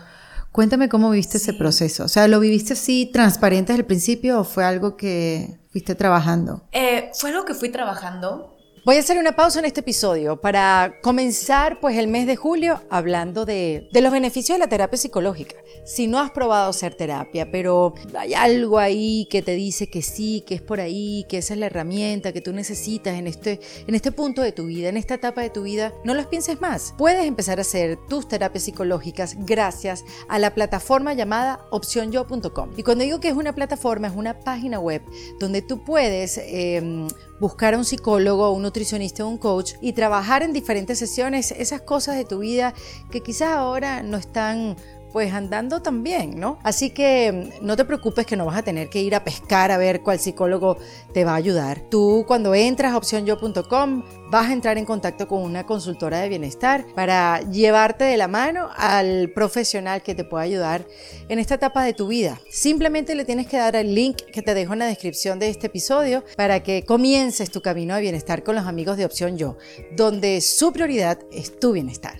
Cuéntame 0.53 0.91
cómo 0.91 1.11
viviste 1.11 1.39
ese 1.39 1.55
proceso. 1.55 2.05
O 2.05 2.09
sea, 2.09 2.29
¿lo 2.29 2.39
viviste 2.39 2.75
así 2.75 3.11
transparente 3.11 3.73
desde 3.73 3.81
el 3.81 3.87
principio 3.87 4.41
o 4.41 4.45
fue 4.45 4.65
algo 4.65 4.99
que 4.99 5.59
fuiste 5.71 5.95
trabajando? 5.95 6.63
Eh, 6.73 7.11
fue 7.15 7.31
algo 7.31 7.47
que 7.47 7.55
fui 7.55 7.71
trabajando. 7.71 8.52
Voy 8.85 8.97
a 8.97 8.99
hacer 8.99 9.17
una 9.17 9.37
pausa 9.37 9.61
en 9.61 9.65
este 9.65 9.79
episodio 9.79 10.41
para 10.41 10.99
comenzar 11.03 11.79
pues 11.79 11.97
el 11.97 12.09
mes 12.09 12.27
de 12.27 12.35
julio 12.35 12.83
hablando 12.91 13.45
de, 13.45 13.89
los 13.93 14.11
beneficios 14.11 14.57
de 14.57 14.59
la 14.59 14.69
terapia 14.69 14.99
psicológica. 14.99 15.55
Si 15.85 16.09
no 16.09 16.19
has 16.19 16.33
probado 16.33 16.71
hacer 16.71 16.97
terapia, 16.97 17.49
pero 17.53 17.95
hay 18.19 18.35
algo 18.35 18.81
ahí 18.81 19.29
que 19.31 19.41
te 19.41 19.53
dice 19.55 19.89
que 19.89 20.03
sí, 20.03 20.43
que 20.45 20.57
es 20.57 20.63
por 20.63 20.81
ahí, 20.81 21.25
que 21.29 21.39
esa 21.39 21.55
es 21.55 21.61
la 21.61 21.67
herramienta 21.67 22.33
que 22.33 22.41
tú 22.41 22.53
necesitas 22.53 23.17
en 23.17 23.29
este, 23.29 23.61
en 23.87 23.95
este 23.95 24.11
punto 24.11 24.43
de 24.43 24.51
tu 24.51 24.67
vida, 24.67 24.89
en 24.89 24.97
esta 24.97 25.15
etapa 25.15 25.43
de 25.43 25.51
tu 25.51 25.63
vida, 25.63 25.93
no 26.03 26.13
los 26.15 26.27
pienses 26.27 26.61
más. 26.61 26.93
Puedes 26.99 27.25
empezar 27.25 27.59
a 27.59 27.63
hacer 27.63 28.01
tus 28.09 28.27
terapias 28.27 28.65
psicológicas 28.65 29.37
gracias 29.39 30.05
a 30.29 30.41
la 30.41 30.55
plataforma 30.55 31.15
llamada 31.15 31.65
opcionyo.com. 31.71 32.71
Y 32.77 32.83
cuando 32.83 33.05
digo 33.05 33.21
que 33.21 33.29
es 33.29 33.35
una 33.35 33.55
plataforma, 33.55 34.09
es 34.09 34.17
una 34.17 34.41
página 34.41 34.81
web 34.81 35.03
donde 35.39 35.63
tú 35.63 35.85
puedes... 35.85 36.37
Eh, 36.39 37.07
buscar 37.43 37.75
a 37.75 37.79
un 37.79 37.85
psicólogo, 37.85 38.53
un 38.53 38.63
nutricionista 38.63 39.25
un 39.25 39.37
coach 39.37 39.73
y 39.81 39.95
trabajar 39.95 40.45
en 40.45 40.53
diferentes 40.53 40.97
sesiones 41.01 41.51
esas 41.51 41.83
cosas 41.83 42.15
de 42.15 42.25
tu 42.25 42.39
vida 42.39 42.73
que 43.11 43.21
quizás 43.21 43.49
ahora 43.49 44.05
no 44.05 44.17
están 44.17 44.77
pues 45.13 45.33
andando 45.33 45.83
también, 45.83 46.39
¿no? 46.39 46.59
Así 46.63 46.91
que 46.91 47.51
mm, 47.61 47.67
no 47.67 47.77
te 47.77 47.85
preocupes 47.85 48.27
que 48.27 48.37
no 48.37 48.47
vas 48.47 48.57
a 48.57 48.63
tener 48.63 48.89
que 48.89 49.01
ir 49.01 49.15
a 49.15 49.25
pescar 49.25 49.71
a 49.71 49.79
ver 49.79 50.03
cuál 50.03 50.19
psicólogo 50.19 50.79
te 51.13 51.25
va 51.25 51.33
a 51.33 51.37
ayudar. 51.37 51.83
Tú 51.91 52.25
cuando 52.27 52.55
entras 52.55 52.93
a 52.93 52.97
opcionyo.com 52.97 54.03
vas 54.31 54.49
a 54.49 54.53
entrar 54.53 54.79
en 54.79 54.87
contacto 54.87 55.29
con 55.29 55.43
una 55.43 55.67
consultora 55.67 56.21
de 56.21 56.31
bienestar 56.31 56.87
para 56.95 57.43
llevarte 57.51 58.05
de 58.05 58.17
la 58.17 58.29
mano 58.29 58.71
al 58.77 59.31
profesional 59.35 60.03
que 60.03 60.15
te 60.15 60.25
pueda 60.25 60.45
ayudar 60.45 60.87
en 61.29 61.39
esta 61.39 61.57
etapa 61.57 61.85
de 61.85 61.93
tu 61.93 62.09
vida. 62.09 62.41
Simplemente 62.51 63.15
le 63.15 63.27
tienes 63.27 63.47
que 63.47 63.59
dar 63.59 63.77
el 63.77 63.95
link 63.95 64.23
que 64.33 64.41
te 64.41 64.55
dejo 64.55 64.73
en 64.73 64.79
la 64.79 64.87
descripción 64.87 65.39
de 65.39 65.51
este 65.51 65.67
episodio 65.67 66.25
para 66.37 66.63
que 66.63 66.85
comiences 66.85 67.51
tu 67.51 67.61
camino 67.61 67.95
de 67.95 68.01
bienestar 68.01 68.43
con 68.43 68.55
los 68.55 68.67
amigos 68.67 68.97
de 68.97 69.05
Opción 69.05 69.37
Yo, 69.37 69.59
donde 69.97 70.41
su 70.41 70.73
prioridad 70.73 71.19
es 71.31 71.59
tu 71.59 71.73
bienestar. 71.73 72.19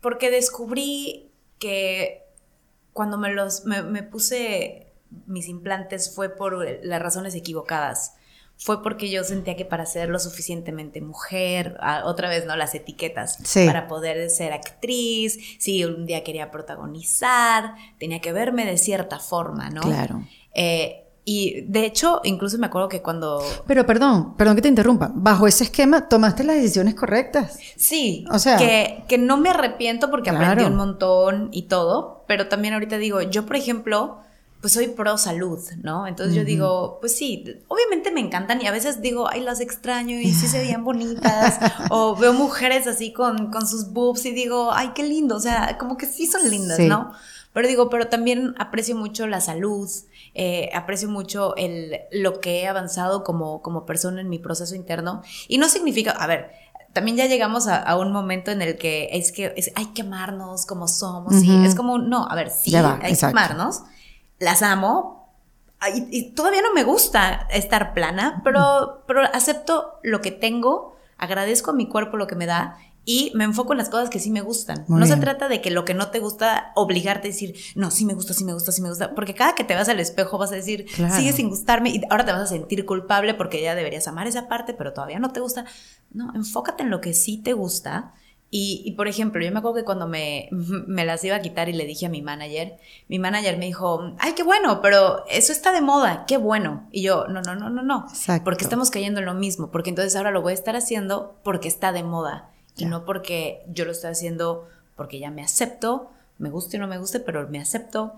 Porque 0.00 0.30
descubrí 0.30 1.29
que 1.60 2.24
cuando 2.92 3.18
me 3.18 3.32
los 3.32 3.64
me, 3.64 4.02
puse 4.02 4.92
mis 5.26 5.48
implantes 5.48 6.12
fue 6.12 6.28
por 6.30 6.66
las 6.82 7.00
razones 7.00 7.36
equivocadas 7.36 8.14
fue 8.60 8.82
porque 8.82 9.10
yo 9.10 9.24
sentía 9.24 9.56
que 9.56 9.64
para 9.64 9.86
ser 9.86 10.10
lo 10.10 10.18
suficientemente 10.18 11.00
mujer, 11.00 11.78
ah, 11.80 12.02
otra 12.04 12.28
vez, 12.28 12.44
¿no? 12.44 12.56
Las 12.56 12.74
etiquetas, 12.74 13.38
para 13.54 13.88
poder 13.88 14.28
ser 14.28 14.52
actriz, 14.52 15.38
si 15.58 15.82
un 15.86 16.04
día 16.04 16.22
quería 16.22 16.50
protagonizar, 16.50 17.74
tenía 17.98 18.20
que 18.20 18.32
verme 18.32 18.66
de 18.66 18.76
cierta 18.76 19.18
forma, 19.18 19.70
¿no? 19.70 19.80
Claro. 19.80 20.26
Eh, 20.54 21.09
y 21.24 21.62
de 21.62 21.84
hecho, 21.84 22.20
incluso 22.24 22.58
me 22.58 22.66
acuerdo 22.66 22.88
que 22.88 23.02
cuando... 23.02 23.42
Pero 23.66 23.86
perdón, 23.86 24.34
perdón 24.36 24.56
que 24.56 24.62
te 24.62 24.68
interrumpa. 24.68 25.10
Bajo 25.14 25.46
ese 25.46 25.64
esquema, 25.64 26.08
¿tomaste 26.08 26.44
las 26.44 26.56
decisiones 26.56 26.94
correctas? 26.94 27.58
Sí. 27.76 28.24
O 28.30 28.38
sea... 28.38 28.56
Que, 28.56 29.04
que 29.08 29.18
no 29.18 29.36
me 29.36 29.50
arrepiento 29.50 30.10
porque 30.10 30.30
aprendí 30.30 30.64
un 30.64 30.76
montón 30.76 31.48
y 31.52 31.62
todo, 31.62 32.24
pero 32.26 32.48
también 32.48 32.74
ahorita 32.74 32.98
digo, 32.98 33.22
yo 33.22 33.46
por 33.46 33.56
ejemplo 33.56 34.18
pues 34.60 34.74
soy 34.74 34.88
pro 34.88 35.16
salud, 35.16 35.58
¿no? 35.82 36.06
Entonces 36.06 36.34
yo 36.34 36.44
digo, 36.44 36.98
pues 37.00 37.16
sí, 37.16 37.44
obviamente 37.68 38.10
me 38.10 38.20
encantan 38.20 38.60
y 38.60 38.66
a 38.66 38.72
veces 38.72 39.00
digo, 39.00 39.28
ay, 39.28 39.40
las 39.40 39.60
extraño 39.60 40.18
y 40.18 40.32
sí 40.32 40.46
se 40.46 40.58
veían 40.62 40.84
bonitas, 40.84 41.58
o 41.88 42.14
veo 42.14 42.34
mujeres 42.34 42.86
así 42.86 43.12
con, 43.12 43.50
con 43.50 43.66
sus 43.66 43.90
boobs 43.90 44.26
y 44.26 44.32
digo, 44.32 44.70
ay, 44.72 44.90
qué 44.94 45.02
lindo, 45.02 45.36
o 45.36 45.40
sea, 45.40 45.78
como 45.78 45.96
que 45.96 46.06
sí 46.06 46.26
son 46.26 46.48
lindas, 46.50 46.78
¿no? 46.80 47.12
Pero 47.54 47.68
digo, 47.68 47.88
pero 47.88 48.08
también 48.08 48.54
aprecio 48.58 48.94
mucho 48.94 49.26
la 49.26 49.40
salud, 49.40 49.88
eh, 50.34 50.70
aprecio 50.74 51.08
mucho 51.08 51.54
el, 51.56 51.98
lo 52.12 52.40
que 52.40 52.62
he 52.62 52.68
avanzado 52.68 53.24
como, 53.24 53.62
como 53.62 53.86
persona 53.86 54.20
en 54.20 54.28
mi 54.28 54.38
proceso 54.38 54.74
interno. 54.74 55.22
Y 55.48 55.58
no 55.58 55.68
significa, 55.68 56.12
a 56.12 56.26
ver, 56.26 56.50
también 56.92 57.16
ya 57.16 57.26
llegamos 57.26 57.68
a, 57.68 57.96
un 57.96 58.12
momento 58.12 58.50
en 58.50 58.62
el 58.62 58.76
que 58.76 59.10
es 59.12 59.32
que 59.32 59.54
hay 59.74 59.86
que 59.86 60.02
amarnos 60.02 60.66
como 60.66 60.88
somos. 60.88 61.42
y 61.42 61.64
es 61.64 61.74
como, 61.74 61.98
no, 61.98 62.26
a 62.28 62.34
ver, 62.34 62.50
sí, 62.50 62.74
hay 62.74 63.16
que 63.16 63.26
amarnos 63.26 63.82
las 64.40 64.62
amo. 64.62 65.20
Y, 66.10 66.32
todavía 66.32 66.60
no 66.60 66.74
me 66.74 66.82
gusta 66.82 67.46
estar 67.50 67.94
plana, 67.94 68.42
pero, 68.44 69.02
pero 69.06 69.22
acepto 69.22 69.98
lo 70.02 70.20
que 70.20 70.30
tengo, 70.30 70.96
agradezco 71.16 71.70
a 71.70 71.74
mi 71.74 71.88
cuerpo 71.88 72.18
lo 72.18 72.26
que 72.26 72.34
me 72.34 72.44
da 72.44 72.76
y 73.12 73.32
me 73.34 73.42
enfoco 73.42 73.72
en 73.72 73.78
las 73.78 73.88
cosas 73.88 74.08
que 74.08 74.20
sí 74.20 74.30
me 74.30 74.40
gustan. 74.40 74.84
no 74.86 75.04
se 75.04 75.16
trata 75.16 75.48
de 75.48 75.60
que 75.60 75.72
lo 75.72 75.84
que 75.84 75.94
no 75.94 76.12
te 76.12 76.20
gusta, 76.20 76.70
obligarte 76.76 77.26
a 77.26 77.32
decir, 77.32 77.56
no, 77.74 77.90
sí 77.90 78.04
me 78.04 78.14
gusta, 78.14 78.34
sí 78.34 78.44
me 78.44 78.52
gusta, 78.52 78.70
sí 78.70 78.82
me 78.82 78.88
gusta, 78.88 79.16
porque 79.16 79.34
cada 79.34 79.56
que 79.56 79.64
te 79.64 79.74
vas 79.74 79.88
al 79.88 79.98
espejo 79.98 80.38
vas 80.38 80.52
a 80.52 80.54
decir, 80.54 80.86
sigue 81.16 81.32
sin 81.32 81.48
gustarme 81.48 81.90
y 81.90 82.02
ahora 82.08 82.24
te 82.24 82.30
vas 82.30 82.42
a 82.42 82.46
sentir 82.46 82.86
culpable 82.86 83.34
porque 83.34 83.60
ya 83.60 83.74
deberías 83.74 84.06
amar 84.06 84.28
esa 84.28 84.46
parte, 84.46 84.74
pero 84.74 84.92
todavía 84.92 85.18
no 85.18 85.32
te 85.32 85.40
gusta. 85.40 85.64
No, 86.12 86.32
enfócate 86.36 86.84
en 86.84 86.90
lo 86.90 87.00
que 87.00 87.12
sí 87.12 87.38
te 87.38 87.52
gusta 87.52 88.14
y, 88.48 88.94
por 88.96 89.08
ejemplo, 89.08 89.44
yo 89.44 89.50
me 89.50 89.58
acuerdo 89.58 89.78
que 89.78 89.84
cuando 89.84 90.06
me, 90.06 90.48
me, 90.52 91.04
las 91.04 91.24
iba 91.24 91.34
a 91.34 91.42
quitar 91.42 91.68
y 91.68 91.72
le 91.72 91.86
dije 91.86 92.06
a 92.06 92.10
mi 92.10 92.22
manager, 92.22 92.78
mi 93.08 93.18
manager 93.18 93.58
me 93.58 93.66
dijo, 93.66 94.14
ay, 94.18 94.34
qué 94.34 94.44
bueno, 94.44 94.80
pero 94.80 95.24
eso 95.28 95.50
está 95.50 95.72
de 95.72 95.80
moda, 95.80 96.26
qué 96.28 96.36
bueno. 96.36 96.86
Y 96.92 97.02
yo, 97.02 97.26
no, 97.26 97.42
no, 97.42 97.56
no, 97.56 97.70
no, 97.70 97.82
no. 97.82 98.06
Porque 98.44 98.62
estamos 98.62 98.90
cayendo 98.90 99.18
en 99.18 99.26
lo 99.26 99.34
mismo, 99.34 99.72
porque 99.72 99.90
entonces 99.90 100.14
ahora 100.14 100.30
lo 100.30 100.42
voy 100.42 100.52
a 100.52 100.54
estar 100.54 100.76
haciendo 100.76 101.40
porque 101.42 101.66
está 101.66 101.90
de 101.90 102.04
moda 102.04 102.50
y 102.76 102.86
no 102.86 103.04
porque 103.04 103.64
yo 103.68 103.84
lo 103.84 103.92
estoy 103.92 104.10
haciendo 104.10 104.68
porque 104.96 105.18
ya 105.18 105.30
me 105.30 105.42
acepto, 105.42 106.10
me 106.38 106.50
guste 106.50 106.76
o 106.76 106.80
no 106.80 106.86
me 106.86 106.98
guste, 106.98 107.20
pero 107.20 107.48
me 107.48 107.60
acepto 107.60 108.12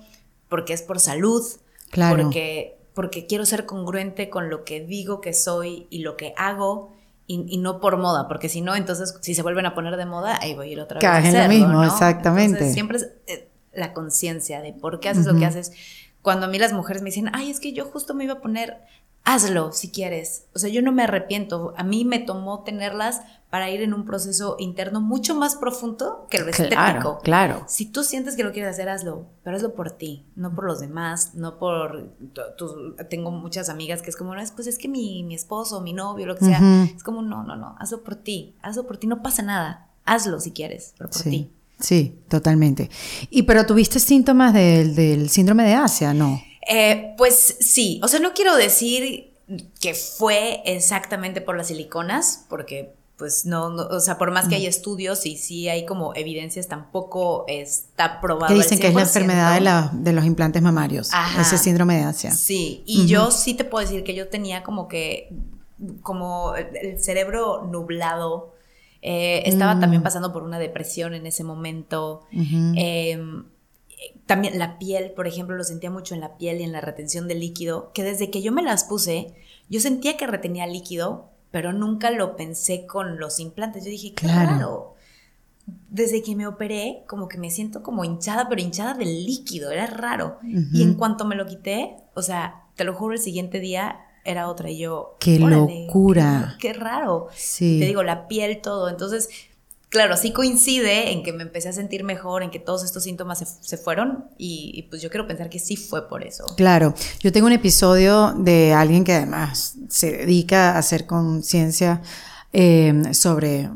porque 0.49 0.73
es 0.73 0.83
por 0.83 1.01
salud, 1.01 1.43
claro. 1.91 2.23
porque, 2.23 2.79
porque 2.95 3.27
quiero 3.27 3.47
ser 3.47 3.67
congruente 3.67 4.31
con 4.31 4.51
lo 4.51 4.65
que 4.65 4.85
digo 4.85 5.21
que 5.21 5.33
soy 5.33 5.87
y 5.91 6.01
lo 6.01 6.17
que 6.17 6.35
hago 6.37 6.93
y, 7.27 7.57
no 7.59 7.81
por 7.81 7.97
moda, 7.97 8.29
porque 8.29 8.51
si 8.51 8.61
no, 8.61 8.75
entonces 8.75 9.17
si 9.21 9.35
se 9.35 9.43
vuelven 9.43 9.65
a 9.65 9.75
poner 9.75 9.97
de 9.97 10.05
moda, 10.05 10.39
ahí 10.43 10.55
voy 10.55 10.69
a 10.69 10.73
ir 10.73 10.81
otra 10.81 11.01
vez. 11.01 11.09
a 11.09 11.29
en 11.29 11.43
lo 11.43 11.49
mismo, 11.49 11.85
exactamente. 11.85 12.71
siempre 12.73 12.99
es 12.99 13.09
eh, 13.27 13.49
la 13.73 13.95
conciencia 13.95 14.61
de 14.61 14.73
por 14.75 15.01
qué 15.01 15.09
haces 15.09 15.27
lo 15.27 15.39
que 15.39 15.47
haces. 15.47 15.73
Cuando 16.21 16.47
a 16.47 16.49
mí 16.49 16.59
las 16.59 16.73
mujeres 16.73 17.03
me 17.03 17.09
dicen, 17.09 17.31
ay, 17.33 17.51
es 17.51 17.59
que 17.59 17.73
yo 17.73 17.87
justo 17.87 18.15
me 18.15 18.25
iba 18.25 18.35
a 18.35 18.41
poner, 18.41 18.79
hazlo 19.25 19.73
si 19.73 19.91
quieres. 19.91 20.47
O 20.55 20.59
sea, 20.59 20.71
yo 20.71 20.83
no 20.83 20.93
me 20.93 21.03
arrepiento. 21.05 21.75
A 21.77 21.85
mí 21.85 22.05
me 22.05 22.19
tomó 22.19 22.63
tenerlas 22.63 23.21
para 23.53 23.71
ir 23.71 23.83
en 23.83 23.93
un 23.93 24.07
proceso 24.07 24.57
interno 24.59 25.03
mucho 25.03 25.35
más 25.35 25.57
profundo 25.57 26.27
que 26.31 26.39
lo 26.39 26.49
estético. 26.49 27.19
Claro, 27.23 27.65
Si 27.69 27.85
tú 27.85 28.03
sientes 28.03 28.35
que 28.35 28.45
lo 28.45 28.53
quieres 28.53 28.71
hacer, 28.73 28.89
hazlo, 28.89 29.27
pero 29.45 29.57
hazlo 29.57 29.75
por 29.75 29.91
ti, 29.91 30.25
no 30.37 30.55
por 30.55 30.65
los 30.65 30.81
demás, 30.81 31.35
no 31.35 31.59
por... 31.59 32.15
tengo 33.11 33.31
muchas 33.31 33.69
amigas 33.69 34.01
que 34.01 34.09
es 34.09 34.17
como, 34.17 34.33
pues 34.57 34.67
es 34.67 34.79
que 34.79 34.89
mi, 34.89 35.23
mi 35.25 35.35
esposo, 35.35 35.83
mi 35.83 35.93
novio, 35.93 36.25
lo 36.25 36.35
que 36.35 36.47
sea, 36.47 36.85
es 36.97 37.03
como, 37.03 37.21
no, 37.21 37.45
no, 37.45 37.55
no, 37.57 37.77
hazlo 37.79 38.03
por 38.03 38.17
ti, 38.17 38.57
hazlo 38.63 38.87
por 38.87 38.97
ti, 38.97 39.07
no 39.07 39.23
pasa 39.23 39.43
nada, 39.43 39.91
hazlo 40.07 40.41
si 40.41 40.53
quieres, 40.53 40.95
pero 40.97 41.11
por 41.11 41.21
ti. 41.21 41.51
Sí, 41.79 42.23
totalmente. 42.29 42.89
Y 43.29 43.43
pero 43.43 43.67
tuviste 43.67 43.99
síntomas 43.99 44.55
del, 44.55 44.95
del 44.95 45.29
síndrome 45.29 45.65
de 45.65 45.75
Asia, 45.75 46.15
¿no? 46.15 46.41
Eh, 46.69 47.15
pues 47.17 47.57
sí, 47.61 48.01
o 48.03 48.09
sea, 48.09 48.21
no 48.21 48.35
quiero 48.35 48.57
decir 48.57 49.33
que 49.81 49.95
fue 49.95 50.63
exactamente 50.65 51.41
por 51.41 51.57
las 51.57 51.69
siliconas, 51.69 52.47
porque 52.49 52.95
pues 53.23 53.47
no, 53.47 53.67
o 53.67 54.01
sea, 54.01 54.19
por 54.19 54.33
más 54.33 54.49
que 54.49 54.57
hay 54.57 54.67
estudios 54.67 55.27
y 55.27 55.37
sí 55.37 55.69
hay 55.69 55.87
como 55.87 56.13
evidencias, 56.15 56.67
tampoco 56.67 57.45
está 57.47 58.21
probado. 58.21 58.49
Que 58.53 58.61
dicen 58.61 58.81
que 58.81 58.89
es 58.89 58.95
la 58.95 59.03
enfermedad 59.03 59.55
de, 59.55 59.61
la, 59.61 59.91
de 59.93 60.13
los 60.13 60.25
implantes 60.25 60.61
mamarios, 60.61 61.11
ese 61.39 61.57
síndrome 61.57 61.99
de 61.99 62.03
Asia. 62.03 62.33
Sí, 62.33 62.83
y 62.85 63.07
yo 63.07 63.31
sí 63.31 63.55
te 63.55 63.63
puedo 63.65 63.87
decir 63.87 64.03
que 64.03 64.15
yo 64.15 64.29
tenía 64.29 64.65
como 64.65 64.89
que, 64.89 65.33
como 66.03 66.55
el 66.57 67.01
cerebro 67.01 67.65
nublado, 67.71 68.55
eh, 69.03 69.43
estaba 69.47 69.79
también 69.79 70.01
mm. 70.01 70.05
pasando 70.05 70.33
por 70.33 70.43
una 70.43 70.59
depresión 70.59 71.15
en 71.15 71.27
ese 71.27 71.45
momento. 71.45 72.27
También 74.27 74.59
la 74.59 74.79
piel, 74.79 75.13
por 75.13 75.27
ejemplo, 75.27 75.57
lo 75.57 75.65
sentía 75.65 75.91
mucho 75.91 76.15
en 76.15 76.21
la 76.21 76.37
piel 76.37 76.61
y 76.61 76.65
en 76.65 76.73
la 76.73 76.81
retención 76.81 77.29
de 77.29 77.35
líquido, 77.35 77.93
que 77.93 78.03
desde 78.03 78.31
que 78.31 78.43
yo 78.43 78.53
me 78.53 78.63
las 78.63 78.85
puse, 78.85 79.35
yo 79.69 79.81
sentía 79.81 80.17
que 80.17 80.27
retenía 80.27 80.67
líquido, 80.67 81.31
pero 81.51 81.73
nunca 81.73 82.11
lo 82.11 82.37
pensé 82.37 82.87
con 82.87 83.19
los 83.19 83.41
implantes. 83.41 83.85
Yo 83.85 83.91
dije, 83.91 84.15
claro. 84.15 84.95
Desde 85.89 86.23
que 86.23 86.35
me 86.35 86.47
operé, 86.47 87.05
como 87.07 87.29
que 87.29 87.39
me 87.39 87.51
siento 87.51 87.83
como 87.83 88.05
hinchada, 88.05 88.49
pero 88.49 88.61
hinchada 88.61 88.95
del 88.95 89.25
líquido, 89.25 89.71
era 89.71 89.87
raro. 89.87 90.39
Y 90.43 90.83
en 90.83 90.95
cuanto 90.95 91.25
me 91.25 91.37
lo 91.37 91.47
quité, 91.47 91.97
o 92.15 92.23
sea, 92.23 92.65
te 92.75 92.85
lo 92.85 92.95
juro, 92.95 93.15
el 93.15 93.21
siguiente 93.21 93.61
día 93.61 94.01
era 94.25 94.49
otra 94.49 94.71
y 94.71 94.79
yo... 94.79 95.17
¡Qué 95.21 95.39
locura! 95.39 96.57
Qué, 96.59 96.73
raro! 96.73 97.29
Sí. 97.35 97.79
Te 97.81 97.87
digo, 97.87 98.03
la 98.03 98.29
piel, 98.29 98.61
todo. 98.61 98.89
Entonces, 98.89 99.29
claro, 99.93 100.17
sí 100.17 100.33
coincide 100.33 101.13
en 101.13 101.23
que 101.23 101.35
me 101.35 101.43
empecé 101.43 101.69
a 101.69 101.73
sentir 101.73 102.03
mejor, 102.03 102.43
en 102.43 102.51
que 102.51 102.59
todos 102.59 102.83
estos 102.83 103.05
síntomas 103.05 103.45
se, 103.61 103.77
fueron 103.77 104.25
y, 104.39 104.87
pues 104.89 105.03
yo 105.03 105.11
quiero 105.11 105.29
pensar 105.29 105.51
que 105.51 105.59
sí 105.59 105.77
fue 105.77 106.09
por 106.09 106.25
eso. 106.25 106.45
Claro, 106.57 106.95
yo 107.21 107.31
tengo 107.31 107.47
un 107.47 107.53
episodio 107.53 108.33
de 108.33 108.73
alguien 108.73 109.05
que 109.05 109.13
además 109.13 109.75
se 109.89 110.13
dedica 110.13 110.73
a 110.73 110.79
hacer 110.79 111.07
conciencia 111.07 112.01
eh, 112.55 113.03
sobre 113.13 113.69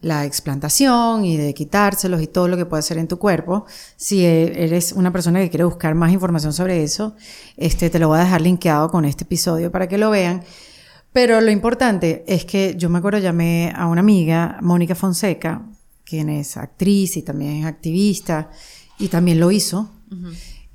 la 0.00 0.24
explantación 0.24 1.24
y 1.24 1.36
de 1.36 1.54
quitárselos 1.54 2.20
y 2.20 2.26
todo 2.26 2.48
lo 2.48 2.56
que 2.56 2.66
puede 2.66 2.80
hacer 2.80 2.98
en 2.98 3.06
tu 3.06 3.18
cuerpo. 3.18 3.66
Si 3.96 4.24
e, 4.24 4.64
eres 4.64 4.92
una 4.92 5.12
persona 5.12 5.40
que 5.40 5.50
quiere 5.50 5.64
buscar 5.64 5.94
más 5.94 6.12
información 6.12 6.52
sobre 6.52 6.82
eso, 6.82 7.14
este, 7.56 7.90
te 7.90 8.00
lo 8.00 8.08
voy 8.08 8.18
a 8.18 8.24
dejar 8.24 8.40
linkeado 8.40 8.90
con 8.90 9.04
este 9.04 9.22
episodio 9.22 9.70
para 9.70 9.86
que 9.88 9.98
lo 9.98 10.10
vean. 10.10 10.42
Pero 11.12 11.40
lo 11.40 11.50
importante 11.50 12.24
es 12.26 12.44
que 12.44 12.74
yo 12.76 12.88
me 12.88 12.98
acuerdo, 12.98 13.18
llamé 13.18 13.72
a 13.74 13.86
una 13.86 14.00
amiga, 14.00 14.58
Mónica 14.62 14.94
Fonseca, 14.94 15.62
quien 16.04 16.28
es 16.28 16.56
actriz 16.56 17.16
y 17.16 17.22
también 17.22 17.56
es 17.56 17.66
activista, 17.66 18.50
y 18.98 19.08
también 19.08 19.40
lo 19.40 19.50
hizo. 19.50 19.90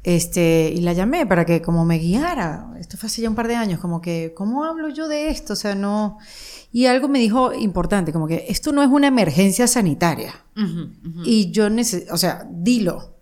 Este, 0.04 0.72
y 0.76 0.82
la 0.82 0.94
llamé 0.94 1.26
para 1.26 1.46
que 1.46 1.62
como 1.62 1.86
me 1.86 1.98
guiara. 1.98 2.72
Esto 2.80 2.98
fue 2.98 3.08
hace 3.08 3.22
ya 3.22 3.30
un 3.30 3.36
par 3.36 3.48
de 3.48 3.56
años, 3.56 3.80
como 3.80 4.02
que, 4.02 4.34
¿cómo 4.36 4.64
hablo 4.64 4.90
yo 4.90 5.08
de 5.08 5.30
esto? 5.30 5.54
O 5.54 5.56
sea, 5.56 5.74
no. 5.74 6.18
Y 6.72 6.86
algo 6.86 7.08
me 7.08 7.20
dijo 7.20 7.54
importante, 7.54 8.12
como 8.12 8.28
que 8.28 8.46
esto 8.50 8.72
no 8.72 8.84
es 8.84 8.90
una 8.90 9.08
emergencia 9.08 9.68
sanitaria. 9.68 10.34
Y 11.24 11.52
yo 11.52 11.70
necesito, 11.70 12.14
o 12.14 12.18
sea, 12.18 12.46
dilo 12.50 13.15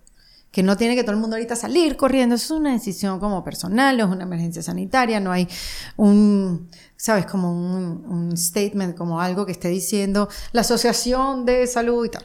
que 0.54 0.62
no 0.62 0.76
tiene 0.76 0.94
que 0.94 1.02
todo 1.02 1.16
el 1.16 1.20
mundo 1.20 1.34
ahorita 1.34 1.56
salir 1.56 1.96
corriendo, 1.96 2.36
eso 2.36 2.54
es 2.54 2.60
una 2.60 2.72
decisión 2.72 3.18
como 3.18 3.42
personal, 3.42 3.98
es 3.98 4.06
una 4.06 4.22
emergencia 4.22 4.62
sanitaria, 4.62 5.18
no 5.18 5.32
hay 5.32 5.48
un, 5.96 6.70
sabes, 6.96 7.26
como 7.26 7.50
un, 7.50 8.36
statement, 8.36 8.96
como 8.96 9.20
algo 9.20 9.46
que 9.46 9.50
esté 9.50 9.68
diciendo 9.68 10.28
la 10.52 10.60
Asociación 10.60 11.44
de 11.44 11.66
Salud 11.66 12.06
y 12.06 12.10
tal. 12.10 12.24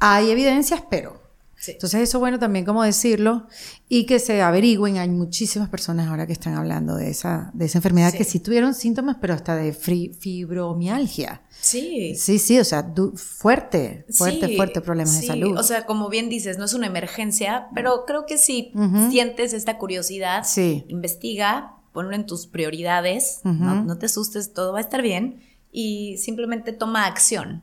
Hay 0.00 0.32
evidencias, 0.32 0.82
pero 0.90 1.23
Entonces 1.66 2.00
eso 2.00 2.18
es 2.18 2.20
bueno 2.20 2.38
también 2.38 2.64
como 2.64 2.82
decirlo 2.82 3.46
y 3.88 4.06
que 4.06 4.18
se 4.18 4.42
averigüen. 4.42 4.98
Hay 4.98 5.08
muchísimas 5.08 5.68
personas 5.68 6.08
ahora 6.08 6.26
que 6.26 6.32
están 6.32 6.54
hablando 6.54 6.96
de 6.96 7.10
esa, 7.10 7.50
de 7.54 7.64
esa 7.66 7.78
enfermedad 7.78 8.12
que 8.12 8.24
sí 8.24 8.40
tuvieron 8.40 8.74
síntomas, 8.74 9.16
pero 9.20 9.34
hasta 9.34 9.56
de 9.56 9.72
fibromialgia. 9.72 11.42
Sí. 11.60 12.14
Sí, 12.16 12.38
sí, 12.38 12.58
o 12.58 12.64
sea, 12.64 12.92
fuerte, 13.14 14.04
fuerte, 14.10 14.56
fuerte 14.56 14.80
problemas 14.80 15.20
de 15.20 15.26
salud. 15.26 15.56
O 15.58 15.62
sea, 15.62 15.86
como 15.86 16.08
bien 16.08 16.28
dices, 16.28 16.58
no 16.58 16.64
es 16.64 16.74
una 16.74 16.86
emergencia, 16.86 17.68
pero 17.74 18.04
creo 18.06 18.26
que 18.26 18.38
si 18.38 18.72
sientes 19.10 19.52
esta 19.52 19.78
curiosidad, 19.78 20.44
investiga, 20.88 21.76
ponlo 21.92 22.14
en 22.14 22.26
tus 22.26 22.46
prioridades, 22.46 23.40
no, 23.44 23.84
no 23.84 23.98
te 23.98 24.06
asustes, 24.06 24.52
todo 24.52 24.72
va 24.72 24.78
a 24.78 24.82
estar 24.82 25.00
bien 25.02 25.40
y 25.72 26.18
simplemente 26.18 26.72
toma 26.72 27.06
acción. 27.06 27.62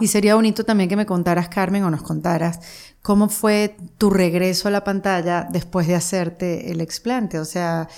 Y 0.00 0.08
sería 0.08 0.34
bonito 0.34 0.64
también 0.64 0.88
que 0.88 0.96
me 0.96 1.06
contaras, 1.06 1.48
Carmen, 1.48 1.84
o 1.84 1.90
nos 1.90 2.02
contaras 2.02 2.60
cómo 3.02 3.28
fue 3.28 3.76
tu 3.98 4.10
regreso 4.10 4.68
a 4.68 4.70
la 4.70 4.84
pantalla 4.84 5.46
después 5.50 5.86
de 5.86 5.94
hacerte 5.94 6.72
el 6.72 6.80
explante. 6.80 7.38
O 7.38 7.44
sea, 7.44 7.88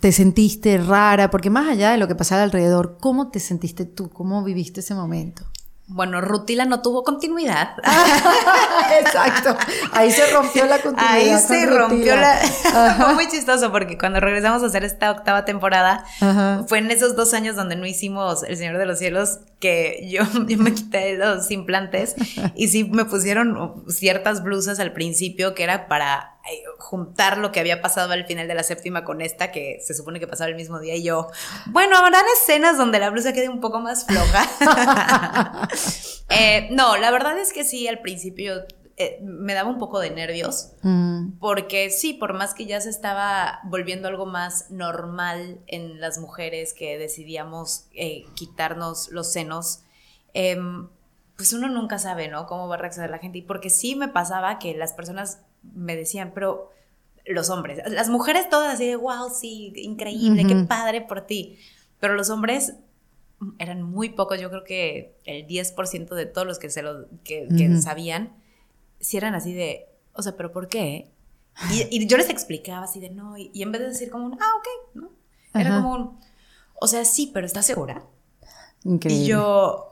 te 0.00 0.12
sentiste 0.12 0.78
rara, 0.78 1.30
porque 1.30 1.50
más 1.50 1.68
allá 1.68 1.90
de 1.90 1.98
lo 1.98 2.08
que 2.08 2.14
pasaba 2.14 2.42
alrededor, 2.42 2.98
¿cómo 3.00 3.30
te 3.30 3.40
sentiste 3.40 3.84
tú? 3.84 4.08
¿Cómo 4.10 4.44
viviste 4.44 4.80
ese 4.80 4.94
momento? 4.94 5.46
Bueno, 5.90 6.20
Rutila 6.20 6.66
no 6.66 6.82
tuvo 6.82 7.02
continuidad. 7.02 7.70
Exacto. 9.00 9.56
Ahí 9.92 10.10
se 10.10 10.30
rompió 10.30 10.66
la 10.66 10.78
continuidad. 10.80 11.14
Ahí 11.14 11.38
se 11.38 11.66
rompió 11.66 12.14
la. 12.14 12.36
fue 12.98 13.14
muy 13.14 13.28
chistoso 13.28 13.72
porque 13.72 13.96
cuando 13.96 14.20
regresamos 14.20 14.62
a 14.62 14.66
hacer 14.66 14.84
esta 14.84 15.10
octava 15.10 15.46
temporada, 15.46 16.04
fue 16.66 16.78
en 16.78 16.90
esos 16.90 17.16
dos 17.16 17.32
años 17.32 17.56
donde 17.56 17.74
no 17.74 17.86
hicimos 17.86 18.42
El 18.42 18.58
Señor 18.58 18.76
de 18.76 18.84
los 18.84 18.98
Cielos 18.98 19.40
que 19.60 20.06
yo, 20.10 20.22
yo 20.46 20.58
me 20.58 20.74
quité 20.74 21.16
los 21.16 21.50
implantes 21.50 22.14
y 22.54 22.68
sí 22.68 22.84
me 22.84 23.06
pusieron 23.06 23.84
ciertas 23.88 24.42
blusas 24.42 24.78
al 24.80 24.92
principio 24.92 25.54
que 25.54 25.64
era 25.64 25.88
para 25.88 26.37
juntar 26.78 27.38
lo 27.38 27.52
que 27.52 27.60
había 27.60 27.82
pasado 27.82 28.12
al 28.12 28.24
final 28.26 28.48
de 28.48 28.54
la 28.54 28.62
séptima 28.62 29.04
con 29.04 29.20
esta, 29.20 29.52
que 29.52 29.78
se 29.82 29.94
supone 29.94 30.20
que 30.20 30.26
pasaba 30.26 30.48
el 30.48 30.56
mismo 30.56 30.80
día, 30.80 30.94
y 30.94 31.02
yo, 31.02 31.28
bueno, 31.66 31.96
habrán 31.96 32.24
escenas 32.36 32.78
donde 32.78 32.98
la 32.98 33.10
blusa 33.10 33.32
quede 33.32 33.48
un 33.48 33.60
poco 33.60 33.80
más 33.80 34.06
floja. 34.06 35.68
Eh, 36.30 36.68
no, 36.72 36.98
la 36.98 37.10
verdad 37.10 37.38
es 37.38 37.54
que 37.54 37.64
sí, 37.64 37.88
al 37.88 38.00
principio 38.00 38.66
eh, 38.98 39.18
me 39.22 39.54
daba 39.54 39.70
un 39.70 39.78
poco 39.78 39.98
de 39.98 40.10
nervios, 40.10 40.72
mm. 40.82 41.38
porque 41.38 41.88
sí, 41.88 42.12
por 42.12 42.34
más 42.34 42.52
que 42.52 42.66
ya 42.66 42.82
se 42.82 42.90
estaba 42.90 43.60
volviendo 43.64 44.08
algo 44.08 44.26
más 44.26 44.70
normal 44.70 45.60
en 45.66 46.02
las 46.02 46.18
mujeres 46.18 46.74
que 46.74 46.98
decidíamos 46.98 47.86
quitarnos 48.34 49.08
los 49.08 49.32
senos, 49.32 49.84
em, 50.34 50.88
pues 51.34 51.54
uno 51.54 51.68
nunca 51.68 51.98
sabe, 51.98 52.28
¿no? 52.28 52.46
Cómo 52.46 52.68
va 52.68 52.74
a 52.74 52.78
reaccionar 52.78 53.10
la 53.10 53.18
gente. 53.18 53.38
Y 53.38 53.42
porque 53.42 53.70
sí 53.70 53.94
me 53.94 54.08
pasaba 54.08 54.58
que 54.58 54.74
las 54.74 54.92
personas 54.92 55.40
me 55.62 55.96
decían, 55.96 56.32
pero 56.34 56.70
los 57.26 57.50
hombres, 57.50 57.80
las 57.90 58.08
mujeres 58.08 58.48
todas 58.48 58.74
así 58.74 58.86
de, 58.86 58.96
wow, 58.96 59.30
sí, 59.30 59.72
increíble, 59.76 60.46
qué 60.46 60.54
padre 60.64 61.02
por 61.02 61.22
ti. 61.22 61.58
Pero 62.00 62.14
los 62.14 62.30
hombres 62.30 62.74
eran 63.58 63.82
muy 63.82 64.10
pocos, 64.10 64.40
yo 64.40 64.50
creo 64.50 64.64
que 64.64 65.16
el 65.24 65.46
10% 65.46 66.14
de 66.14 66.26
todos 66.26 66.46
los 66.46 66.58
que, 66.58 66.70
se 66.70 66.82
lo, 66.82 67.06
que, 67.24 67.48
sabían, 67.80 68.32
si 69.00 69.16
eran 69.16 69.34
así 69.34 69.52
de, 69.52 69.86
o 70.12 70.22
sea, 70.22 70.36
pero 70.36 70.52
¿por 70.52 70.68
qué? 70.68 71.10
Y, 71.70 72.06
yo 72.06 72.16
les 72.16 72.30
explicaba 72.30 72.84
así 72.84 73.00
de, 73.00 73.10
no, 73.10 73.36
y, 73.36 73.50
en 73.54 73.72
vez 73.72 73.80
de 73.82 73.88
decir 73.88 74.10
como 74.10 74.26
un, 74.26 74.34
ah, 74.34 74.52
ok, 74.58 74.94
¿no? 74.94 75.10
Era 75.54 75.76
como 75.76 75.92
un, 75.92 76.18
o 76.80 76.86
sea, 76.86 77.04
sí, 77.04 77.30
pero 77.32 77.46
¿estás 77.46 77.66
segura? 77.66 78.04
Increíble. 78.84 79.24
Y 79.24 79.28
yo, 79.28 79.87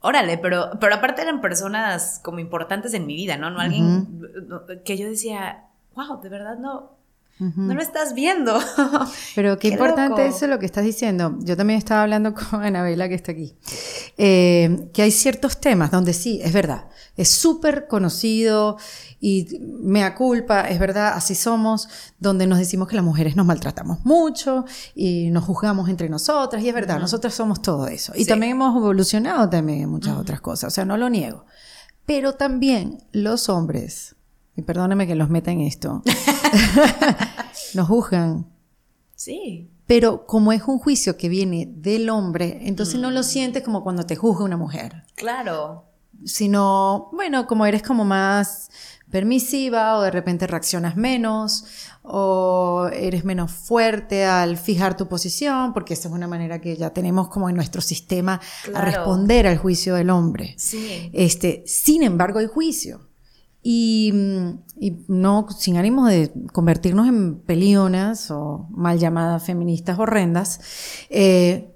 órale, 0.00 0.38
pero, 0.38 0.70
pero 0.80 0.94
aparte 0.94 1.22
eran 1.22 1.40
personas 1.40 2.20
como 2.22 2.38
importantes 2.38 2.94
en 2.94 3.06
mi 3.06 3.14
vida, 3.14 3.36
¿no? 3.36 3.50
No 3.50 3.60
alguien 3.60 4.22
que 4.84 4.96
yo 4.96 5.08
decía, 5.08 5.66
wow, 5.94 6.20
de 6.20 6.28
verdad 6.28 6.58
no, 6.58 6.92
no 7.40 7.74
lo 7.74 7.80
estás 7.80 8.14
viendo. 8.14 8.58
Pero 9.34 9.58
qué, 9.58 9.68
importante 9.68 10.26
eso 10.26 10.46
lo 10.46 10.58
que 10.58 10.66
estás 10.66 10.84
diciendo. 10.84 11.38
Yo 11.40 11.56
también 11.56 11.78
estaba 11.78 12.02
hablando 12.02 12.34
con 12.50 12.62
Anabela, 12.62 13.08
que 13.08 13.14
está 13.14 13.32
aquí, 13.32 13.56
eh, 14.18 14.90
que 14.92 15.02
hay 15.02 15.10
ciertos 15.10 15.58
temas 15.60 15.90
donde 15.90 16.12
sí, 16.12 16.40
es 16.42 16.52
verdad, 16.52 16.88
es 17.16 17.30
súper 17.30 17.86
conocido 17.86 18.76
y 19.20 19.58
mea 19.60 20.14
culpa, 20.14 20.62
es 20.62 20.78
verdad, 20.78 21.14
así 21.14 21.34
somos, 21.34 21.88
donde 22.18 22.46
nos 22.46 22.58
decimos 22.58 22.88
que 22.88 22.96
las 22.96 23.04
mujeres 23.04 23.36
nos 23.36 23.46
maltratamos 23.46 24.04
mucho 24.04 24.64
y 24.94 25.30
nos 25.30 25.44
juzgamos 25.44 25.88
entre 25.88 26.08
nosotras, 26.08 26.62
y 26.62 26.68
es 26.68 26.74
verdad, 26.74 26.98
nosotras 27.00 27.34
somos 27.34 27.62
todo 27.62 27.86
eso. 27.88 28.12
Y 28.16 28.26
también 28.26 28.52
hemos 28.52 28.76
evolucionado 28.76 29.48
también 29.48 29.82
en 29.82 29.88
muchas 29.88 30.16
otras 30.16 30.40
cosas, 30.40 30.68
o 30.68 30.74
sea, 30.74 30.84
no 30.84 30.96
lo 30.96 31.08
niego. 31.08 31.46
Pero 32.06 32.34
también 32.34 32.98
los 33.12 33.48
hombres 33.48 34.16
y 34.60 34.62
perdóneme 34.62 35.06
que 35.06 35.14
los 35.14 35.30
meta 35.30 35.50
en 35.50 35.62
esto, 35.62 36.02
nos 37.74 37.88
juzgan. 37.88 38.46
Sí. 39.14 39.70
Pero 39.86 40.24
como 40.26 40.52
es 40.52 40.62
un 40.64 40.78
juicio 40.78 41.16
que 41.16 41.28
viene 41.28 41.68
del 41.68 42.10
hombre, 42.10 42.60
entonces 42.62 43.00
no 43.00 43.10
lo 43.10 43.20
mm. 43.20 43.24
sientes 43.24 43.62
como 43.62 43.82
cuando 43.82 44.04
te 44.04 44.16
juzga 44.16 44.44
una 44.44 44.56
mujer. 44.56 45.04
Claro. 45.16 45.86
Sino, 46.24 47.08
bueno, 47.12 47.46
como 47.46 47.66
eres 47.66 47.82
como 47.82 48.04
más 48.04 48.70
permisiva 49.10 49.96
o 49.96 50.02
de 50.02 50.10
repente 50.10 50.46
reaccionas 50.46 50.96
menos 50.96 51.64
o 52.02 52.88
eres 52.92 53.24
menos 53.24 53.50
fuerte 53.50 54.24
al 54.24 54.56
fijar 54.56 54.96
tu 54.96 55.08
posición, 55.08 55.72
porque 55.72 55.94
esa 55.94 56.08
es 56.08 56.14
una 56.14 56.28
manera 56.28 56.60
que 56.60 56.76
ya 56.76 56.90
tenemos 56.90 57.28
como 57.28 57.48
en 57.48 57.56
nuestro 57.56 57.80
sistema 57.80 58.40
a 58.72 58.80
responder 58.82 59.46
al 59.46 59.58
juicio 59.58 59.96
del 59.96 60.10
hombre. 60.10 60.54
Sí. 60.56 61.10
Este, 61.12 61.64
sin 61.66 62.02
embargo, 62.02 62.38
hay 62.38 62.46
juicio. 62.46 63.09
Y, 63.62 64.12
no 65.08 65.46
sin 65.50 65.76
ánimo 65.76 66.06
de 66.06 66.32
convertirnos 66.52 67.06
en 67.06 67.40
pelionas 67.40 68.30
o 68.30 68.66
mal 68.70 68.98
llamadas 68.98 69.44
feministas 69.44 69.98
horrendas, 69.98 70.60
eh, 71.10 71.70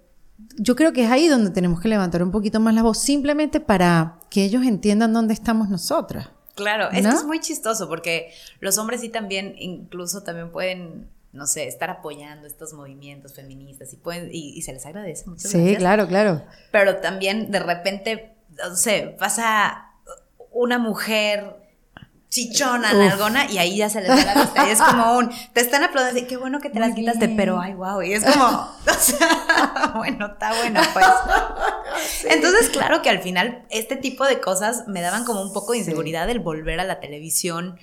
yo 0.56 0.76
creo 0.76 0.92
que 0.92 1.04
es 1.04 1.10
ahí 1.10 1.28
donde 1.28 1.50
tenemos 1.50 1.80
que 1.80 1.88
levantar 1.88 2.22
un 2.22 2.30
poquito 2.30 2.60
más 2.60 2.74
la 2.74 2.82
voz, 2.82 2.98
simplemente 2.98 3.60
para 3.60 4.18
que 4.30 4.44
ellos 4.44 4.64
entiendan 4.64 5.12
dónde 5.12 5.34
estamos 5.34 5.68
nosotras. 5.68 6.30
Claro, 6.54 6.90
es 6.92 7.04
es 7.04 7.24
muy 7.24 7.40
chistoso 7.40 7.88
porque 7.88 8.32
los 8.60 8.78
hombres 8.78 9.00
sí 9.00 9.08
también, 9.08 9.54
incluso 9.58 10.22
también 10.22 10.50
pueden 10.52 11.08
no 11.34 11.48
sé, 11.48 11.66
estar 11.66 11.90
apoyando 11.90 12.46
estos 12.46 12.72
movimientos 12.74 13.34
feministas 13.34 13.92
y, 13.92 13.96
pueden, 13.96 14.28
y, 14.32 14.62
se 14.62 14.72
les 14.72 14.86
agradece 14.86 15.26
mucho. 15.26 15.48
Sí, 15.48 15.74
claro, 15.76 16.06
claro. 16.06 16.42
Pero 16.70 16.98
también 16.98 17.50
de 17.50 17.58
repente, 17.58 18.36
no 18.56 18.76
sé, 18.76 19.16
pasa 19.18 19.90
una 20.52 20.78
mujer 20.78 21.56
chichona, 22.34 22.92
nalgona, 22.92 23.48
y 23.48 23.58
ahí 23.58 23.76
ya 23.76 23.88
se 23.88 24.00
les 24.00 24.08
da 24.08 24.34
la 24.34 24.42
vista. 24.42 24.66
Y 24.66 24.70
es 24.70 24.82
como 24.82 25.16
un, 25.18 25.30
te 25.52 25.60
están 25.60 25.84
aplaudiendo, 25.84 26.28
qué 26.28 26.36
bueno 26.36 26.58
que 26.58 26.68
te 26.68 26.80
las 26.80 26.92
quitaste, 26.92 27.28
pero 27.28 27.60
ay, 27.60 27.74
wow. 27.74 28.02
Y 28.02 28.12
es 28.12 28.24
como, 28.24 28.44
o 28.46 28.98
sea, 28.98 29.92
bueno, 29.94 30.26
está 30.26 30.52
bueno, 30.58 30.80
pues. 30.92 31.06
Entonces, 32.28 32.70
claro 32.70 33.02
que 33.02 33.10
al 33.10 33.20
final, 33.20 33.64
este 33.70 33.94
tipo 33.94 34.24
de 34.26 34.40
cosas 34.40 34.88
me 34.88 35.00
daban 35.00 35.24
como 35.24 35.42
un 35.42 35.52
poco 35.52 35.72
de 35.72 35.78
inseguridad 35.78 36.28
el 36.28 36.40
volver 36.40 36.80
a 36.80 36.84
la 36.84 36.98
televisión 36.98 37.78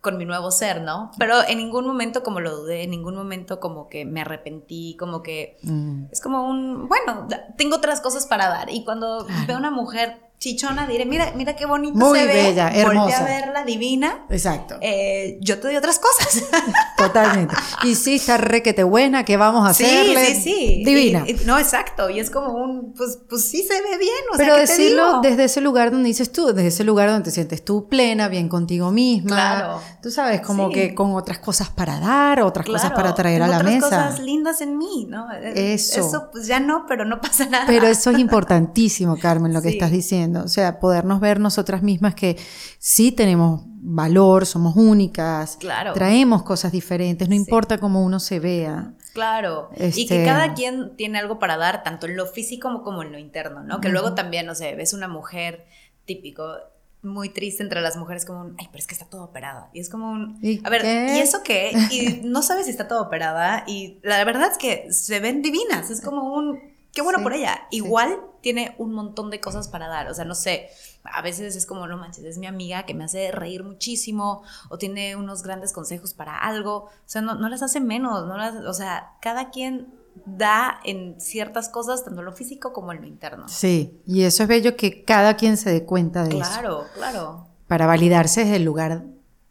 con 0.00 0.16
mi 0.16 0.24
nuevo 0.24 0.52
ser, 0.52 0.80
¿no? 0.82 1.10
Pero 1.18 1.44
en 1.48 1.58
ningún 1.58 1.84
momento 1.84 2.22
como 2.22 2.38
lo 2.38 2.56
dudé, 2.56 2.84
en 2.84 2.90
ningún 2.90 3.16
momento 3.16 3.58
como 3.58 3.88
que 3.88 4.04
me 4.04 4.20
arrepentí, 4.20 4.96
como 4.96 5.24
que 5.24 5.58
mm. 5.62 6.04
es 6.12 6.20
como 6.20 6.48
un, 6.48 6.86
bueno, 6.86 7.26
tengo 7.56 7.76
otras 7.76 8.00
cosas 8.00 8.26
para 8.26 8.48
dar. 8.48 8.70
Y 8.70 8.84
cuando 8.84 9.26
veo 9.48 9.58
una 9.58 9.72
mujer 9.72 10.27
chichona, 10.38 10.86
diré, 10.86 11.04
mira, 11.04 11.32
mira 11.34 11.56
qué 11.56 11.66
bonito 11.66 11.98
Muy 11.98 12.20
se 12.20 12.26
bella, 12.26 12.70
ve. 12.70 12.80
hermosa. 12.80 13.18
a 13.18 13.24
verla, 13.24 13.64
divina. 13.64 14.24
Exacto. 14.30 14.76
Eh, 14.80 15.36
yo 15.40 15.58
te 15.58 15.66
doy 15.66 15.76
otras 15.76 15.98
cosas. 15.98 16.44
Totalmente. 16.96 17.56
Y 17.82 17.96
sí, 17.96 18.14
está 18.14 18.36
requete 18.36 18.84
buena, 18.84 19.24
¿qué 19.24 19.36
vamos 19.36 19.66
a 19.66 19.70
hacerle? 19.70 20.26
Sí, 20.26 20.34
sí, 20.36 20.42
sí. 20.42 20.82
Divina. 20.84 21.24
no, 21.44 21.58
exacto. 21.58 22.08
Y 22.08 22.20
es 22.20 22.30
como 22.30 22.52
un, 22.52 22.94
pues, 22.94 23.18
pues 23.28 23.46
sí 23.48 23.62
se 23.62 23.74
ve 23.82 23.98
bien. 23.98 24.14
O 24.32 24.36
Pero 24.36 24.54
sea, 24.54 24.60
decirlo 24.60 25.20
desde 25.22 25.44
ese 25.44 25.60
lugar 25.60 25.90
donde 25.90 26.06
dices 26.06 26.30
tú, 26.30 26.46
desde 26.46 26.68
ese 26.68 26.84
lugar 26.84 27.10
donde 27.10 27.24
te 27.24 27.30
sientes 27.32 27.64
tú 27.64 27.88
plena, 27.88 28.28
bien 28.28 28.48
contigo 28.48 28.92
misma. 28.92 29.28
Claro. 29.34 29.80
Tú 30.00 30.12
sabes, 30.12 30.40
como 30.40 30.70
que 30.70 30.94
con 30.94 31.16
otras 31.16 31.40
cosas 31.40 31.68
para 31.70 31.98
dar, 31.98 32.42
otras 32.42 32.64
cosas 32.64 32.92
para 32.92 33.12
traer 33.12 33.42
a 33.42 33.48
la 33.48 33.56
otras 33.58 33.72
mesa. 33.72 33.88
cosas 33.88 34.20
lindas 34.20 34.60
en 34.60 34.78
mí, 34.78 35.06
¿no? 35.08 35.26
Eso. 35.32 36.00
Eso, 36.00 36.28
pues 36.30 36.46
ya 36.46 36.60
no, 36.60 36.84
pero 36.86 37.04
no 37.04 37.20
pasa 37.20 37.44
nada. 37.46 37.64
Pero 37.66 37.88
eso 37.88 38.10
es 38.10 38.18
importantísimo, 38.20 39.16
Carmen, 39.18 39.52
lo 39.52 39.60
que 39.60 39.70
estás 39.70 39.90
diciendo. 39.90 40.27
O 40.36 40.48
sea, 40.48 40.80
podernos 40.80 41.20
ver 41.20 41.40
nosotras 41.40 41.82
mismas 41.82 42.14
que 42.14 42.36
sí 42.78 43.12
tenemos 43.12 43.62
valor, 43.80 44.46
somos 44.46 44.76
únicas, 44.76 45.56
claro. 45.56 45.92
traemos 45.92 46.42
cosas 46.42 46.72
diferentes, 46.72 47.28
no 47.28 47.34
importa 47.34 47.78
cómo 47.78 48.04
uno 48.04 48.20
se 48.20 48.40
vea. 48.40 48.92
Claro, 49.14 49.70
y 49.74 50.06
que 50.06 50.14
este 50.20 50.24
cada 50.24 50.54
quien 50.54 50.96
tiene 50.96 51.18
algo 51.18 51.38
para 51.38 51.56
dar, 51.56 51.82
tanto 51.82 52.06
en 52.06 52.16
lo 52.16 52.26
físico 52.26 52.82
como, 52.82 53.02
en 53.02 53.12
lo 53.12 53.18
interno, 53.18 53.64
¿no? 53.64 53.80
Que 53.80 53.88
luego 53.88 54.14
también, 54.14 54.46
no 54.46 54.54
sé, 54.54 54.74
ves 54.74 54.92
una 54.92 55.08
mujer 55.08 55.66
típico, 56.04 56.56
muy 57.02 57.28
triste 57.28 57.62
entre 57.62 57.80
las 57.80 57.96
mujeres, 57.96 58.24
como 58.24 58.40
un, 58.40 58.56
ay, 58.58 58.66
pero 58.70 58.78
es 58.78 58.86
que 58.86 58.94
está 58.94 59.06
todo 59.06 59.24
operada. 59.24 59.70
Y 59.72 59.80
es 59.80 59.88
como 59.88 60.10
un, 60.10 60.40
a 60.64 60.70
ver, 60.70 60.84
¿y 60.84 61.18
eso 61.18 61.42
qué? 61.44 61.72
Y 61.90 62.20
no 62.24 62.42
sabes 62.42 62.66
si 62.66 62.70
está 62.70 62.88
todo 62.88 63.02
operada. 63.02 63.64
Y 63.66 63.98
la 64.02 64.22
verdad 64.24 64.50
es 64.50 64.58
que 64.58 64.92
se 64.92 65.20
ven 65.20 65.42
divinas. 65.42 65.90
Es 65.90 66.00
como 66.00 66.34
un, 66.34 66.60
qué 66.98 67.02
bueno 67.02 67.22
por 67.22 67.32
ella. 67.32 67.60
Igual 67.70 68.18
tiene 68.40 68.74
un 68.76 68.92
montón 68.92 69.30
de 69.30 69.38
cosas 69.38 69.68
para 69.68 69.86
dar. 69.86 70.08
O 70.08 70.14
sea, 70.14 70.24
no 70.24 70.34
sé, 70.34 70.68
a 71.04 71.22
veces 71.22 71.54
es 71.54 71.64
como, 71.64 71.86
no 71.86 71.96
manches, 71.96 72.24
es 72.24 72.38
mi 72.38 72.48
amiga 72.48 72.86
que 72.86 72.92
me 72.92 73.04
hace 73.04 73.30
reír 73.30 73.62
muchísimo 73.62 74.42
o 74.68 74.78
tiene 74.78 75.14
unos 75.14 75.44
grandes 75.44 75.72
consejos 75.72 76.12
para 76.12 76.36
algo. 76.36 76.86
O 76.86 76.90
sea, 77.06 77.22
no, 77.22 77.36
no 77.36 77.48
las 77.48 77.62
hace 77.62 77.78
menos, 77.78 78.26
no 78.26 78.36
las, 78.36 78.56
o 78.64 78.74
sea, 78.74 79.12
cada 79.20 79.50
quien 79.50 79.94
da 80.26 80.80
en 80.82 81.20
ciertas 81.20 81.68
cosas, 81.68 82.04
tanto 82.04 82.20
lo 82.22 82.32
físico 82.32 82.72
como 82.72 82.90
en 82.90 83.02
lo 83.02 83.06
interno. 83.06 83.46
Sí, 83.46 84.02
y 84.04 84.24
eso 84.24 84.42
es 84.42 84.48
bello 84.48 84.74
que 84.74 85.04
cada 85.04 85.36
quien 85.36 85.56
se 85.56 85.70
dé 85.70 85.84
cuenta 85.84 86.24
de 86.24 86.30
eso. 86.30 86.50
Claro, 86.50 86.84
claro. 86.94 87.46
Para 87.68 87.86
validarse 87.86 88.40
desde 88.40 88.56
el 88.56 88.64
lugar 88.64 89.04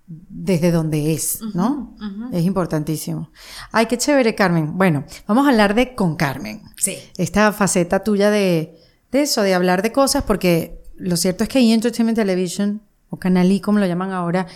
desde 0.07 0.71
donde 0.71 1.13
es, 1.13 1.39
¿no? 1.53 1.95
Es 2.31 2.45
importantísimo. 2.45 3.29
Ay, 3.71 3.87
qué 3.87 3.97
chévere, 3.97 4.35
Carmen. 4.35 4.77
Bueno, 4.77 5.03
vamos 5.27 5.45
a 5.45 5.49
hablar 5.49 5.75
de 5.75 5.95
con 5.95 6.15
Carmen. 6.15 6.61
Sí. 6.77 6.97
Esta 7.17 7.51
faceta 7.51 8.03
tuya 8.03 8.31
de, 8.31 8.77
de 9.11 9.21
eso, 9.21 9.41
de 9.41 9.53
hablar 9.53 9.81
de 9.81 9.91
cosas, 9.91 10.23
porque 10.23 10.81
lo 10.95 11.17
cierto 11.17 11.43
es 11.43 11.49
que 11.49 11.59
E! 11.59 11.73
Entertainment 11.73 12.17
Television, 12.17 12.81
o 13.09 13.17
Canal 13.17 13.51
I 13.51 13.59
como 13.59 13.79
lo 13.79 13.85
llaman 13.85 14.11
ahora, 14.11 14.47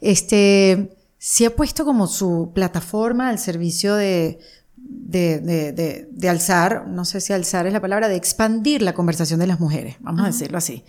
este, 0.00 0.96
sí 1.18 1.44
ha 1.44 1.56
puesto 1.56 1.84
como 1.84 2.06
su 2.06 2.52
plataforma 2.54 3.28
al 3.28 3.38
servicio 3.38 3.94
de 3.94 4.38
de, 4.82 5.40
de, 5.40 6.08
de, 6.10 6.28
alzar, 6.28 6.86
no 6.86 7.04
sé 7.04 7.20
si 7.20 7.32
alzar 7.32 7.66
es 7.66 7.72
la 7.72 7.80
palabra, 7.80 8.08
de 8.08 8.16
expandir 8.16 8.82
la 8.82 8.94
conversación 8.94 9.40
de 9.40 9.46
las 9.46 9.60
mujeres, 9.60 9.96
vamos 10.00 10.22
a 10.22 10.26
decirlo 10.26 10.58
así. 10.58 10.84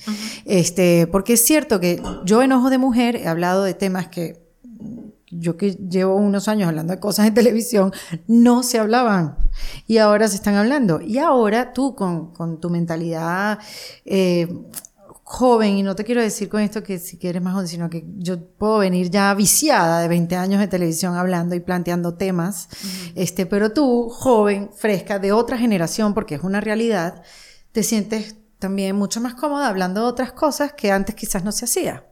este, 0.45 1.07
porque 1.07 1.33
es 1.33 1.43
cierto 1.43 1.79
que 1.79 2.01
yo 2.25 2.41
en 2.41 2.51
Ojo 2.51 2.69
de 2.69 2.77
Mujer 2.77 3.15
he 3.15 3.27
hablado 3.27 3.63
de 3.63 3.73
temas 3.73 4.07
que 4.07 4.41
yo 5.31 5.55
que 5.55 5.71
llevo 5.71 6.15
unos 6.15 6.47
años 6.47 6.67
hablando 6.67 6.93
de 6.93 6.99
cosas 6.99 7.27
en 7.27 7.33
televisión, 7.33 7.93
no 8.27 8.63
se 8.63 8.79
hablaban 8.79 9.37
y 9.87 9.97
ahora 9.97 10.27
se 10.27 10.35
están 10.35 10.55
hablando. 10.55 11.01
Y 11.01 11.17
ahora 11.19 11.73
tú 11.73 11.95
con, 11.95 12.33
con 12.33 12.59
tu 12.59 12.69
mentalidad 12.69 13.59
eh, 14.05 14.47
joven, 15.31 15.77
y 15.77 15.83
no 15.83 15.95
te 15.95 16.03
quiero 16.03 16.21
decir 16.21 16.49
con 16.49 16.59
esto 16.59 16.83
que 16.83 16.99
si 16.99 17.17
quieres 17.17 17.41
más 17.41 17.53
joven, 17.53 17.67
sino 17.69 17.89
que 17.89 18.03
yo 18.17 18.45
puedo 18.57 18.79
venir 18.79 19.09
ya 19.09 19.33
viciada 19.33 20.01
de 20.01 20.09
20 20.09 20.35
años 20.35 20.59
de 20.59 20.67
televisión 20.67 21.15
hablando 21.15 21.55
y 21.55 21.61
planteando 21.61 22.15
temas, 22.15 22.67
este, 23.15 23.45
pero 23.45 23.71
tú, 23.71 24.09
joven, 24.09 24.71
fresca, 24.75 25.19
de 25.19 25.31
otra 25.31 25.57
generación, 25.57 26.13
porque 26.13 26.35
es 26.35 26.43
una 26.43 26.59
realidad, 26.59 27.23
te 27.71 27.81
sientes 27.81 28.35
también 28.59 28.97
mucho 28.97 29.21
más 29.21 29.33
cómoda 29.33 29.69
hablando 29.69 30.01
de 30.01 30.07
otras 30.07 30.33
cosas 30.33 30.73
que 30.73 30.91
antes 30.91 31.15
quizás 31.15 31.45
no 31.45 31.53
se 31.53 31.63
hacía. 31.63 32.05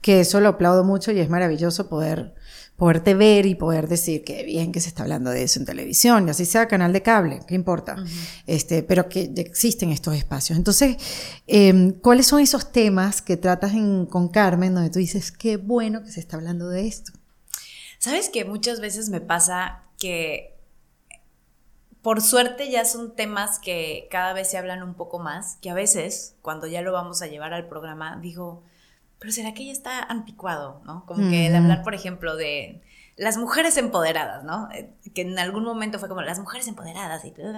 Que 0.00 0.20
eso 0.20 0.40
lo 0.40 0.48
aplaudo 0.48 0.84
mucho 0.84 1.12
y 1.12 1.20
es 1.20 1.28
maravilloso 1.28 1.90
poder 1.90 2.34
poderte 2.76 3.14
ver 3.14 3.46
y 3.46 3.54
poder 3.54 3.88
decir 3.88 4.24
que 4.24 4.42
bien 4.42 4.72
que 4.72 4.80
se 4.80 4.88
está 4.88 5.04
hablando 5.04 5.30
de 5.30 5.44
eso 5.44 5.60
en 5.60 5.66
televisión, 5.66 6.26
y 6.26 6.30
así 6.30 6.44
sea 6.44 6.66
canal 6.66 6.92
de 6.92 7.02
cable, 7.02 7.40
¿qué 7.46 7.54
importa? 7.54 7.96
este, 8.46 8.82
pero 8.82 9.08
que 9.08 9.32
existen 9.36 9.90
estos 9.90 10.14
espacios. 10.14 10.58
Entonces, 10.58 10.96
em, 11.46 11.92
¿cuáles 11.92 12.26
son 12.26 12.40
esos 12.40 12.72
temas 12.72 13.22
que 13.22 13.36
tratas 13.36 13.72
con 14.10 14.28
Carmen 14.28 14.74
donde 14.74 14.90
tú 14.90 14.98
dices, 14.98 15.30
qué 15.30 15.56
bueno 15.56 16.02
que 16.02 16.10
se 16.10 16.20
está 16.20 16.36
hablando 16.36 16.68
de 16.68 16.86
esto? 16.86 17.12
Sabes 17.98 18.28
que 18.28 18.44
muchas 18.44 18.80
veces 18.80 19.08
me 19.08 19.20
pasa 19.20 19.82
que 19.98 20.54
por 22.02 22.20
suerte 22.20 22.70
ya 22.70 22.84
son 22.84 23.16
temas 23.16 23.58
que 23.58 24.08
cada 24.10 24.34
vez 24.34 24.50
se 24.50 24.58
hablan 24.58 24.82
un 24.82 24.92
poco 24.92 25.20
más, 25.20 25.56
que 25.62 25.70
a 25.70 25.74
veces 25.74 26.36
cuando 26.42 26.66
ya 26.66 26.82
lo 26.82 26.92
vamos 26.92 27.22
a 27.22 27.28
llevar 27.28 27.54
al 27.54 27.66
programa 27.66 28.18
digo, 28.20 28.62
pero 29.24 29.32
¿será 29.32 29.54
que 29.54 29.64
ya 29.64 29.72
está 29.72 30.02
anticuado, 30.02 30.82
no? 30.84 31.06
Como 31.06 31.30
que 31.30 31.46
el 31.46 31.56
hablar, 31.56 31.82
por 31.82 31.94
ejemplo, 31.94 32.36
de 32.36 32.82
las 33.16 33.38
mujeres 33.38 33.74
empoderadas, 33.78 34.44
¿no? 34.44 34.68
Eh, 34.70 34.90
que 35.14 35.22
en 35.22 35.38
algún 35.38 35.64
momento 35.64 35.98
fue 35.98 36.10
como 36.10 36.20
las 36.20 36.38
mujeres 36.38 36.68
empoderadas 36.68 37.24
y 37.24 37.30
todo. 37.30 37.54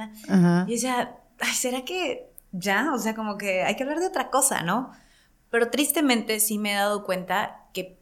Y 0.69 0.75
decía, 0.75 1.17
Ay, 1.41 1.55
¿será 1.55 1.85
que 1.85 2.31
ya? 2.53 2.93
O 2.95 3.01
sea, 3.01 3.17
como 3.17 3.37
que 3.37 3.65
hay 3.65 3.75
que 3.75 3.83
hablar 3.83 3.99
de 3.99 4.07
otra 4.07 4.31
cosa, 4.31 4.63
¿no? 4.63 4.93
Pero 5.51 5.69
tristemente 5.69 6.39
sí 6.39 6.57
me 6.57 6.71
he 6.71 6.77
dado 6.77 7.03
cuenta 7.05 7.65
que 7.73 7.99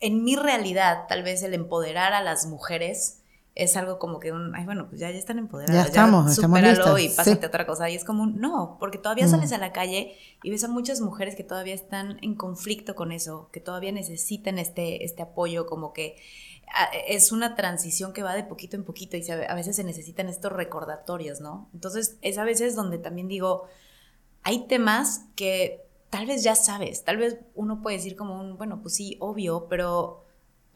en 0.00 0.22
mi 0.22 0.36
realidad, 0.36 1.06
tal 1.08 1.22
vez 1.22 1.42
el 1.42 1.54
empoderar 1.54 2.12
a 2.12 2.22
las 2.22 2.44
mujeres 2.44 3.22
es 3.56 3.74
algo 3.78 3.98
como 3.98 4.20
que 4.20 4.32
un, 4.32 4.54
ay, 4.54 4.66
bueno, 4.66 4.86
pues 4.86 5.00
ya, 5.00 5.10
ya 5.10 5.16
están 5.16 5.38
empoderadas. 5.38 5.74
Ya 5.74 5.88
estamos, 5.88 6.26
ya 6.26 6.32
estamos 6.32 6.60
listas. 6.60 6.98
y 7.00 7.08
pásate 7.08 7.46
a 7.46 7.48
otra 7.48 7.66
cosa. 7.66 7.88
Y 7.88 7.94
es 7.94 8.04
como 8.04 8.22
un, 8.22 8.38
no, 8.38 8.76
porque 8.78 8.98
todavía 8.98 9.26
sales 9.26 9.50
a 9.52 9.58
la 9.58 9.72
calle 9.72 10.14
y 10.42 10.50
ves 10.50 10.62
a 10.62 10.68
muchas 10.68 11.00
mujeres 11.00 11.34
que 11.34 11.42
todavía 11.42 11.74
están 11.74 12.18
en 12.20 12.34
conflicto 12.34 12.94
con 12.94 13.12
eso, 13.12 13.48
que 13.52 13.60
todavía 13.60 13.92
necesitan 13.92 14.58
este, 14.58 15.06
este 15.06 15.22
apoyo, 15.22 15.64
como 15.64 15.94
que 15.94 16.16
es 17.08 17.32
una 17.32 17.54
transición 17.54 18.12
que 18.12 18.22
va 18.22 18.34
de 18.34 18.44
poquito 18.44 18.76
en 18.76 18.84
poquito 18.84 19.16
y 19.16 19.24
a 19.30 19.54
veces 19.54 19.76
se 19.76 19.84
necesitan 19.84 20.28
estos 20.28 20.52
recordatorios, 20.52 21.40
¿no? 21.40 21.70
Entonces 21.72 22.18
es 22.20 22.36
a 22.36 22.44
veces 22.44 22.76
donde 22.76 22.98
también 22.98 23.26
digo, 23.26 23.68
hay 24.42 24.66
temas 24.66 25.24
que 25.34 25.86
tal 26.10 26.26
vez 26.26 26.42
ya 26.42 26.56
sabes, 26.56 27.04
tal 27.04 27.16
vez 27.16 27.38
uno 27.54 27.80
puede 27.80 27.96
decir 27.96 28.16
como 28.16 28.38
un, 28.38 28.58
bueno, 28.58 28.82
pues 28.82 28.96
sí, 28.96 29.16
obvio, 29.18 29.66
pero 29.70 30.25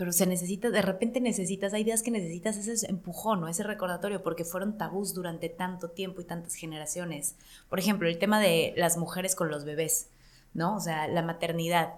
pero 0.01 0.13
se 0.13 0.25
necesita, 0.25 0.71
de 0.71 0.81
repente 0.81 1.21
necesitas, 1.21 1.75
hay 1.75 1.85
días 1.85 2.03
que 2.03 2.11
necesitas 2.11 2.57
ese 2.57 2.89
empujón 2.89 3.45
o 3.45 3.49
ese 3.49 3.65
recordatorio 3.65 4.23
porque 4.23 4.47
fueron 4.47 4.79
tabús 4.79 5.13
durante 5.13 5.51
tanto 5.51 5.91
tiempo 5.91 6.23
y 6.23 6.25
tantas 6.25 6.55
generaciones. 6.55 7.37
Por 7.69 7.79
ejemplo, 7.79 8.09
el 8.09 8.19
tema 8.19 8.41
de 8.41 8.73
las 8.79 8.97
mujeres 8.97 9.35
con 9.35 9.51
los 9.51 9.67
bebés, 9.67 10.09
¿no? 10.55 10.75
O 10.75 10.81
sea, 10.81 11.07
la 11.07 11.21
maternidad. 11.21 11.97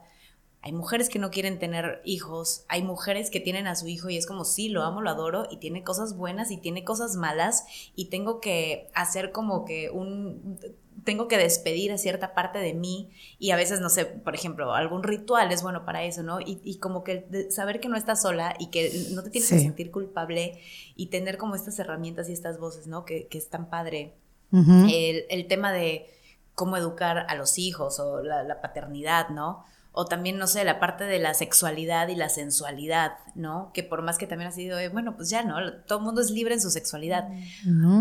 Hay 0.62 0.72
mujeres 0.72 1.10
que 1.10 1.20
no 1.20 1.30
quieren 1.30 1.60
tener 1.60 2.02
hijos, 2.04 2.64
hay 2.66 2.82
mujeres 2.82 3.30
que 3.30 3.38
tienen 3.38 3.68
a 3.68 3.76
su 3.76 3.86
hijo 3.86 4.10
y 4.10 4.16
es 4.16 4.26
como, 4.26 4.44
sí, 4.44 4.68
lo 4.68 4.82
amo, 4.82 5.00
lo 5.00 5.10
adoro 5.10 5.46
y 5.48 5.58
tiene 5.58 5.84
cosas 5.84 6.16
buenas 6.16 6.50
y 6.50 6.56
tiene 6.56 6.82
cosas 6.82 7.14
malas 7.14 7.66
y 7.94 8.06
tengo 8.06 8.40
que 8.40 8.90
hacer 8.94 9.30
como 9.30 9.64
que 9.64 9.90
un, 9.90 10.58
tengo 11.04 11.28
que 11.28 11.38
despedir 11.38 11.92
a 11.92 11.98
cierta 11.98 12.34
parte 12.34 12.58
de 12.58 12.74
mí 12.74 13.10
y 13.38 13.50
a 13.50 13.56
veces, 13.56 13.80
no 13.80 13.88
sé, 13.88 14.04
por 14.04 14.34
ejemplo, 14.34 14.74
algún 14.74 15.02
ritual 15.02 15.50
es 15.52 15.62
bueno 15.62 15.84
para 15.84 16.04
eso, 16.04 16.22
¿no? 16.22 16.38
Y, 16.40 16.78
como 16.78 17.02
que 17.04 17.48
saber 17.50 17.80
que 17.80 17.88
no 17.88 17.96
estás 17.96 18.22
sola 18.22 18.54
y 18.58 18.66
que 18.68 18.92
no 19.12 19.22
te 19.22 19.30
tienes 19.30 19.50
que 19.50 19.58
sentir 19.58 19.90
culpable 19.90 20.60
y 20.96 21.06
tener 21.06 21.38
como 21.38 21.54
estas 21.54 21.78
herramientas 21.78 22.28
y 22.28 22.32
estas 22.32 22.58
voces, 22.58 22.86
¿no? 22.86 23.04
Que, 23.04 23.26
que 23.26 23.38
es 23.38 23.48
tan 23.48 23.68
padre. 23.68 24.14
el, 24.52 25.24
el, 25.30 25.46
tema 25.48 25.72
de 25.72 26.10
cómo 26.54 26.76
educar 26.76 27.26
a 27.28 27.34
los 27.34 27.58
hijos 27.58 27.98
o 27.98 28.22
la, 28.22 28.42
la 28.42 28.60
paternidad, 28.60 29.30
¿no? 29.30 29.64
O 29.94 30.06
también, 30.06 30.38
no 30.38 30.46
sé, 30.46 30.64
la 30.64 30.80
parte 30.80 31.04
de 31.04 31.18
la 31.18 31.34
sexualidad 31.34 32.08
y 32.08 32.16
la 32.16 32.30
sensualidad, 32.30 33.12
¿no? 33.34 33.70
Que 33.74 33.82
por 33.82 34.02
más 34.02 34.16
que 34.16 34.26
también 34.26 34.48
ha 34.48 34.52
sido, 34.52 34.78
bueno, 34.90 35.16
pues 35.16 35.28
ya, 35.28 35.44
¿no? 35.44 35.56
Todo 35.86 35.98
el 35.98 36.04
mundo 36.04 36.22
es 36.22 36.30
libre 36.30 36.54
en 36.54 36.62
su 36.62 36.70
sexualidad. 36.70 37.28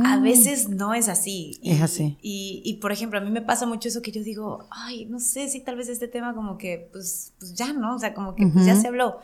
A 0.05 0.19
veces 0.19 0.69
no 0.69 0.93
es 0.93 1.09
así. 1.09 1.59
es 1.63 1.81
así. 1.81 2.17
Y, 2.21 2.61
y, 2.63 2.75
por 2.75 2.93
ejemplo, 2.93 3.19
a 3.19 3.21
mí 3.21 3.29
me 3.29 3.41
pasa 3.41 3.65
mucho 3.65 3.89
eso 3.89 4.01
que 4.01 4.13
yo 4.13 4.23
digo, 4.23 4.67
ay, 4.71 5.05
no 5.05 5.19
sé 5.19 5.49
si 5.49 5.59
tal 5.59 5.75
vez 5.75 5.89
este 5.89 6.07
tema 6.07 6.33
como 6.33 6.57
que, 6.57 6.87
pues, 6.93 7.33
pues 7.39 7.55
ya, 7.55 7.73
¿no? 7.73 7.95
O 7.95 7.99
sea, 7.99 8.13
como 8.13 8.35
que 8.35 8.47
pues 8.47 8.65
ya 8.65 8.75
se 8.75 8.87
habló. 8.87 9.19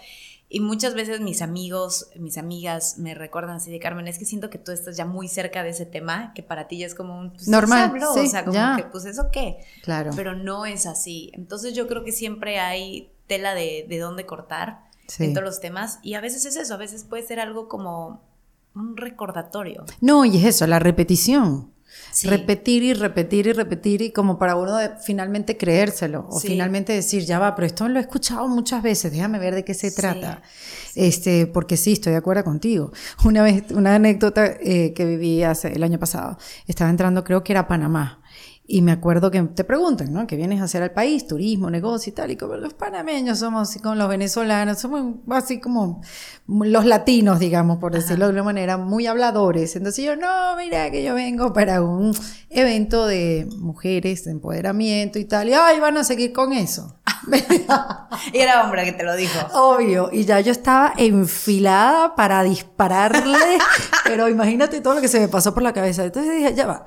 Y 0.49 0.61
muchas 0.61 0.93
veces 0.93 1.19
mis 1.19 1.41
amigos, 1.41 2.09
mis 2.15 2.37
amigas 2.37 2.97
me 2.97 3.13
recuerdan 3.13 3.57
así 3.57 3.69
de 3.69 3.79
Carmen, 3.79 4.07
es 4.07 4.17
que 4.17 4.23
siento 4.23 4.49
que 4.49 4.57
tú 4.57 4.71
estás 4.71 4.95
ya 4.95 5.05
muy 5.05 5.27
cerca 5.27 5.61
de 5.61 5.71
ese 5.71 5.85
tema, 5.85 6.31
que 6.33 6.41
para 6.41 6.69
ti 6.69 6.77
ya 6.77 6.85
es 6.85 6.95
como 6.95 7.19
un 7.19 7.31
pues, 7.31 7.49
normal, 7.49 7.91
o 8.01 8.27
sea, 8.27 8.45
como 8.45 8.77
que 8.77 8.83
pues 8.83 9.05
eso 9.05 9.29
qué. 9.31 9.57
Claro. 9.83 10.11
Pero 10.15 10.35
no 10.35 10.65
es 10.65 10.85
así. 10.85 11.31
Entonces 11.33 11.73
yo 11.73 11.87
creo 11.87 12.05
que 12.05 12.13
siempre 12.13 12.59
hay 12.59 13.11
tela 13.27 13.53
de, 13.55 13.85
de 13.89 13.99
dónde 13.99 14.25
cortar 14.25 14.87
en 15.19 15.33
todos 15.33 15.45
los 15.45 15.59
temas 15.59 15.99
y 16.01 16.13
a 16.13 16.21
veces 16.21 16.45
es 16.45 16.55
eso, 16.55 16.73
a 16.73 16.77
veces 16.77 17.03
puede 17.03 17.23
ser 17.23 17.39
algo 17.39 17.67
como 17.67 18.21
un 18.73 18.95
recordatorio. 18.95 19.85
No, 20.01 20.23
y 20.23 20.37
es 20.37 20.45
eso, 20.45 20.67
la 20.67 20.79
repetición. 20.79 21.73
Repetir 22.23 22.83
y 22.83 22.93
repetir 22.93 23.47
y 23.47 23.53
repetir 23.53 24.01
y 24.01 24.11
como 24.11 24.39
para 24.39 24.55
uno 24.55 24.77
finalmente 25.03 25.55
creérselo 25.55 26.27
o 26.29 26.39
finalmente 26.39 26.93
decir, 26.93 27.23
ya 27.25 27.37
va, 27.37 27.55
pero 27.55 27.67
esto 27.67 27.87
lo 27.87 27.99
he 27.99 28.01
escuchado 28.01 28.47
muchas 28.47 28.81
veces, 28.81 29.11
déjame 29.11 29.37
ver 29.37 29.53
de 29.53 29.63
qué 29.63 29.73
se 29.73 29.91
trata. 29.91 30.41
Este, 30.95 31.45
porque 31.45 31.77
sí, 31.77 31.93
estoy 31.93 32.13
de 32.13 32.17
acuerdo 32.17 32.43
contigo. 32.43 32.91
Una 33.23 33.43
vez, 33.43 33.65
una 33.71 33.95
anécdota 33.95 34.45
eh, 34.45 34.93
que 34.95 35.05
viví 35.05 35.43
hace 35.43 35.73
el 35.73 35.83
año 35.83 35.99
pasado, 35.99 36.37
estaba 36.65 36.89
entrando, 36.89 37.23
creo 37.23 37.43
que 37.43 37.53
era 37.53 37.67
Panamá. 37.67 38.21
Y 38.69 38.81
me 38.81 38.91
acuerdo 38.91 39.31
que 39.31 39.41
te 39.43 39.63
preguntan, 39.63 40.11
¿no? 40.11 40.27
¿Qué 40.27 40.35
vienes 40.35 40.59
a 40.59 40.65
hacer 40.65 40.83
al 40.83 40.91
país? 40.91 41.25
Turismo, 41.25 41.69
negocio 41.69 42.11
y 42.11 42.13
tal. 42.13 42.31
Y 42.31 42.35
como 42.35 42.57
los 42.57 42.73
panameños 42.73 43.39
somos 43.39 43.69
así 43.69 43.79
como 43.79 43.95
los 43.95 44.09
venezolanos, 44.09 44.77
somos 44.79 45.15
así 45.31 45.61
como 45.61 46.01
los 46.47 46.85
latinos, 46.85 47.39
digamos, 47.39 47.77
por 47.77 47.93
decirlo 47.93 48.25
de 48.25 48.31
alguna 48.31 48.43
manera, 48.43 48.75
muy 48.75 49.07
habladores. 49.07 49.73
Entonces 49.77 50.03
yo, 50.03 50.17
no, 50.17 50.57
mira 50.57 50.91
que 50.91 51.01
yo 51.01 51.15
vengo 51.15 51.53
para 51.53 51.81
un 51.81 52.13
evento 52.49 53.07
de 53.07 53.47
mujeres, 53.57 54.25
de 54.25 54.31
empoderamiento 54.31 55.17
y 55.17 55.23
tal. 55.23 55.47
Y, 55.47 55.53
ay, 55.53 55.79
van 55.79 55.95
a 55.95 56.03
seguir 56.03 56.33
con 56.33 56.51
eso. 56.51 56.99
y 58.33 58.37
era 58.37 58.65
hombre 58.65 58.83
que 58.83 58.91
te 58.91 59.05
lo 59.05 59.15
dijo. 59.15 59.39
Obvio. 59.53 60.09
Y 60.11 60.25
ya 60.25 60.41
yo 60.41 60.51
estaba 60.51 60.93
enfilada 60.97 62.15
para 62.15 62.43
dispararle. 62.43 63.59
pero 64.03 64.27
imagínate 64.27 64.81
todo 64.81 64.95
lo 64.95 64.99
que 64.99 65.07
se 65.07 65.21
me 65.21 65.29
pasó 65.29 65.53
por 65.53 65.63
la 65.63 65.71
cabeza. 65.71 66.03
Entonces 66.03 66.35
dije, 66.35 66.53
ya 66.53 66.67
va 66.67 66.85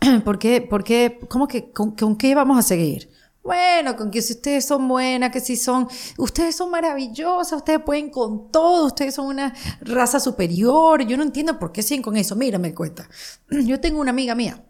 ¿Por 0.24 0.38
qué? 0.38 0.60
¿Por 0.60 0.84
qué? 0.84 1.18
¿Cómo 1.28 1.48
que 1.48 1.70
con, 1.70 2.16
qué 2.16 2.34
vamos 2.34 2.58
a 2.58 2.62
seguir? 2.62 3.10
Bueno, 3.42 3.96
con 3.96 4.10
que 4.10 4.22
si 4.22 4.32
ustedes 4.32 4.64
son 4.64 4.88
buenas, 4.88 5.30
que 5.30 5.40
si 5.40 5.56
son, 5.56 5.88
ustedes 6.18 6.56
son 6.56 6.70
maravillosas, 6.70 7.58
ustedes 7.58 7.80
pueden 7.80 8.10
con 8.10 8.50
todo, 8.50 8.86
ustedes 8.86 9.14
son 9.14 9.26
una 9.26 9.54
raza 9.80 10.18
superior. 10.18 11.06
Yo 11.06 11.16
no 11.16 11.22
entiendo 11.22 11.58
por 11.58 11.70
qué 11.70 11.82
siguen 11.82 12.02
con 12.02 12.16
eso. 12.16 12.34
Mira, 12.34 12.58
me 12.58 12.74
cuenta. 12.74 13.08
Yo 13.50 13.80
tengo 13.80 14.00
una 14.00 14.10
amiga 14.10 14.34
mía 14.34 14.64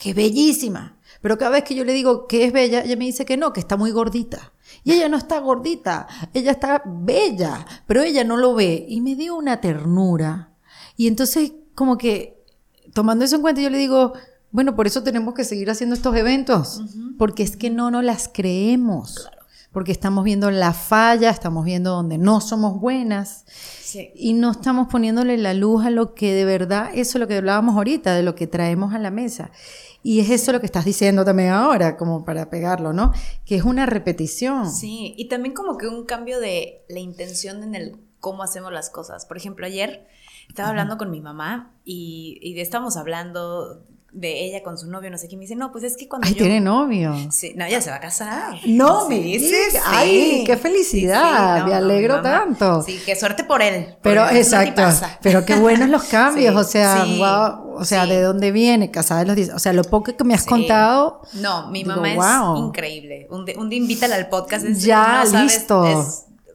que 0.00 0.10
es 0.10 0.16
bellísima. 0.16 0.98
Pero 1.20 1.36
cada 1.36 1.50
vez 1.50 1.64
que 1.64 1.74
yo 1.74 1.84
le 1.84 1.92
digo 1.92 2.26
que 2.26 2.46
es 2.46 2.52
bella, 2.52 2.80
ella 2.82 2.96
me 2.96 3.04
dice 3.04 3.26
que 3.26 3.36
no, 3.36 3.52
que 3.52 3.60
está 3.60 3.76
muy 3.76 3.90
gordita. 3.90 4.52
Y 4.84 4.92
ella 4.92 5.08
no 5.08 5.18
está 5.18 5.38
gordita, 5.40 6.06
ella 6.32 6.52
está 6.52 6.82
bella, 6.86 7.66
pero 7.86 8.02
ella 8.02 8.24
no 8.24 8.36
lo 8.36 8.54
ve. 8.54 8.86
Y 8.88 9.00
me 9.02 9.14
dio 9.16 9.36
una 9.36 9.60
ternura. 9.60 10.54
Y 10.96 11.06
entonces, 11.06 11.52
como 11.74 11.98
que, 11.98 12.42
tomando 12.94 13.24
eso 13.24 13.36
en 13.36 13.42
cuenta, 13.42 13.60
yo 13.60 13.68
le 13.68 13.78
digo, 13.78 14.14
bueno, 14.52 14.74
por 14.74 14.86
eso 14.86 15.02
tenemos 15.02 15.34
que 15.34 15.44
seguir 15.44 15.70
haciendo 15.70 15.94
estos 15.94 16.16
eventos, 16.16 16.82
porque 17.18 17.42
es 17.42 17.56
que 17.56 17.70
no 17.70 17.90
nos 17.90 18.04
las 18.04 18.28
creemos. 18.32 19.28
Porque 19.72 19.92
estamos 19.92 20.24
viendo 20.24 20.50
la 20.50 20.72
falla, 20.72 21.30
estamos 21.30 21.64
viendo 21.64 21.92
donde 21.92 22.18
no 22.18 22.40
somos 22.40 22.80
buenas 22.80 23.44
y 24.16 24.32
no 24.32 24.50
estamos 24.50 24.88
poniéndole 24.88 25.36
la 25.36 25.54
luz 25.54 25.86
a 25.86 25.90
lo 25.90 26.12
que 26.14 26.34
de 26.34 26.44
verdad, 26.44 26.90
eso 26.92 27.18
es 27.18 27.20
lo 27.20 27.28
que 27.28 27.36
hablábamos 27.36 27.76
ahorita, 27.76 28.16
de 28.16 28.24
lo 28.24 28.34
que 28.34 28.48
traemos 28.48 28.94
a 28.94 28.98
la 28.98 29.12
mesa. 29.12 29.52
Y 30.02 30.18
es 30.18 30.30
eso 30.30 30.50
lo 30.50 30.58
que 30.58 30.66
estás 30.66 30.84
diciendo 30.84 31.24
también 31.24 31.50
ahora, 31.50 31.96
como 31.96 32.24
para 32.24 32.50
pegarlo, 32.50 32.92
¿no? 32.92 33.12
Que 33.44 33.54
es 33.54 33.62
una 33.62 33.86
repetición. 33.86 34.68
Sí, 34.72 35.14
y 35.16 35.28
también 35.28 35.54
como 35.54 35.78
que 35.78 35.86
un 35.86 36.04
cambio 36.04 36.40
de 36.40 36.82
la 36.88 36.98
intención 36.98 37.62
en 37.62 37.76
el 37.76 37.96
cómo 38.18 38.42
hacemos 38.42 38.72
las 38.72 38.90
cosas. 38.90 39.24
Por 39.24 39.36
ejemplo, 39.36 39.66
ayer 39.66 40.08
estaba 40.48 40.70
hablando 40.70 40.98
con 40.98 41.10
mi 41.10 41.20
mamá 41.20 41.72
y, 41.84 42.38
y 42.42 42.58
estábamos 42.58 42.96
hablando 42.96 43.84
de 44.12 44.44
ella 44.44 44.62
con 44.62 44.76
su 44.76 44.90
novio, 44.90 45.10
no 45.10 45.18
sé 45.18 45.28
qué, 45.28 45.36
me 45.36 45.42
dice, 45.42 45.54
no, 45.54 45.70
pues 45.70 45.84
es 45.84 45.96
que 45.96 46.08
cuando 46.08 46.26
Ay, 46.26 46.34
tiene 46.34 46.60
novio. 46.60 47.14
Sí, 47.30 47.52
no, 47.56 47.64
ella 47.64 47.80
se 47.80 47.90
va 47.90 47.96
a 47.96 48.00
casar. 48.00 48.56
No, 48.66 49.08
me 49.08 49.18
dices, 49.20 49.80
ay, 49.84 50.44
qué 50.46 50.56
felicidad, 50.56 51.64
me 51.64 51.74
alegro 51.74 52.20
tanto. 52.20 52.82
Sí, 52.82 53.00
qué 53.04 53.16
suerte 53.16 53.44
por 53.44 53.62
él. 53.62 53.96
Pero, 54.02 54.28
exacto, 54.30 54.82
pero 55.22 55.44
qué 55.44 55.56
buenos 55.56 55.88
los 55.88 56.04
cambios, 56.10 56.54
o 56.56 56.64
sea, 56.64 57.04
wow, 57.04 57.74
o 57.76 57.84
sea, 57.84 58.06
¿de 58.06 58.20
dónde 58.20 58.50
viene? 58.50 58.90
Casada 58.90 59.20
de 59.20 59.26
los 59.26 59.36
10, 59.36 59.50
o 59.50 59.58
sea, 59.58 59.72
lo 59.72 59.84
poco 59.84 60.16
que 60.16 60.24
me 60.24 60.34
has 60.34 60.44
contado. 60.44 61.22
No, 61.34 61.70
mi 61.70 61.84
mamá 61.84 62.12
es 62.12 62.58
increíble. 62.58 63.26
Un 63.30 63.44
día, 63.44 63.54
un 63.58 63.72
invítala 63.72 64.16
al 64.16 64.28
podcast. 64.28 64.66
ya, 64.66 65.24
listo 65.24 65.84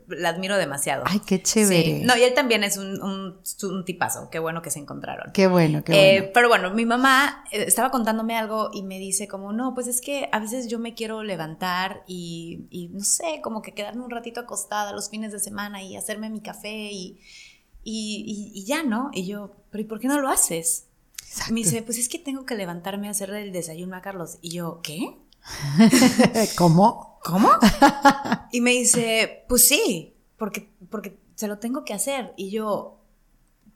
la 0.08 0.30
admiro 0.30 0.58
demasiado. 0.58 1.04
Ay, 1.06 1.22
qué 1.26 1.42
chévere. 1.42 2.02
No, 2.04 2.16
y 2.16 2.24
él 2.24 2.34
también 2.34 2.64
es 2.64 2.78
un, 2.78 3.02
un, 3.02 3.86
tipazo. 3.86 4.30
Qué 4.30 4.40
bueno 4.40 4.62
que 4.62 4.70
se 4.70 4.80
encontraron. 4.80 5.32
Qué 5.34 5.48
bueno, 5.48 5.84
qué 5.84 5.94
eh, 5.94 6.20
bueno. 6.20 6.32
Pero 6.34 6.48
bueno, 6.50 6.74
mi 6.74 6.86
mamá 6.86 7.44
eh, 7.52 7.66
estaba 7.68 7.92
contándome 7.92 8.38
algo 8.38 8.70
y 8.74 8.84
me 8.84 9.00
dice 9.00 9.28
como, 9.28 9.54
no, 9.54 9.74
pues 9.74 9.88
es 9.88 10.02
que 10.02 10.30
a 10.32 10.40
veces 10.40 10.68
yo 10.68 10.80
me 10.80 10.94
quiero 10.94 11.24
levantar 11.24 12.04
y, 12.08 12.68
y 12.70 12.90
no 12.90 13.04
sé, 13.04 13.40
como 13.42 13.62
que 13.62 13.74
quedarme 13.74 14.04
un 14.04 14.12
ratito 14.12 14.42
acostada 14.42 14.94
los 14.94 15.10
fines 15.10 15.32
de 15.32 15.40
semana 15.40 15.82
y 15.84 15.96
hacerme 15.96 16.30
mi 16.30 16.42
café 16.42 16.92
y, 16.92 17.20
y, 17.84 18.52
y 18.54 18.66
ya, 18.66 18.84
¿no? 18.84 19.12
Y 19.14 19.26
yo, 19.26 19.56
pero 19.72 19.82
¿y 19.84 19.86
por 19.86 20.00
qué 20.00 20.08
no 20.08 20.20
lo 20.20 20.30
haces? 20.30 20.88
Exacto. 21.22 21.54
Me 21.54 21.62
dice, 21.62 21.82
pues 21.82 21.98
es 21.98 22.08
que 22.08 22.20
tengo 22.20 22.46
que 22.46 22.56
levantarme 22.56 23.08
a 23.08 23.12
hacerle 23.12 23.44
el 23.44 23.52
desayuno 23.52 23.96
a 23.96 24.02
Carlos. 24.02 24.38
Y 24.42 24.52
yo, 24.52 24.80
¿qué? 24.82 25.18
¿Cómo? 26.58 27.20
¿Cómo? 27.24 27.50
y 28.52 28.62
me 28.62 28.72
dice, 28.72 29.46
pues 29.48 29.68
sí, 29.68 30.16
porque, 30.38 30.70
porque 30.90 31.18
se 31.36 31.48
lo 31.48 31.60
tengo 31.60 31.84
que 31.84 31.94
hacer. 31.94 32.34
Y 32.38 32.52
yo, 32.52 33.00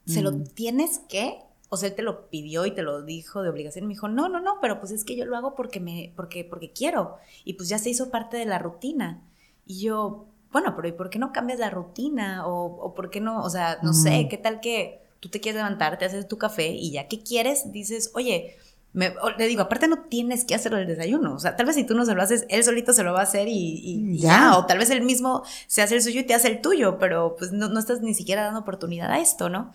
¿se 0.06 0.22
lo 0.22 0.32
mm. 0.32 0.44
tienes 0.54 1.00
que? 1.10 1.40
O 1.70 1.78
sea, 1.78 1.90
él 1.90 1.96
te 1.96 2.02
lo 2.02 2.30
pidió 2.30 2.66
y 2.66 2.72
te 2.72 2.82
lo 2.82 3.04
dijo 3.04 3.42
de 3.42 3.50
obligación. 3.50 3.86
Me 3.88 3.94
dijo, 3.94 4.08
no, 4.08 4.30
no, 4.30 4.40
no, 4.40 4.60
pero 4.62 4.80
pues 4.80 4.92
es 4.92 5.04
que 5.04 5.16
yo 5.16 5.26
lo 5.26 5.38
hago 5.38 5.56
porque 5.56 5.80
me, 5.80 6.14
porque, 6.16 6.44
porque 6.44 6.72
quiero. 6.72 7.18
Y 7.44 7.54
pues 7.54 7.70
ya 7.70 7.78
se 7.78 7.90
hizo 7.90 8.10
parte 8.10 8.38
de 8.38 8.46
la 8.46 8.60
rutina. 8.60 9.22
Y 9.66 9.82
yo, 9.82 10.28
bueno, 10.52 10.76
pero 10.76 10.88
¿y 10.88 10.94
por 10.94 11.10
qué 11.10 11.20
no 11.20 11.32
cambias 11.32 11.60
la 11.60 11.70
rutina? 11.70 12.48
O, 12.48 12.66
o 12.66 12.96
por 12.96 13.10
qué 13.10 13.20
no, 13.20 13.44
o 13.44 13.50
sea, 13.50 13.80
no 13.84 13.94
sé, 13.94 14.28
¿qué 14.30 14.38
tal 14.38 14.62
que 14.62 15.02
tú 15.20 15.30
te 15.30 15.40
quieres 15.40 15.58
levantar, 15.58 15.98
te 15.98 16.06
haces 16.06 16.28
tu 16.28 16.38
café 16.38 16.70
y 16.70 16.92
ya 16.92 17.08
que 17.08 17.22
quieres, 17.22 17.72
dices, 17.72 18.12
oye, 18.14 18.58
le 18.94 19.48
digo, 19.48 19.62
aparte 19.62 19.88
no 19.88 20.00
tienes 20.00 20.46
que 20.46 20.56
hacerlo 20.56 20.80
el 20.80 20.88
desayuno. 20.88 21.36
O 21.36 21.40
sea, 21.40 21.56
tal 21.56 21.68
vez 21.68 21.76
si 21.76 21.84
tú 21.84 21.94
no 21.94 22.06
se 22.06 22.16
lo 22.16 22.22
haces, 22.22 22.46
él 22.50 22.64
solito 22.64 22.92
se 22.92 23.04
lo 23.04 23.14
va 23.14 23.20
a 23.20 23.24
hacer 23.24 23.48
y, 23.48 24.18
ya. 24.18 24.58
O 24.58 24.66
tal 24.66 24.80
vez 24.80 24.90
él 24.90 25.04
mismo 25.04 25.44
se 25.68 25.82
hace 25.82 25.96
el 25.96 26.02
suyo 26.02 26.22
y 26.22 26.24
te 26.24 26.34
hace 26.34 26.48
el 26.48 26.62
tuyo, 26.62 26.98
pero 26.98 27.36
pues 27.38 27.52
no, 27.52 27.70
no 27.70 27.80
estás 27.80 28.02
ni 28.02 28.14
siquiera 28.14 28.44
dando 28.44 28.62
oportunidad 28.62 29.12
a 29.12 29.20
esto, 29.20 29.50
¿no? 29.50 29.72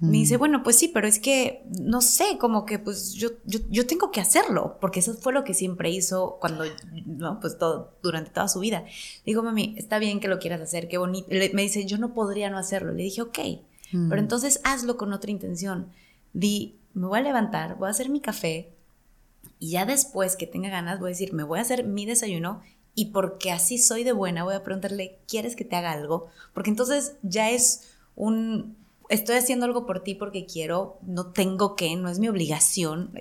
Me 0.00 0.12
dice, 0.12 0.36
mm. 0.36 0.38
bueno, 0.38 0.62
pues 0.62 0.76
sí, 0.76 0.86
pero 0.86 1.08
es 1.08 1.18
que, 1.18 1.64
no 1.80 2.00
sé, 2.00 2.38
como 2.38 2.64
que 2.66 2.78
pues 2.78 3.14
yo, 3.14 3.30
yo, 3.46 3.58
yo, 3.68 3.84
tengo 3.84 4.12
que 4.12 4.20
hacerlo, 4.20 4.76
porque 4.80 5.00
eso 5.00 5.14
fue 5.14 5.32
lo 5.32 5.42
que 5.42 5.54
siempre 5.54 5.90
hizo 5.90 6.38
cuando, 6.40 6.64
no, 7.04 7.40
pues 7.40 7.58
todo, 7.58 7.98
durante 8.00 8.30
toda 8.30 8.46
su 8.46 8.60
vida. 8.60 8.84
digo, 9.26 9.42
mami, 9.42 9.74
está 9.76 9.98
bien 9.98 10.20
que 10.20 10.28
lo 10.28 10.38
quieras 10.38 10.60
hacer, 10.60 10.86
qué 10.86 10.98
bonito. 10.98 11.26
me 11.30 11.62
dice, 11.62 11.84
yo 11.84 11.98
no 11.98 12.14
podría 12.14 12.48
no 12.48 12.58
hacerlo. 12.58 12.92
Le 12.92 13.02
dije, 13.02 13.22
ok, 13.22 13.38
pero 13.90 14.16
mm. 14.16 14.18
entonces 14.18 14.60
hazlo 14.62 14.96
con 14.96 15.12
otra 15.12 15.32
intención. 15.32 15.88
Di, 16.32 16.78
me 16.98 17.06
voy 17.06 17.20
a 17.20 17.22
levantar, 17.22 17.76
voy 17.76 17.88
a 17.88 17.90
hacer 17.90 18.08
mi 18.08 18.20
café 18.20 18.70
y 19.58 19.70
ya 19.70 19.86
después 19.86 20.36
que 20.36 20.46
tenga 20.46 20.68
ganas 20.68 20.98
voy 20.98 21.08
a 21.08 21.10
decir, 21.10 21.32
me 21.32 21.44
voy 21.44 21.58
a 21.58 21.62
hacer 21.62 21.84
mi 21.84 22.06
desayuno 22.06 22.62
y 22.94 23.06
porque 23.06 23.52
así 23.52 23.78
soy 23.78 24.02
de 24.04 24.12
buena 24.12 24.44
voy 24.44 24.54
a 24.54 24.64
preguntarle, 24.64 25.18
¿quieres 25.28 25.54
que 25.54 25.64
te 25.64 25.76
haga 25.76 25.92
algo? 25.92 26.26
Porque 26.52 26.70
entonces 26.70 27.16
ya 27.22 27.50
es 27.50 27.92
un, 28.16 28.76
estoy 29.08 29.36
haciendo 29.36 29.66
algo 29.66 29.86
por 29.86 30.00
ti 30.00 30.14
porque 30.14 30.46
quiero, 30.46 30.98
no 31.02 31.26
tengo 31.32 31.76
que, 31.76 31.94
no 31.96 32.08
es 32.08 32.18
mi 32.18 32.28
obligación. 32.28 33.12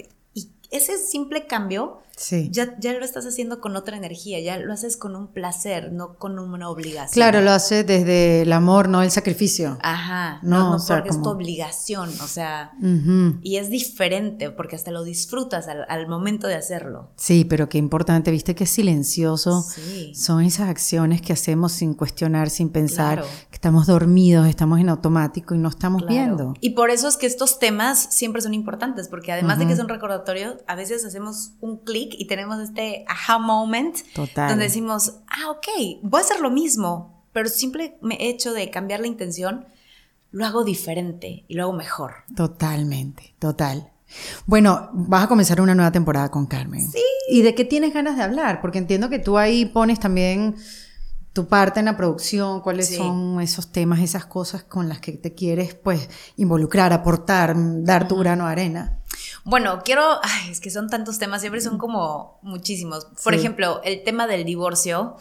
Ese 0.71 0.97
simple 0.97 1.47
cambio 1.47 2.01
Sí. 2.17 2.49
Ya, 2.51 2.75
ya 2.79 2.93
lo 2.93 3.05
estás 3.05 3.27
haciendo 3.27 3.61
con 3.61 3.75
otra 3.75 3.95
energía, 3.95 4.39
ya 4.39 4.57
lo 4.57 4.73
haces 4.73 4.97
con 4.97 5.15
un 5.15 5.27
placer, 5.27 5.93
no 5.93 6.15
con 6.15 6.39
una 6.39 6.67
obligación. 6.67 7.13
Claro, 7.13 7.41
lo 7.41 7.51
hace 7.51 7.83
desde 7.83 8.41
el 8.41 8.51
amor, 8.53 8.89
no 8.89 9.03
el 9.03 9.11
sacrificio. 9.11 9.77
Ajá, 9.81 10.39
no, 10.41 10.77
no, 10.77 10.83
porque 10.85 11.09
es 11.09 11.21
tu 11.21 11.29
obligación, 11.29 12.09
o 12.09 12.27
sea, 12.27 12.71
y 13.43 13.57
es 13.57 13.69
diferente 13.69 14.49
porque 14.49 14.75
hasta 14.75 14.89
lo 14.89 15.03
disfrutas 15.03 15.67
al, 15.67 16.07
momento 16.07 16.47
de 16.47 16.55
hacerlo. 16.55 17.11
Sí, 17.17 17.45
pero 17.45 17.69
qué 17.69 17.77
importante, 17.77 18.31
viste 18.31 18.55
que 18.55 18.65
silencioso 18.65 19.63
son 20.13 20.41
esas 20.41 20.69
acciones 20.69 21.21
que 21.21 21.33
hacemos 21.33 21.71
sin 21.71 21.93
cuestionar, 21.93 22.49
sin 22.49 22.69
pensar, 22.69 23.21
que 23.21 23.55
estamos 23.55 23.85
dormidos, 23.85 24.47
estamos 24.47 24.79
en 24.79 24.89
automático 24.89 25.53
y 25.53 25.59
no 25.59 25.69
estamos 25.69 26.07
viendo. 26.07 26.55
Y 26.61 26.71
por 26.71 26.89
eso 26.89 27.07
es 27.07 27.17
que 27.17 27.27
estos 27.27 27.59
temas 27.59 28.07
siempre 28.09 28.41
son 28.41 28.55
importantes, 28.55 29.07
porque 29.07 29.31
además 29.31 29.59
de 29.59 29.67
que 29.67 29.75
son 29.75 29.87
recordatorios, 29.87 30.55
a 30.67 30.75
veces 30.75 31.05
hacemos 31.05 31.53
un 31.61 31.77
clic 31.77 32.13
y 32.17 32.25
tenemos 32.25 32.59
este 32.59 33.05
aha 33.07 33.39
moment 33.39 33.97
donde 34.35 34.63
decimos, 34.63 35.19
ah, 35.27 35.51
ok, 35.51 35.67
voy 36.03 36.19
a 36.19 36.23
hacer 36.23 36.39
lo 36.39 36.49
mismo, 36.49 37.23
pero 37.33 37.49
simple 37.49 37.97
hecho 38.19 38.53
de 38.53 38.69
cambiar 38.69 38.99
la 38.99 39.07
intención, 39.07 39.65
lo 40.31 40.45
hago 40.45 40.63
diferente 40.63 41.45
y 41.47 41.53
lo 41.55 41.63
hago 41.63 41.73
mejor. 41.73 42.13
Totalmente, 42.35 43.35
total. 43.39 43.91
Bueno, 44.45 44.89
vas 44.93 45.25
a 45.25 45.27
comenzar 45.27 45.59
una 45.61 45.75
nueva 45.75 45.91
temporada 45.91 46.29
con 46.29 46.45
Carmen. 46.45 46.89
Sí. 46.89 47.03
¿Y 47.29 47.41
de 47.41 47.55
qué 47.55 47.65
tienes 47.65 47.93
ganas 47.93 48.17
de 48.17 48.23
hablar? 48.23 48.61
Porque 48.61 48.77
entiendo 48.77 49.09
que 49.09 49.19
tú 49.19 49.37
ahí 49.37 49.65
pones 49.65 49.99
también 49.99 50.55
tu 51.33 51.47
parte 51.47 51.79
en 51.79 51.85
la 51.85 51.95
producción, 51.95 52.61
cuáles 52.61 52.95
son 52.95 53.39
esos 53.41 53.71
temas, 53.71 53.99
esas 53.99 54.25
cosas 54.25 54.63
con 54.63 54.89
las 54.89 54.99
que 54.99 55.11
te 55.11 55.35
quieres 55.35 55.75
pues 55.75 56.09
involucrar, 56.35 56.93
aportar, 56.93 57.53
dar 57.83 58.07
tu 58.07 58.15
grano 58.17 58.45
de 58.47 58.51
arena. 58.51 58.96
Bueno, 59.47 59.81
quiero, 59.85 60.03
ay, 60.23 60.51
es 60.51 60.59
que 60.59 60.69
son 60.69 60.89
tantos 60.89 61.19
temas, 61.19 61.39
siempre 61.39 61.61
son 61.61 61.77
como 61.77 62.37
muchísimos. 62.41 63.07
Por 63.23 63.33
ejemplo, 63.33 63.79
el 63.85 64.03
tema 64.03 64.27
del 64.27 64.43
divorcio. 64.43 65.15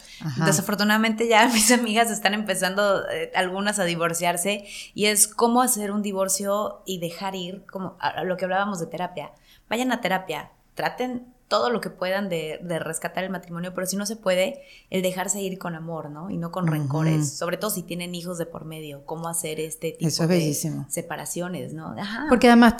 Desafortunadamente 0.44 1.28
ya 1.28 1.46
mis 1.54 1.70
amigas 1.70 2.10
están 2.10 2.34
empezando 2.34 3.08
eh, 3.08 3.30
algunas 3.36 3.78
a 3.78 3.84
divorciarse 3.84 4.66
y 4.94 5.06
es 5.06 5.28
cómo 5.28 5.62
hacer 5.62 5.92
un 5.92 6.02
divorcio 6.02 6.82
y 6.86 6.98
dejar 6.98 7.36
ir, 7.36 7.64
como 7.66 7.96
a 8.00 8.24
lo 8.24 8.36
que 8.36 8.46
hablábamos 8.46 8.80
de 8.80 8.88
terapia. 8.88 9.30
Vayan 9.70 9.92
a 9.92 10.00
terapia, 10.00 10.50
traten 10.74 11.32
todo 11.48 11.70
lo 11.70 11.80
que 11.80 11.90
puedan 11.90 12.28
de, 12.28 12.58
rescatar 12.80 13.24
el 13.24 13.30
matrimonio, 13.30 13.72
pero 13.74 13.86
si 13.86 13.96
no 13.96 14.04
se 14.04 14.16
puede, 14.16 14.62
el 14.90 15.02
dejarse 15.02 15.40
ir 15.40 15.58
con 15.58 15.74
amor, 15.74 16.10
¿no? 16.10 16.28
Y 16.30 16.36
no 16.36 16.50
con 16.50 16.66
rencores, 16.66 17.36
sobre 17.36 17.56
todo 17.56 17.70
si 17.70 17.82
tienen 17.82 18.14
hijos 18.14 18.38
de 18.38 18.46
por 18.46 18.64
medio, 18.64 19.04
cómo 19.04 19.28
hacer 19.28 19.60
este 19.60 19.92
tipo 19.92 20.26
de 20.26 20.54
separaciones, 20.88 21.72
¿no? 21.72 21.94
Porque 22.28 22.48
además, 22.48 22.74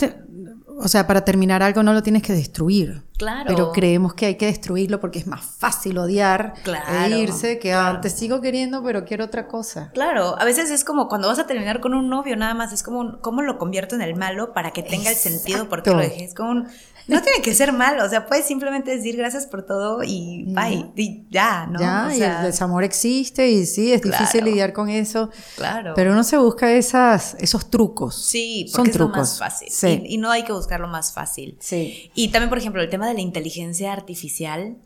o 0.79 0.89
sea, 0.89 1.07
para 1.07 1.25
terminar 1.25 1.63
algo 1.63 1.83
no 1.83 1.93
lo 1.93 2.03
tienes 2.03 2.23
que 2.23 2.33
destruir. 2.33 3.05
Claro. 3.17 3.45
Pero 3.47 3.73
creemos 3.73 4.13
que 4.13 4.27
hay 4.27 4.35
que 4.35 4.45
destruirlo 4.45 5.01
porque 5.01 5.19
es 5.19 5.27
más 5.27 5.43
fácil 5.43 5.97
odiar 5.97 6.53
e 6.67 7.19
irse 7.19 7.59
que 7.59 7.73
ah, 7.73 7.99
te 8.03 8.11
sigo 8.11 8.43
queriendo, 8.43 8.83
pero 8.83 9.07
quiero 9.07 9.25
otra 9.25 9.49
cosa. 9.49 9.91
Claro, 9.95 10.39
a 10.39 10.45
veces 10.45 10.71
es 10.71 10.85
como 10.85 11.09
cuando 11.09 11.29
vas 11.29 11.39
a 11.39 11.47
terminar 11.47 11.81
con 11.81 11.95
un 11.95 12.11
novio, 12.11 12.37
nada 12.37 12.53
más 12.53 12.75
es 12.75 12.83
como, 12.83 13.21
¿cómo 13.23 13.41
lo 13.41 13.57
convierto 13.57 13.95
en 13.95 14.03
el 14.03 14.17
malo 14.17 14.53
para 14.53 14.73
que 14.73 14.83
tenga 14.83 15.09
el 15.09 15.17
sentido 15.17 15.67
porque 15.69 15.93
lo 15.93 15.99
dejé? 15.99 16.25
Es 16.25 16.35
como 16.35 16.51
un 16.51 16.69
no 17.09 17.23
tiene 17.23 17.41
que 17.41 17.55
ser 17.55 17.73
malo, 17.73 18.05
o 18.05 18.09
sea, 18.09 18.27
puedes 18.27 18.47
simplemente 18.47 18.97
decir 18.97 19.17
gracias 19.17 19.47
por 19.47 19.65
todo 19.65 20.03
y 20.03 20.45
bye, 20.49 20.91
y 20.97 21.25
ya, 21.31 21.67
¿no? 21.67 21.79
Ya, 21.79 22.11
y 22.15 22.23
el 22.23 22.43
desamor 22.43 22.85
existe 22.85 23.49
y 23.49 23.67
sí, 23.67 23.93
es 23.93 24.03
difícil 24.03 24.45
lidiar 24.45 24.73
con 24.73 24.89
eso. 24.89 25.31
Claro. 25.57 25.93
Pero 25.95 26.13
uno 26.13 26.25
se 26.25 26.37
busca 26.37 26.73
esas, 26.73 27.37
esos 27.39 27.71
trucos. 27.71 28.27
Sí, 28.27 28.67
porque 28.73 28.77
Son 28.77 28.87
es 28.87 28.93
trucos. 28.93 29.17
lo 29.17 29.23
más 29.23 29.39
fácil. 29.39 29.69
Sí. 29.71 30.03
Y, 30.07 30.19
no 30.19 30.31
hay 30.31 30.45
que 30.45 30.53
buscar 30.53 30.81
lo 30.81 30.89
más 30.89 31.13
fácil. 31.13 31.57
Sí. 31.61 32.11
Y 32.15 32.29
también, 32.29 32.49
por 32.49 32.59
ejemplo, 32.59 32.83
el 32.83 32.89
tema 32.89 33.07
de 33.07 33.15
la 33.15 33.21
inteligencia 33.21 33.93
artificial. 33.93 34.77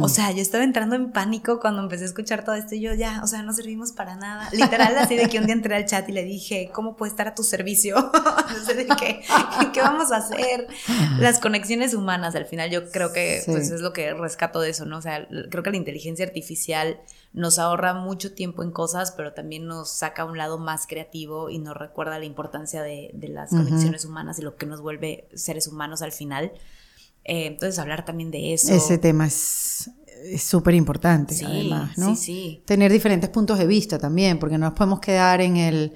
O 0.00 0.08
sea, 0.08 0.30
yo 0.32 0.42
estaba 0.42 0.64
entrando 0.64 0.94
en 0.94 1.10
pánico 1.10 1.58
cuando 1.58 1.82
empecé 1.82 2.04
a 2.04 2.06
escuchar 2.06 2.44
todo 2.44 2.54
esto 2.54 2.74
y 2.74 2.80
yo 2.80 2.94
ya, 2.94 3.20
o 3.24 3.26
sea, 3.26 3.42
no 3.42 3.52
servimos 3.52 3.92
para 3.92 4.14
nada. 4.16 4.48
Literal, 4.52 4.96
así 4.98 5.16
de 5.16 5.28
que 5.28 5.38
un 5.38 5.46
día 5.46 5.54
entré 5.54 5.74
al 5.74 5.86
chat 5.86 6.08
y 6.08 6.12
le 6.12 6.24
dije, 6.24 6.70
¿cómo 6.72 6.96
puedo 6.96 7.10
estar 7.10 7.28
a 7.28 7.34
tu 7.34 7.42
servicio? 7.42 7.96
no 8.14 8.64
sé 8.64 8.74
de 8.74 8.86
qué, 8.86 9.22
qué 9.72 9.80
vamos 9.80 10.12
a 10.12 10.16
hacer. 10.16 10.66
Las 11.18 11.31
conexiones 11.38 11.94
humanas, 11.94 12.34
al 12.34 12.46
final 12.46 12.70
yo 12.70 12.90
creo 12.90 13.12
que 13.12 13.42
pues, 13.46 13.70
es 13.70 13.80
lo 13.80 13.92
que 13.92 14.14
rescato 14.14 14.60
de 14.60 14.70
eso, 14.70 14.84
¿no? 14.84 14.98
O 14.98 15.02
sea, 15.02 15.28
creo 15.50 15.62
que 15.62 15.70
la 15.70 15.76
inteligencia 15.76 16.24
artificial 16.24 17.00
nos 17.32 17.58
ahorra 17.58 17.94
mucho 17.94 18.34
tiempo 18.34 18.62
en 18.62 18.70
cosas, 18.70 19.12
pero 19.12 19.32
también 19.32 19.66
nos 19.66 19.90
saca 19.90 20.22
a 20.22 20.24
un 20.24 20.36
lado 20.36 20.58
más 20.58 20.86
creativo 20.86 21.50
y 21.50 21.58
nos 21.58 21.76
recuerda 21.76 22.18
la 22.18 22.24
importancia 22.24 22.82
de, 22.82 23.12
las 23.28 23.50
conexiones 23.50 24.04
humanas 24.04 24.38
y 24.38 24.42
lo 24.42 24.56
que 24.56 24.66
nos 24.66 24.80
vuelve 24.80 25.28
seres 25.34 25.66
humanos 25.66 26.02
al 26.02 26.12
final. 26.12 26.52
Eh, 27.24 27.46
entonces, 27.46 27.78
hablar 27.78 28.04
también 28.04 28.30
de 28.30 28.54
eso. 28.54 28.74
Ese 28.74 28.98
tema 28.98 29.26
es 29.26 29.90
súper 30.38 30.74
importante, 30.74 31.34
además, 31.44 31.96
¿no? 31.98 32.16
Sí, 32.16 32.24
sí. 32.24 32.62
Tener 32.66 32.92
diferentes 32.92 33.30
puntos 33.30 33.58
de 33.58 33.66
vista 33.66 33.98
también, 33.98 34.38
porque 34.38 34.58
no 34.58 34.66
nos 34.66 34.74
podemos 34.74 35.00
quedar 35.00 35.40
en 35.40 35.56
el, 35.56 35.94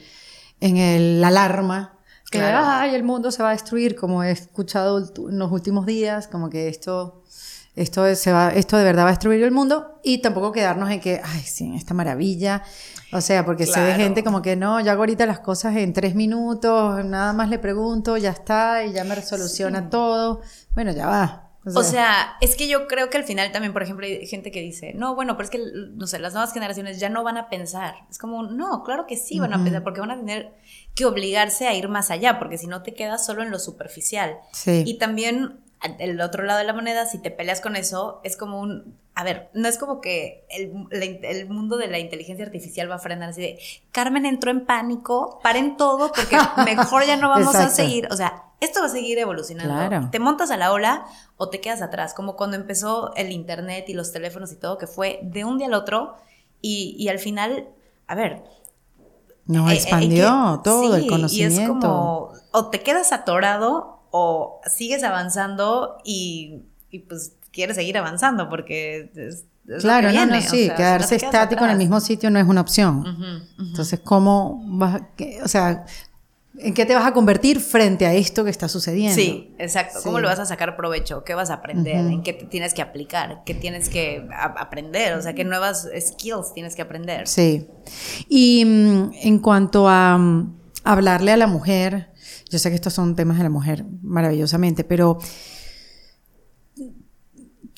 en 0.60 0.76
el 0.76 1.22
alarma 1.22 1.95
que 2.30 2.40
ay, 2.40 2.94
el 2.94 3.02
mundo 3.02 3.30
se 3.30 3.42
va 3.42 3.50
a 3.50 3.52
destruir, 3.52 3.96
como 3.96 4.22
he 4.22 4.30
escuchado 4.30 4.98
en 4.98 5.38
los 5.38 5.52
últimos 5.52 5.86
días, 5.86 6.28
como 6.28 6.50
que 6.50 6.68
esto 6.68 7.22
esto, 7.76 8.14
se 8.14 8.32
va, 8.32 8.48
esto 8.48 8.78
de 8.78 8.84
verdad 8.84 9.04
va 9.04 9.08
a 9.08 9.12
destruir 9.12 9.44
el 9.44 9.50
mundo 9.50 10.00
y 10.02 10.22
tampoco 10.22 10.50
quedarnos 10.50 10.90
en 10.90 10.98
que, 10.98 11.20
ay, 11.22 11.42
sí, 11.42 11.74
esta 11.76 11.92
maravilla. 11.92 12.62
O 13.12 13.20
sea, 13.20 13.44
porque 13.44 13.66
se 13.66 13.80
ve 13.80 13.94
gente 13.94 14.24
como 14.24 14.40
que 14.40 14.56
no, 14.56 14.80
yo 14.80 14.90
hago 14.90 15.02
ahorita 15.02 15.26
las 15.26 15.40
cosas 15.40 15.76
en 15.76 15.92
tres 15.92 16.14
minutos, 16.14 17.04
nada 17.04 17.34
más 17.34 17.50
le 17.50 17.58
pregunto, 17.58 18.16
ya 18.16 18.30
está, 18.30 18.82
y 18.84 18.92
ya 18.92 19.04
me 19.04 19.14
resoluciona 19.14 19.90
todo. 19.90 20.40
Bueno, 20.74 20.90
ya 20.92 21.06
va. 21.06 21.45
O 21.74 21.82
sea, 21.82 22.36
es 22.40 22.54
que 22.54 22.68
yo 22.68 22.86
creo 22.86 23.10
que 23.10 23.18
al 23.18 23.24
final 23.24 23.50
también, 23.50 23.72
por 23.72 23.82
ejemplo, 23.82 24.06
hay 24.06 24.24
gente 24.26 24.52
que 24.52 24.60
dice, 24.60 24.92
no, 24.94 25.16
bueno, 25.16 25.36
pero 25.36 25.44
es 25.44 25.50
que, 25.50 25.60
no 25.94 26.06
sé, 26.06 26.20
las 26.20 26.32
nuevas 26.32 26.52
generaciones 26.52 27.00
ya 27.00 27.08
no 27.08 27.24
van 27.24 27.36
a 27.38 27.48
pensar. 27.48 27.96
Es 28.08 28.18
como, 28.18 28.44
no, 28.44 28.84
claro 28.84 29.06
que 29.06 29.16
sí 29.16 29.40
van 29.40 29.52
a 29.52 29.62
pensar, 29.62 29.82
porque 29.82 30.00
van 30.00 30.12
a 30.12 30.16
tener 30.16 30.52
que 30.94 31.04
obligarse 31.04 31.66
a 31.66 31.74
ir 31.74 31.88
más 31.88 32.10
allá, 32.10 32.38
porque 32.38 32.56
si 32.56 32.68
no 32.68 32.82
te 32.82 32.94
quedas 32.94 33.26
solo 33.26 33.42
en 33.42 33.50
lo 33.50 33.58
superficial. 33.58 34.38
Sí. 34.52 34.84
Y 34.86 34.98
también 34.98 35.60
el 35.98 36.20
otro 36.20 36.44
lado 36.44 36.60
de 36.60 36.66
la 36.66 36.72
moneda, 36.72 37.04
si 37.06 37.18
te 37.18 37.30
peleas 37.30 37.60
con 37.60 37.74
eso, 37.74 38.20
es 38.22 38.36
como 38.36 38.60
un... 38.60 38.96
A 39.18 39.24
ver, 39.24 39.48
no 39.54 39.66
es 39.66 39.78
como 39.78 40.02
que 40.02 40.46
el, 40.50 41.48
mundo 41.48 41.78
de 41.78 41.88
la 41.88 41.98
inteligencia 41.98 42.44
artificial 42.44 42.90
va 42.90 42.96
a 42.96 42.98
frenar 42.98 43.30
así 43.30 43.40
de, 43.40 43.58
Carmen 43.90 44.26
entró 44.26 44.50
en 44.50 44.66
pánico, 44.66 45.40
paren 45.42 45.78
todo 45.78 46.12
porque 46.12 46.36
mejor 46.66 47.06
ya 47.06 47.16
no 47.16 47.30
vamos 47.30 47.54
a 47.54 47.70
seguir. 47.70 48.08
O 48.10 48.16
sea, 48.16 48.44
esto 48.60 48.80
va 48.80 48.86
a 48.86 48.90
seguir 48.90 49.18
evolucionando. 49.18 50.10
Te 50.10 50.18
montas 50.18 50.50
a 50.50 50.58
la 50.58 50.70
ola 50.70 51.06
o 51.38 51.48
te 51.48 51.62
quedas 51.62 51.80
atrás, 51.80 52.12
como 52.12 52.36
cuando 52.36 52.56
empezó 52.56 53.14
el 53.14 53.32
internet 53.32 53.86
y 53.88 53.94
los 53.94 54.12
teléfonos 54.12 54.52
y 54.52 54.56
todo, 54.56 54.76
que 54.76 54.86
fue 54.86 55.20
de 55.22 55.46
un 55.46 55.56
día 55.56 55.68
al 55.68 55.74
otro 55.74 56.16
y, 56.60 57.08
al 57.08 57.18
final, 57.18 57.68
a 58.06 58.14
ver, 58.14 58.42
no, 59.46 59.70
eh, 59.70 59.74
expandió 59.74 60.60
todo 60.62 60.94
el 60.94 61.06
conocimiento. 61.06 61.60
Y 61.60 61.62
es 61.62 61.68
como, 61.68 62.32
o 62.50 62.66
te 62.68 62.82
quedas 62.82 63.12
atorado 63.12 64.00
o 64.10 64.60
sigues 64.66 65.04
avanzando 65.04 65.98
y, 66.04 66.64
pues 67.08 67.35
quieres 67.56 67.76
seguir 67.76 67.96
avanzando 67.96 68.48
porque 68.50 69.10
es, 69.16 69.46
claro, 69.80 70.12
no, 70.12 70.26
no, 70.26 70.40
sí, 70.42 70.70
quedarse 70.76 71.16
estático 71.16 71.64
en 71.64 71.70
el 71.70 71.78
mismo 71.78 71.98
sitio 72.00 72.30
no 72.30 72.38
es 72.38 72.46
una 72.46 72.60
opción. 72.60 73.48
Entonces, 73.58 73.98
¿cómo 74.04 74.62
vas, 74.66 75.00
o 75.42 75.48
sea, 75.48 75.86
¿En 76.58 76.72
qué 76.72 76.86
te 76.86 76.94
vas 76.94 77.04
a 77.04 77.12
convertir 77.12 77.60
frente 77.60 78.06
a 78.06 78.14
esto 78.14 78.42
que 78.42 78.48
está 78.48 78.66
sucediendo? 78.66 79.14
Sí, 79.14 79.54
exacto. 79.58 79.98
¿Cómo 80.02 80.20
lo 80.20 80.28
vas 80.28 80.38
a 80.38 80.46
sacar 80.46 80.74
provecho? 80.74 81.22
¿Qué 81.22 81.34
vas 81.34 81.50
a 81.50 81.54
aprender? 81.54 81.96
¿En 81.96 82.22
qué 82.22 82.32
te 82.32 82.46
tienes 82.46 82.72
que 82.72 82.80
aplicar? 82.80 83.42
¿Qué 83.44 83.52
tienes 83.52 83.90
que 83.90 84.26
aprender? 84.56 85.14
O 85.14 85.22
sea, 85.22 85.34
¿qué 85.34 85.44
nuevas 85.44 85.86
skills 86.00 86.54
tienes 86.54 86.74
que 86.74 86.80
aprender? 86.80 87.28
Sí. 87.28 87.68
Y 88.30 88.64
mm, 88.64 89.10
en 89.22 89.38
cuanto 89.40 89.86
a 89.86 90.16
mm, 90.16 90.56
hablarle 90.82 91.32
a 91.32 91.36
la 91.36 91.46
mujer, 91.46 92.10
yo 92.48 92.58
sé 92.58 92.70
que 92.70 92.76
estos 92.76 92.94
son 92.94 93.16
temas 93.16 93.36
de 93.36 93.42
la 93.42 93.50
mujer 93.50 93.84
maravillosamente, 94.02 94.82
pero 94.82 95.18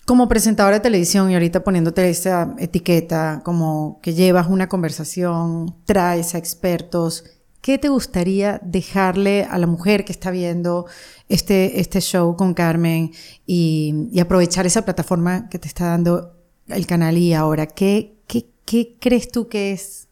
como 0.09 0.27
presentadora 0.27 0.77
de 0.77 0.81
televisión 0.81 1.31
y 1.31 1.35
ahorita 1.35 1.63
poniéndote 1.63 2.09
esa 2.09 2.55
etiqueta 2.59 3.43
como 3.45 4.01
que 4.03 4.15
llevas 4.15 4.49
una 4.49 4.67
conversación, 4.67 5.77
traes 5.85 6.35
a 6.35 6.39
expertos, 6.39 7.25
¿qué 7.61 7.77
te 7.77 7.91
gustaría 7.91 8.59
dejarle 8.65 9.45
a 9.45 9.59
la 9.59 9.67
mujer 9.67 10.07
que 10.07 10.13
está 10.13 10.31
viendo 10.31 10.87
este, 11.29 11.79
este 11.81 12.01
show 12.01 12.37
con 12.37 12.55
Carmen 12.55 13.13
y, 13.45 14.19
aprovechar 14.19 14.65
esa 14.65 14.87
plataforma 14.87 15.51
que 15.51 15.59
te 15.59 15.69
está 15.69 15.89
dando 15.89 16.39
el 16.69 16.87
canal 16.87 17.19
y 17.19 17.35
ahora? 17.35 17.67
¿Qué, 17.67 18.17
qué, 18.27 18.47
qué 18.65 18.97
crees 18.99 19.31
tú 19.31 19.49
que 19.49 19.73
es 19.73 20.09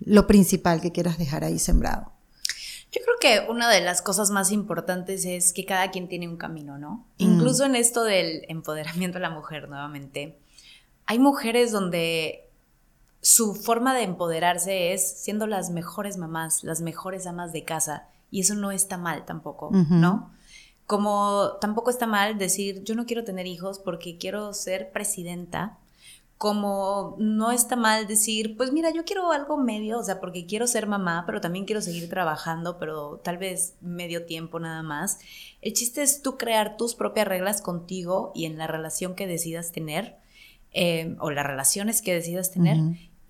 lo 0.00 0.26
principal 0.26 0.80
que 0.80 0.90
quieras 0.90 1.16
dejar 1.16 1.44
ahí 1.44 1.60
sembrado? 1.60 2.17
Yo 2.90 3.02
creo 3.04 3.16
que 3.20 3.50
una 3.50 3.70
de 3.70 3.82
las 3.82 4.00
cosas 4.00 4.30
más 4.30 4.50
importantes 4.50 5.24
es 5.24 5.52
que 5.52 5.66
cada 5.66 5.90
quien 5.90 6.08
tiene 6.08 6.28
un 6.28 6.36
camino, 6.36 6.78
¿no? 6.78 7.06
Mm. 7.18 7.22
Incluso 7.22 7.64
en 7.64 7.74
esto 7.74 8.04
del 8.04 8.44
empoderamiento 8.48 9.18
de 9.18 9.22
la 9.22 9.30
mujer, 9.30 9.68
nuevamente, 9.68 10.38
hay 11.04 11.18
mujeres 11.18 11.72
donde 11.72 12.48
su 13.20 13.54
forma 13.54 13.94
de 13.94 14.04
empoderarse 14.04 14.92
es 14.92 15.20
siendo 15.20 15.46
las 15.46 15.70
mejores 15.70 16.16
mamás, 16.16 16.64
las 16.64 16.80
mejores 16.80 17.26
amas 17.26 17.52
de 17.52 17.64
casa, 17.64 18.08
y 18.30 18.40
eso 18.40 18.54
no 18.54 18.70
está 18.70 18.96
mal 18.96 19.24
tampoco, 19.24 19.70
¿no? 19.72 20.30
Como 20.86 21.52
tampoco 21.60 21.90
está 21.90 22.06
mal 22.06 22.38
decir, 22.38 22.84
yo 22.84 22.94
no 22.94 23.06
quiero 23.06 23.24
tener 23.24 23.46
hijos 23.46 23.78
porque 23.78 24.16
quiero 24.18 24.52
ser 24.54 24.92
presidenta 24.92 25.78
como 26.38 27.16
no 27.18 27.50
está 27.50 27.74
mal 27.74 28.06
decir, 28.06 28.56
pues 28.56 28.72
mira, 28.72 28.92
yo 28.92 29.04
quiero 29.04 29.32
algo 29.32 29.58
medio, 29.58 29.98
o 29.98 30.04
sea, 30.04 30.20
porque 30.20 30.46
quiero 30.46 30.68
ser 30.68 30.86
mamá, 30.86 31.24
pero 31.26 31.40
también 31.40 31.64
quiero 31.64 31.82
seguir 31.82 32.08
trabajando, 32.08 32.78
pero 32.78 33.20
tal 33.24 33.38
vez 33.38 33.74
medio 33.80 34.24
tiempo 34.24 34.60
nada 34.60 34.84
más. 34.84 35.18
El 35.60 35.72
chiste 35.72 36.00
es 36.00 36.22
tú 36.22 36.38
crear 36.38 36.76
tus 36.76 36.94
propias 36.94 37.26
reglas 37.26 37.60
contigo 37.60 38.30
y 38.36 38.44
en 38.44 38.56
la 38.56 38.68
relación 38.68 39.16
que 39.16 39.26
decidas 39.26 39.72
tener, 39.72 40.16
eh, 40.72 41.16
o 41.18 41.32
las 41.32 41.44
relaciones 41.44 42.02
que 42.02 42.14
decidas 42.14 42.52
tener, 42.52 42.78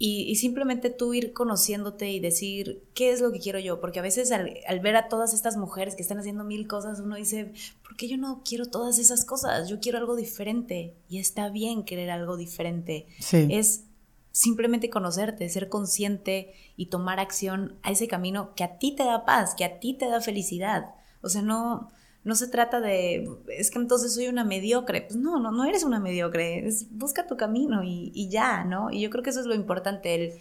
y, 0.01 0.37
simplemente 0.37 0.91
tú 0.91 1.13
ir 1.13 1.33
conociéndote 1.33 2.13
y 2.13 2.21
decir, 2.21 2.85
¿qué 2.95 3.11
es 3.11 3.21
lo 3.21 3.33
que 3.33 3.41
quiero 3.41 3.59
yo? 3.59 3.81
Porque 3.81 3.99
a 3.99 4.03
veces 4.03 4.31
al, 4.31 4.81
ver 4.81 4.95
a 4.95 5.09
todas 5.09 5.35
estas 5.35 5.57
mujeres 5.57 5.97
que 5.97 6.03
están 6.03 6.19
haciendo 6.19 6.45
mil 6.45 6.69
cosas, 6.69 7.01
uno 7.01 7.17
dice, 7.17 7.53
¿por 7.83 7.97
qué 7.97 8.07
yo 8.07 8.17
no 8.17 8.43
quiero 8.45 8.67
todas 8.67 9.01
esas 9.01 9.25
cosas? 9.25 9.69
Yo 9.69 9.81
quiero 9.81 9.99
algo 9.99 10.15
diferente. 10.15 10.95
Y 11.09 11.19
está 11.19 11.49
bien 11.49 11.83
querer 11.83 12.11
algo 12.11 12.37
diferente. 12.37 13.09
Es 13.33 13.87
simplemente 14.31 14.89
conocerte, 14.89 15.49
ser 15.49 15.69
consciente 15.69 16.53
y 16.77 16.87
tomar 16.87 17.19
acción 17.19 17.77
a 17.83 17.91
ese 17.91 18.07
camino 18.07 18.55
que 18.55 18.63
a 18.63 18.79
ti 18.79 18.95
te 18.95 19.03
da 19.03 19.25
paz, 19.25 19.57
que 19.57 19.65
a 19.65 19.81
ti 19.81 19.95
te 19.95 20.09
da 20.09 20.21
felicidad. 20.21 20.95
O 21.23 21.29
sea, 21.29 21.43
no, 21.43 21.91
no 22.29 22.35
se 22.35 22.47
trata 22.47 22.83
de, 22.83 23.27
es 23.49 23.71
que 23.71 23.79
entonces 23.79 24.13
soy 24.13 24.29
una 24.29 24.45
mediocre. 24.45 25.01
Pues 25.01 25.17
no, 25.17 25.41
no, 25.41 25.51
no 25.51 25.65
eres 25.65 25.83
una 25.83 25.99
mediocre. 25.99 26.69
Es, 26.69 26.87
busca 26.91 27.27
tu 27.27 27.39
camino 27.39 27.83
y, 27.83 28.13
y 28.15 28.29
ya, 28.29 28.65
¿no? 28.65 28.91
Y 28.91 29.01
yo 29.01 29.09
creo 29.09 29.25
que 29.25 29.31
eso 29.31 29.41
es 29.41 29.47
lo 29.47 29.55
importante, 29.55 30.15
el 30.15 30.33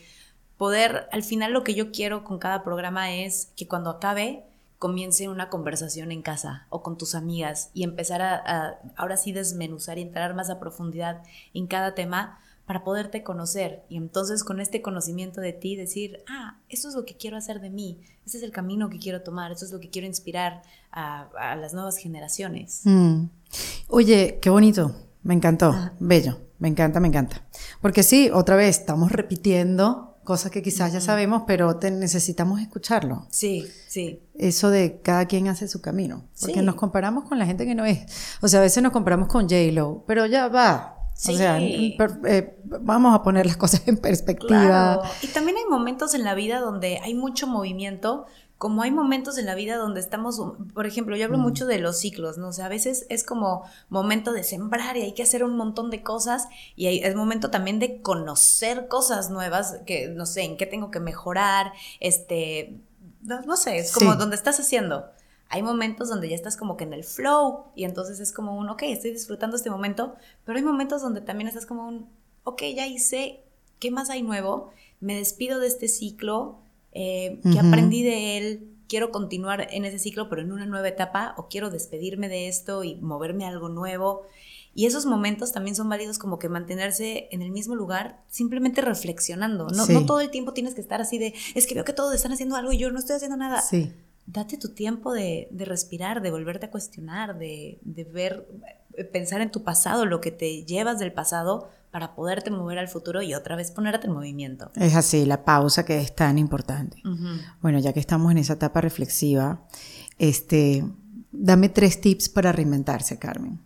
poder, 0.58 1.08
al 1.14 1.24
final 1.24 1.54
lo 1.54 1.64
que 1.64 1.76
yo 1.76 1.94
quiero 1.94 2.26
con 2.26 2.40
cada 2.40 2.62
programa 2.62 3.14
es 3.14 3.54
que 3.56 3.70
cuando 3.70 3.90
acabe 3.90 4.44
comience 4.80 5.30
una 5.30 5.50
conversación 5.50 6.12
en 6.12 6.22
casa 6.24 6.68
o 6.70 6.84
con 6.84 6.98
tus 6.98 7.16
amigas 7.16 7.72
y 7.74 7.84
empezar 7.84 8.22
a, 8.22 8.36
a, 8.36 8.80
ahora 8.98 9.16
sí 9.16 9.32
desmenuzar 9.32 9.98
y 9.98 10.02
entrar 10.02 10.36
más 10.36 10.50
a 10.50 10.60
profundidad 10.60 11.24
en 11.54 11.68
cada 11.68 11.96
tema 11.96 12.38
para 12.68 12.84
poderte 12.84 13.24
conocer 13.24 13.86
y 13.90 13.96
entonces 13.96 14.44
con 14.44 14.60
este 14.60 14.82
conocimiento 14.82 15.40
de 15.40 15.54
ti 15.54 15.78
decir, 15.78 16.24
ah, 16.30 16.60
eso 16.68 16.90
es 16.90 16.96
lo 16.96 17.06
que 17.06 17.16
quiero 17.16 17.38
hacer 17.38 17.62
de 17.62 17.70
mí, 17.70 18.02
ese 18.26 18.38
es 18.38 18.44
el 18.44 18.52
camino 18.52 18.90
que 18.90 19.00
quiero 19.00 19.24
tomar, 19.24 19.54
eso 19.54 19.66
es 19.66 19.72
lo 19.72 19.80
que 19.80 19.90
quiero 19.90 20.06
inspirar 20.06 20.62
a, 20.92 21.56
las 21.56 21.74
nuevas 21.74 21.98
generaciones. 21.98 22.82
Mm. 22.84 23.30
Oye, 23.88 24.40
qué 24.42 24.50
bonito, 24.50 24.94
me 25.24 25.34
encantó, 25.34 25.74
bello, 26.00 26.40
me 26.60 26.68
encanta, 26.68 27.00
me 27.00 27.08
encanta. 27.08 27.48
Porque 27.82 28.04
sí, 28.04 28.30
otra 28.34 28.58
vez, 28.58 28.80
estamos 28.80 29.14
repitiendo 29.14 30.18
cosas 30.26 30.52
que 30.52 30.62
quizás 30.62 30.92
ya 30.92 31.00
sabemos, 31.00 31.44
pero 31.48 31.80
necesitamos 31.82 32.60
escucharlo. 32.60 33.28
Sí, 33.30 33.66
sí. 33.88 34.22
Eso 34.36 34.70
de 34.70 35.00
cada 35.02 35.26
quien 35.26 35.48
hace 35.48 35.70
su 35.70 35.80
camino. 35.80 36.26
Porque 36.42 36.62
nos 36.62 36.76
comparamos 36.76 37.24
con 37.24 37.40
la 37.40 37.46
gente 37.46 37.66
que 37.66 37.76
no 37.76 37.86
es. 37.86 38.02
O 38.42 38.50
sea, 38.50 38.60
a 38.60 38.64
veces 38.64 38.84
nos 38.84 38.92
comparamos 38.92 39.30
con 39.30 39.44
J-Lo, 39.44 40.04
pero 40.06 40.26
ya 40.26 40.50
va, 40.50 40.97
o 41.18 41.32
sea, 41.34 41.60
eh, 41.60 42.58
vamos 42.64 43.16
a 43.16 43.24
poner 43.24 43.46
las 43.46 43.58
cosas 43.58 43.82
en 43.88 43.98
perspectiva. 43.98 45.02
Y 45.22 45.28
también 45.28 45.58
hay 45.58 45.66
momentos 45.66 46.14
en 46.14 46.24
la 46.24 46.36
vida 46.36 46.60
donde 46.60 47.00
hay 47.04 47.16
mucho 47.16 47.48
movimiento, 47.48 48.28
como 48.58 48.82
hay 48.82 48.92
momentos 48.92 49.38
en 49.38 49.46
la 49.46 49.56
vida 49.56 49.78
donde 49.78 50.00
estamos, 50.00 50.42
por 50.74 50.88
ejemplo, 50.88 51.16
yo 51.16 51.26
hablo 51.26 51.38
mm. 51.38 51.42
mucho 51.42 51.66
de 51.66 51.80
los 51.80 52.00
ciclos, 52.00 52.38
¿no? 52.38 52.50
O 52.50 52.54
sea, 52.54 52.66
a 52.66 52.70
veces 52.70 53.06
es 53.10 53.24
como 53.24 53.64
momento 53.90 54.32
de 54.32 54.44
sembrar 54.44 54.98
y 54.98 55.02
hay 55.02 55.14
que 55.14 55.24
hacer 55.24 55.44
un 55.44 55.56
montón 55.58 55.90
de 55.92 56.02
cosas 56.02 56.48
y 56.76 56.88
es 56.88 57.16
momento 57.16 57.52
también 57.52 57.80
de 57.80 58.02
conocer 58.02 58.88
cosas 58.88 59.30
nuevas, 59.30 59.80
que 59.86 60.10
no 60.10 60.26
sé, 60.26 60.44
en 60.44 60.58
qué 60.58 60.66
tengo 60.66 60.90
que 60.92 61.00
mejorar, 61.00 61.74
este, 62.00 62.80
no, 63.22 63.58
sé, 63.58 63.78
es 63.78 63.92
como 63.92 64.16
donde 64.16 64.36
estás 64.36 64.60
haciendo. 64.60 65.06
Hay 65.50 65.64
momentos 65.64 66.10
donde 66.10 66.30
ya 66.30 66.36
estás 66.36 66.58
como 66.58 66.78
que 66.78 66.84
en 66.84 66.94
el 66.94 67.04
flow 67.04 67.66
y 67.76 67.86
entonces 67.86 68.20
es 68.20 68.32
como 68.32 68.58
un, 68.58 68.70
ok, 68.70 68.84
estoy 68.84 69.12
disfrutando 69.12 69.56
este 69.56 69.70
momento, 69.70 70.16
pero 70.46 70.58
hay 70.58 70.64
momentos 70.64 71.02
donde 71.02 71.22
también 71.22 71.48
estás 71.48 71.66
como 71.66 71.88
un, 71.88 72.10
ok, 72.44 72.64
ya 72.76 72.88
hice, 72.88 73.42
¿qué 73.80 73.92
más 73.92 74.10
hay 74.10 74.24
nuevo? 74.24 74.72
Me 75.00 75.16
despido 75.16 75.60
de 75.60 75.68
este 75.68 75.88
ciclo, 75.88 76.60
eh, 76.92 77.40
que 77.52 77.60
aprendí 77.60 78.04
de 78.04 78.38
él, 78.38 78.70
quiero 78.88 79.12
continuar 79.12 79.68
en 79.72 79.86
ese 79.86 80.00
ciclo, 80.00 80.30
pero 80.30 80.42
en 80.42 80.52
una 80.52 80.66
nueva 80.66 80.88
etapa, 80.88 81.36
o 81.38 81.48
quiero 81.48 81.70
despedirme 81.70 82.30
de 82.30 82.48
esto 82.48 82.84
y 82.84 82.96
moverme 82.96 83.46
a 83.46 83.50
algo 83.50 83.70
nuevo. 83.70 84.24
Y 84.74 84.86
esos 84.86 85.06
momentos 85.06 85.52
también 85.52 85.76
son 85.76 85.90
válidos 85.90 86.20
como 86.20 86.38
que 86.40 86.50
mantenerse 86.50 87.30
en 87.32 87.42
el 87.42 87.52
mismo 87.52 87.76
lugar, 87.76 88.22
simplemente 88.28 88.82
reflexionando. 88.82 89.68
No, 89.70 89.88
no 89.88 90.06
todo 90.06 90.22
el 90.22 90.30
tiempo 90.30 90.54
tienes 90.54 90.76
que 90.76 90.82
estar 90.82 91.02
así 91.02 91.18
de, 91.18 91.34
es 91.56 91.66
que 91.66 91.74
veo 91.74 91.84
que 91.84 91.94
todos 91.94 92.14
están 92.14 92.32
haciendo 92.32 92.56
algo 92.56 92.72
y 92.72 92.78
yo 92.78 92.92
no 92.92 93.00
estoy 93.00 93.16
haciendo 93.16 93.38
nada. 93.38 93.62
Sí. 93.62 93.92
Date 94.28 94.58
tu 94.58 94.70
tiempo 94.70 95.14
de, 95.14 95.48
de 95.52 95.66
respirar, 95.66 96.22
de 96.22 96.32
volverte 96.32 96.68
a 96.68 96.72
cuestionar, 96.72 97.40
de, 97.40 97.80
de 97.82 98.04
ver, 98.04 98.48
eh, 98.96 99.04
pensar 99.04 99.42
en 99.42 99.52
tu 99.52 99.64
pasado, 99.64 100.06
lo 100.06 100.22
que 100.22 100.32
te 100.32 100.64
llevas 100.64 101.00
del 101.00 101.14
pasado 101.14 101.70
para 101.92 102.14
poderte 102.14 102.52
mover 102.52 102.78
al 102.78 102.90
futuro 102.90 103.22
y 103.22 103.34
otra 103.34 103.56
vez 103.56 103.72
ponerte 103.72 104.08
en 104.08 104.14
movimiento. 104.14 104.70
Es 104.76 104.96
así, 104.96 105.26
la 105.26 105.46
pausa 105.46 105.86
que 105.86 106.00
es 106.00 106.14
tan 106.14 106.38
importante. 106.38 107.02
Bueno, 107.62 107.80
ya 107.80 107.94
que 107.94 108.00
estamos 108.00 108.32
en 108.32 108.38
esa 108.38 108.54
etapa 108.54 108.82
reflexiva, 108.82 109.62
este, 110.20 110.84
dame 111.32 111.70
tres 111.70 112.02
tips 112.02 112.30
para 112.30 112.52
reinventarse, 112.52 113.18
Carmen. 113.18 113.60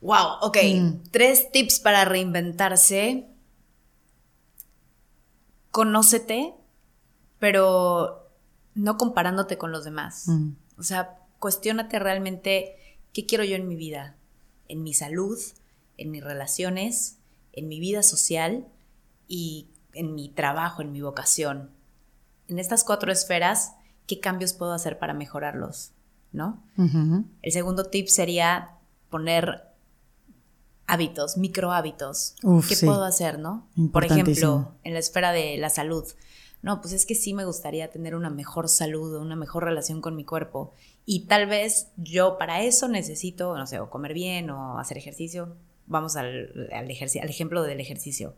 Wow, 0.00 0.40
ok. 0.42 0.58
Mm. 0.74 0.90
Tres 1.10 1.50
tips 1.52 1.78
para 1.78 2.04
reinventarse. 2.04 3.28
Conócete, 5.70 6.54
pero 7.38 8.21
no 8.74 8.96
comparándote 8.96 9.58
con 9.58 9.72
los 9.72 9.84
demás. 9.84 10.28
Mm. 10.28 10.50
O 10.78 10.82
sea, 10.82 11.18
cuestiónate 11.38 11.98
realmente 11.98 12.76
qué 13.12 13.26
quiero 13.26 13.44
yo 13.44 13.56
en 13.56 13.68
mi 13.68 13.76
vida, 13.76 14.16
en 14.68 14.82
mi 14.82 14.94
salud, 14.94 15.38
en 15.98 16.10
mis 16.10 16.24
relaciones, 16.24 17.18
en 17.52 17.68
mi 17.68 17.80
vida 17.80 18.02
social 18.02 18.66
y 19.28 19.68
en 19.94 20.14
mi 20.14 20.28
trabajo, 20.28 20.82
en 20.82 20.92
mi 20.92 21.00
vocación. 21.00 21.70
En 22.48 22.58
estas 22.58 22.84
cuatro 22.84 23.12
esferas, 23.12 23.72
¿qué 24.06 24.20
cambios 24.20 24.52
puedo 24.52 24.72
hacer 24.72 24.98
para 24.98 25.14
mejorarlos? 25.14 25.92
¿No? 26.32 26.62
El 27.42 27.52
segundo 27.52 27.84
tip 27.84 28.08
sería 28.08 28.70
poner 29.10 29.68
hábitos, 30.86 31.36
micro 31.36 31.72
hábitos. 31.72 32.34
¿Qué 32.68 32.76
puedo 32.84 33.04
hacer, 33.04 33.38
no? 33.38 33.66
Por 33.92 34.04
ejemplo, 34.04 34.72
en 34.82 34.94
la 34.94 34.98
esfera 34.98 35.32
de 35.32 35.58
la 35.58 35.68
salud. 35.68 36.04
No, 36.62 36.80
pues 36.80 36.94
es 36.94 37.06
que 37.06 37.16
sí 37.16 37.34
me 37.34 37.44
gustaría 37.44 37.90
tener 37.90 38.14
una 38.14 38.30
mejor 38.30 38.68
salud, 38.68 39.16
una 39.16 39.34
mejor 39.34 39.64
relación 39.64 40.00
con 40.00 40.14
mi 40.14 40.24
cuerpo. 40.24 40.72
Y 41.04 41.26
tal 41.26 41.46
vez 41.46 41.88
yo 41.96 42.38
para 42.38 42.62
eso 42.62 42.86
necesito, 42.88 43.58
no 43.58 43.66
sé, 43.66 43.80
o 43.80 43.90
comer 43.90 44.14
bien 44.14 44.48
o 44.50 44.78
hacer 44.78 44.96
ejercicio, 44.96 45.56
vamos 45.86 46.14
al, 46.16 46.70
al, 46.72 46.88
al 46.88 47.28
ejemplo 47.28 47.62
del 47.64 47.80
ejercicio. 47.80 48.34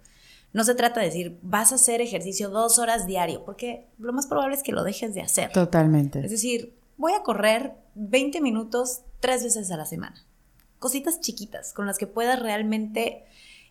No 0.54 0.64
se 0.64 0.74
trata 0.74 1.00
de 1.00 1.06
decir, 1.06 1.38
vas 1.42 1.72
a 1.72 1.74
hacer 1.74 2.00
ejercicio 2.00 2.48
dos 2.48 2.78
horas 2.78 3.06
diario, 3.06 3.44
porque 3.44 3.88
lo 3.98 4.12
más 4.12 4.26
probable 4.26 4.54
es 4.54 4.62
que 4.62 4.72
lo 4.72 4.84
dejes 4.84 5.12
de 5.12 5.20
hacer. 5.20 5.52
Totalmente. 5.52 6.20
Es 6.20 6.30
decir, 6.30 6.74
voy 6.96 7.12
a 7.12 7.22
correr 7.22 7.72
20 7.94 8.40
minutos 8.40 9.02
tres 9.20 9.42
veces 9.42 9.70
a 9.70 9.76
la 9.76 9.84
semana. 9.84 10.24
Cositas 10.78 11.20
chiquitas 11.20 11.72
con 11.72 11.86
las 11.86 11.98
que 11.98 12.06
puedas 12.06 12.40
realmente 12.40 13.24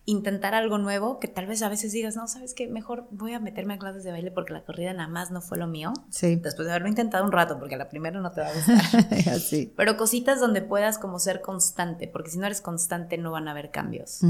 intentar 0.06 0.54
algo 0.54 0.76
nuevo, 0.78 1.18
que 1.18 1.28
tal 1.28 1.46
vez 1.46 1.62
a 1.62 1.68
veces 1.68 1.92
digas, 1.92 2.14
no, 2.14 2.28
sabes 2.28 2.52
qué, 2.52 2.68
mejor 2.68 3.06
voy 3.10 3.32
a 3.32 3.40
meterme 3.40 3.74
a 3.74 3.78
clases 3.78 4.04
de 4.04 4.10
baile 4.10 4.30
porque 4.30 4.52
la 4.52 4.62
corrida 4.62 4.92
nada 4.92 5.08
más 5.08 5.30
no 5.30 5.40
fue 5.40 5.56
lo 5.56 5.66
mío. 5.66 5.92
Sí. 6.10 6.36
Después 6.36 6.66
de 6.66 6.72
haberlo 6.72 6.88
intentado 6.88 7.24
un 7.24 7.32
rato, 7.32 7.58
porque 7.58 7.76
la 7.76 7.88
primera 7.88 8.20
no 8.20 8.30
te 8.30 8.42
va 8.42 8.48
a 8.48 8.54
gustar. 8.54 9.28
Así. 9.34 9.72
Pero 9.76 9.96
cositas 9.96 10.40
donde 10.40 10.60
puedas 10.60 10.98
como 10.98 11.18
ser 11.18 11.40
constante, 11.40 12.06
porque 12.06 12.30
si 12.30 12.38
no 12.38 12.46
eres 12.46 12.60
constante 12.60 13.16
no 13.16 13.30
van 13.30 13.48
a 13.48 13.52
haber 13.52 13.70
cambios. 13.70 14.20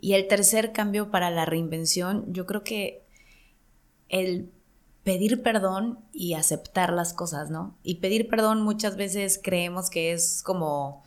Y 0.00 0.12
el 0.12 0.28
tercer 0.28 0.72
cambio 0.72 1.10
para 1.10 1.30
la 1.30 1.46
reinvención, 1.46 2.30
yo 2.32 2.44
creo 2.44 2.62
que 2.62 3.06
el 4.10 4.50
pedir 5.02 5.42
perdón 5.42 5.98
y 6.12 6.34
aceptar 6.34 6.92
las 6.92 7.14
cosas, 7.14 7.50
¿no? 7.50 7.78
Y 7.82 7.96
pedir 7.96 8.28
perdón 8.28 8.60
muchas 8.60 8.96
veces 8.96 9.40
creemos 9.42 9.88
que 9.88 10.12
es 10.12 10.42
como 10.42 11.02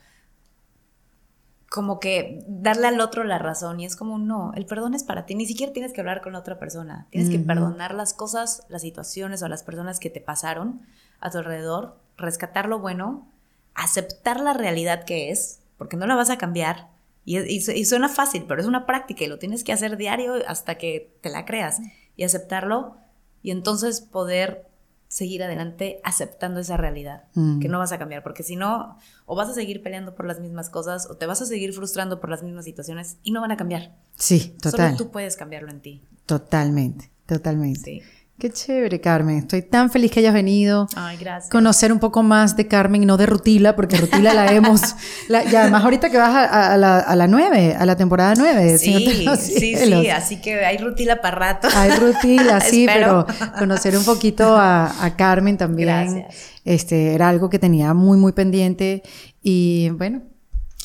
como 1.72 2.00
que 2.00 2.44
darle 2.46 2.86
al 2.88 3.00
otro 3.00 3.24
la 3.24 3.38
razón 3.38 3.80
y 3.80 3.86
es 3.86 3.96
como 3.96 4.18
no, 4.18 4.52
el 4.54 4.66
perdón 4.66 4.92
es 4.92 5.04
para 5.04 5.24
ti, 5.24 5.34
ni 5.34 5.46
siquiera 5.46 5.72
tienes 5.72 5.94
que 5.94 6.02
hablar 6.02 6.20
con 6.20 6.34
la 6.34 6.38
otra 6.38 6.58
persona, 6.58 7.06
tienes 7.08 7.30
que 7.30 7.38
perdonar 7.38 7.94
las 7.94 8.12
cosas, 8.12 8.62
las 8.68 8.82
situaciones 8.82 9.42
o 9.42 9.48
las 9.48 9.62
personas 9.62 9.98
que 9.98 10.10
te 10.10 10.20
pasaron 10.20 10.82
a 11.18 11.30
tu 11.30 11.38
alrededor, 11.38 11.96
rescatar 12.18 12.68
lo 12.68 12.78
bueno, 12.78 13.26
aceptar 13.72 14.38
la 14.38 14.52
realidad 14.52 15.04
que 15.04 15.30
es, 15.30 15.60
porque 15.78 15.96
no 15.96 16.06
la 16.06 16.14
vas 16.14 16.28
a 16.28 16.36
cambiar 16.36 16.90
y, 17.24 17.38
y 17.38 17.84
suena 17.86 18.10
fácil, 18.10 18.44
pero 18.46 18.60
es 18.60 18.66
una 18.66 18.84
práctica 18.84 19.24
y 19.24 19.28
lo 19.28 19.38
tienes 19.38 19.64
que 19.64 19.72
hacer 19.72 19.96
diario 19.96 20.34
hasta 20.46 20.74
que 20.74 21.16
te 21.22 21.30
la 21.30 21.46
creas 21.46 21.80
y 22.16 22.24
aceptarlo 22.24 22.98
y 23.42 23.50
entonces 23.50 24.02
poder 24.02 24.68
seguir 25.12 25.42
adelante 25.42 26.00
aceptando 26.04 26.58
esa 26.58 26.78
realidad, 26.78 27.24
mm. 27.34 27.58
que 27.58 27.68
no 27.68 27.78
vas 27.78 27.92
a 27.92 27.98
cambiar, 27.98 28.22
porque 28.22 28.42
si 28.42 28.56
no, 28.56 28.96
o 29.26 29.36
vas 29.36 29.50
a 29.50 29.52
seguir 29.52 29.82
peleando 29.82 30.14
por 30.14 30.24
las 30.24 30.40
mismas 30.40 30.70
cosas, 30.70 31.06
o 31.10 31.18
te 31.18 31.26
vas 31.26 31.42
a 31.42 31.44
seguir 31.44 31.74
frustrando 31.74 32.18
por 32.18 32.30
las 32.30 32.42
mismas 32.42 32.64
situaciones 32.64 33.18
y 33.22 33.30
no 33.30 33.42
van 33.42 33.50
a 33.50 33.58
cambiar. 33.58 33.94
Sí, 34.16 34.56
total. 34.62 34.94
Solo 34.94 34.96
tú 34.96 35.10
puedes 35.10 35.36
cambiarlo 35.36 35.70
en 35.70 35.82
ti. 35.82 36.02
Totalmente, 36.24 37.10
totalmente. 37.26 37.80
Sí. 37.82 38.02
Qué 38.42 38.50
chévere, 38.50 39.00
Carmen. 39.00 39.38
Estoy 39.38 39.62
tan 39.62 39.88
feliz 39.88 40.10
que 40.10 40.18
hayas 40.18 40.34
venido. 40.34 40.88
Ay, 40.96 41.16
gracias. 41.16 41.48
Conocer 41.48 41.92
un 41.92 42.00
poco 42.00 42.24
más 42.24 42.56
de 42.56 42.66
Carmen 42.66 43.04
y 43.04 43.06
no 43.06 43.16
de 43.16 43.26
Rutila, 43.26 43.76
porque 43.76 43.96
Rutila 43.96 44.34
la 44.34 44.52
hemos. 44.52 44.96
y 45.28 45.54
además, 45.54 45.84
ahorita 45.84 46.10
que 46.10 46.18
vas 46.18 46.48
a, 46.50 46.76
la, 46.76 46.98
a 46.98 47.14
la 47.14 47.28
9, 47.28 47.76
a 47.78 47.86
la 47.86 47.96
temporada 47.96 48.34
9. 48.36 48.78
Sí, 48.78 49.28
sí, 49.38 49.76
sí. 49.76 50.08
Así 50.10 50.40
que 50.40 50.64
hay 50.64 50.76
Rutila 50.76 51.20
para 51.20 51.36
rato. 51.36 51.68
Hay 51.72 51.92
Rutila, 51.92 52.60
sí, 52.60 52.84
pero 52.92 53.28
conocer 53.60 53.96
un 53.96 54.04
poquito 54.04 54.56
a, 54.56 55.04
a 55.04 55.14
Carmen 55.14 55.56
también. 55.56 56.26
Este, 56.64 57.14
era 57.14 57.28
algo 57.28 57.48
que 57.48 57.60
tenía 57.60 57.94
muy, 57.94 58.18
muy 58.18 58.32
pendiente. 58.32 59.04
Y 59.40 59.90
bueno, 59.90 60.20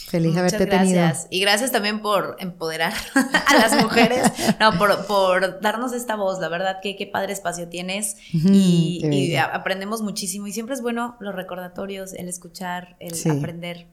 Feliz 0.07 0.35
de 0.35 0.39
haberte 0.39 0.65
gracias. 0.65 1.27
Y 1.29 1.41
gracias 1.41 1.73
también 1.73 2.01
por 2.01 2.37
empoderar 2.39 2.93
a 3.13 3.53
las 3.55 3.83
mujeres, 3.83 4.31
no, 4.57 4.77
por, 4.77 5.59
darnos 5.59 5.91
esta 5.91 6.15
voz. 6.15 6.39
La 6.39 6.47
verdad 6.47 6.77
que 6.81 6.95
qué 6.95 7.07
padre 7.07 7.33
espacio 7.33 7.67
tienes 7.67 8.15
y, 8.31 9.35
aprendemos 9.35 10.01
muchísimo. 10.01 10.47
Y 10.47 10.53
siempre 10.53 10.75
es 10.75 10.81
bueno 10.81 11.17
los 11.19 11.35
recordatorios, 11.35 12.13
el 12.13 12.29
escuchar, 12.29 12.95
el 12.99 13.13
aprender. 13.29 13.87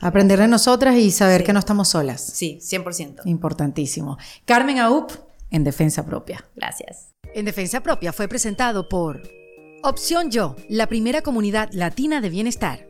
aprender 0.00 0.40
de 0.40 0.48
nosotras 0.48 0.96
y 0.96 1.12
saber 1.12 1.44
que 1.44 1.52
no 1.52 1.60
estamos 1.60 1.88
solas. 1.88 2.20
Sí, 2.20 2.58
100%. 2.60 3.20
Importantísimo. 3.26 4.18
Carmen 4.44 4.80
Aup, 4.80 5.12
en 5.52 5.62
Defensa 5.62 6.04
Propia. 6.04 6.44
Gracias. 6.56 7.10
En 7.32 7.44
Defensa 7.44 7.80
Propia 7.80 8.12
fue 8.12 8.26
presentado 8.26 8.88
por 8.88 9.22
Opción 9.84 10.32
Yo, 10.32 10.56
la 10.68 10.88
primera 10.88 11.22
comunidad 11.22 11.68
latina 11.72 12.20
de 12.20 12.28
bienestar. 12.28 12.89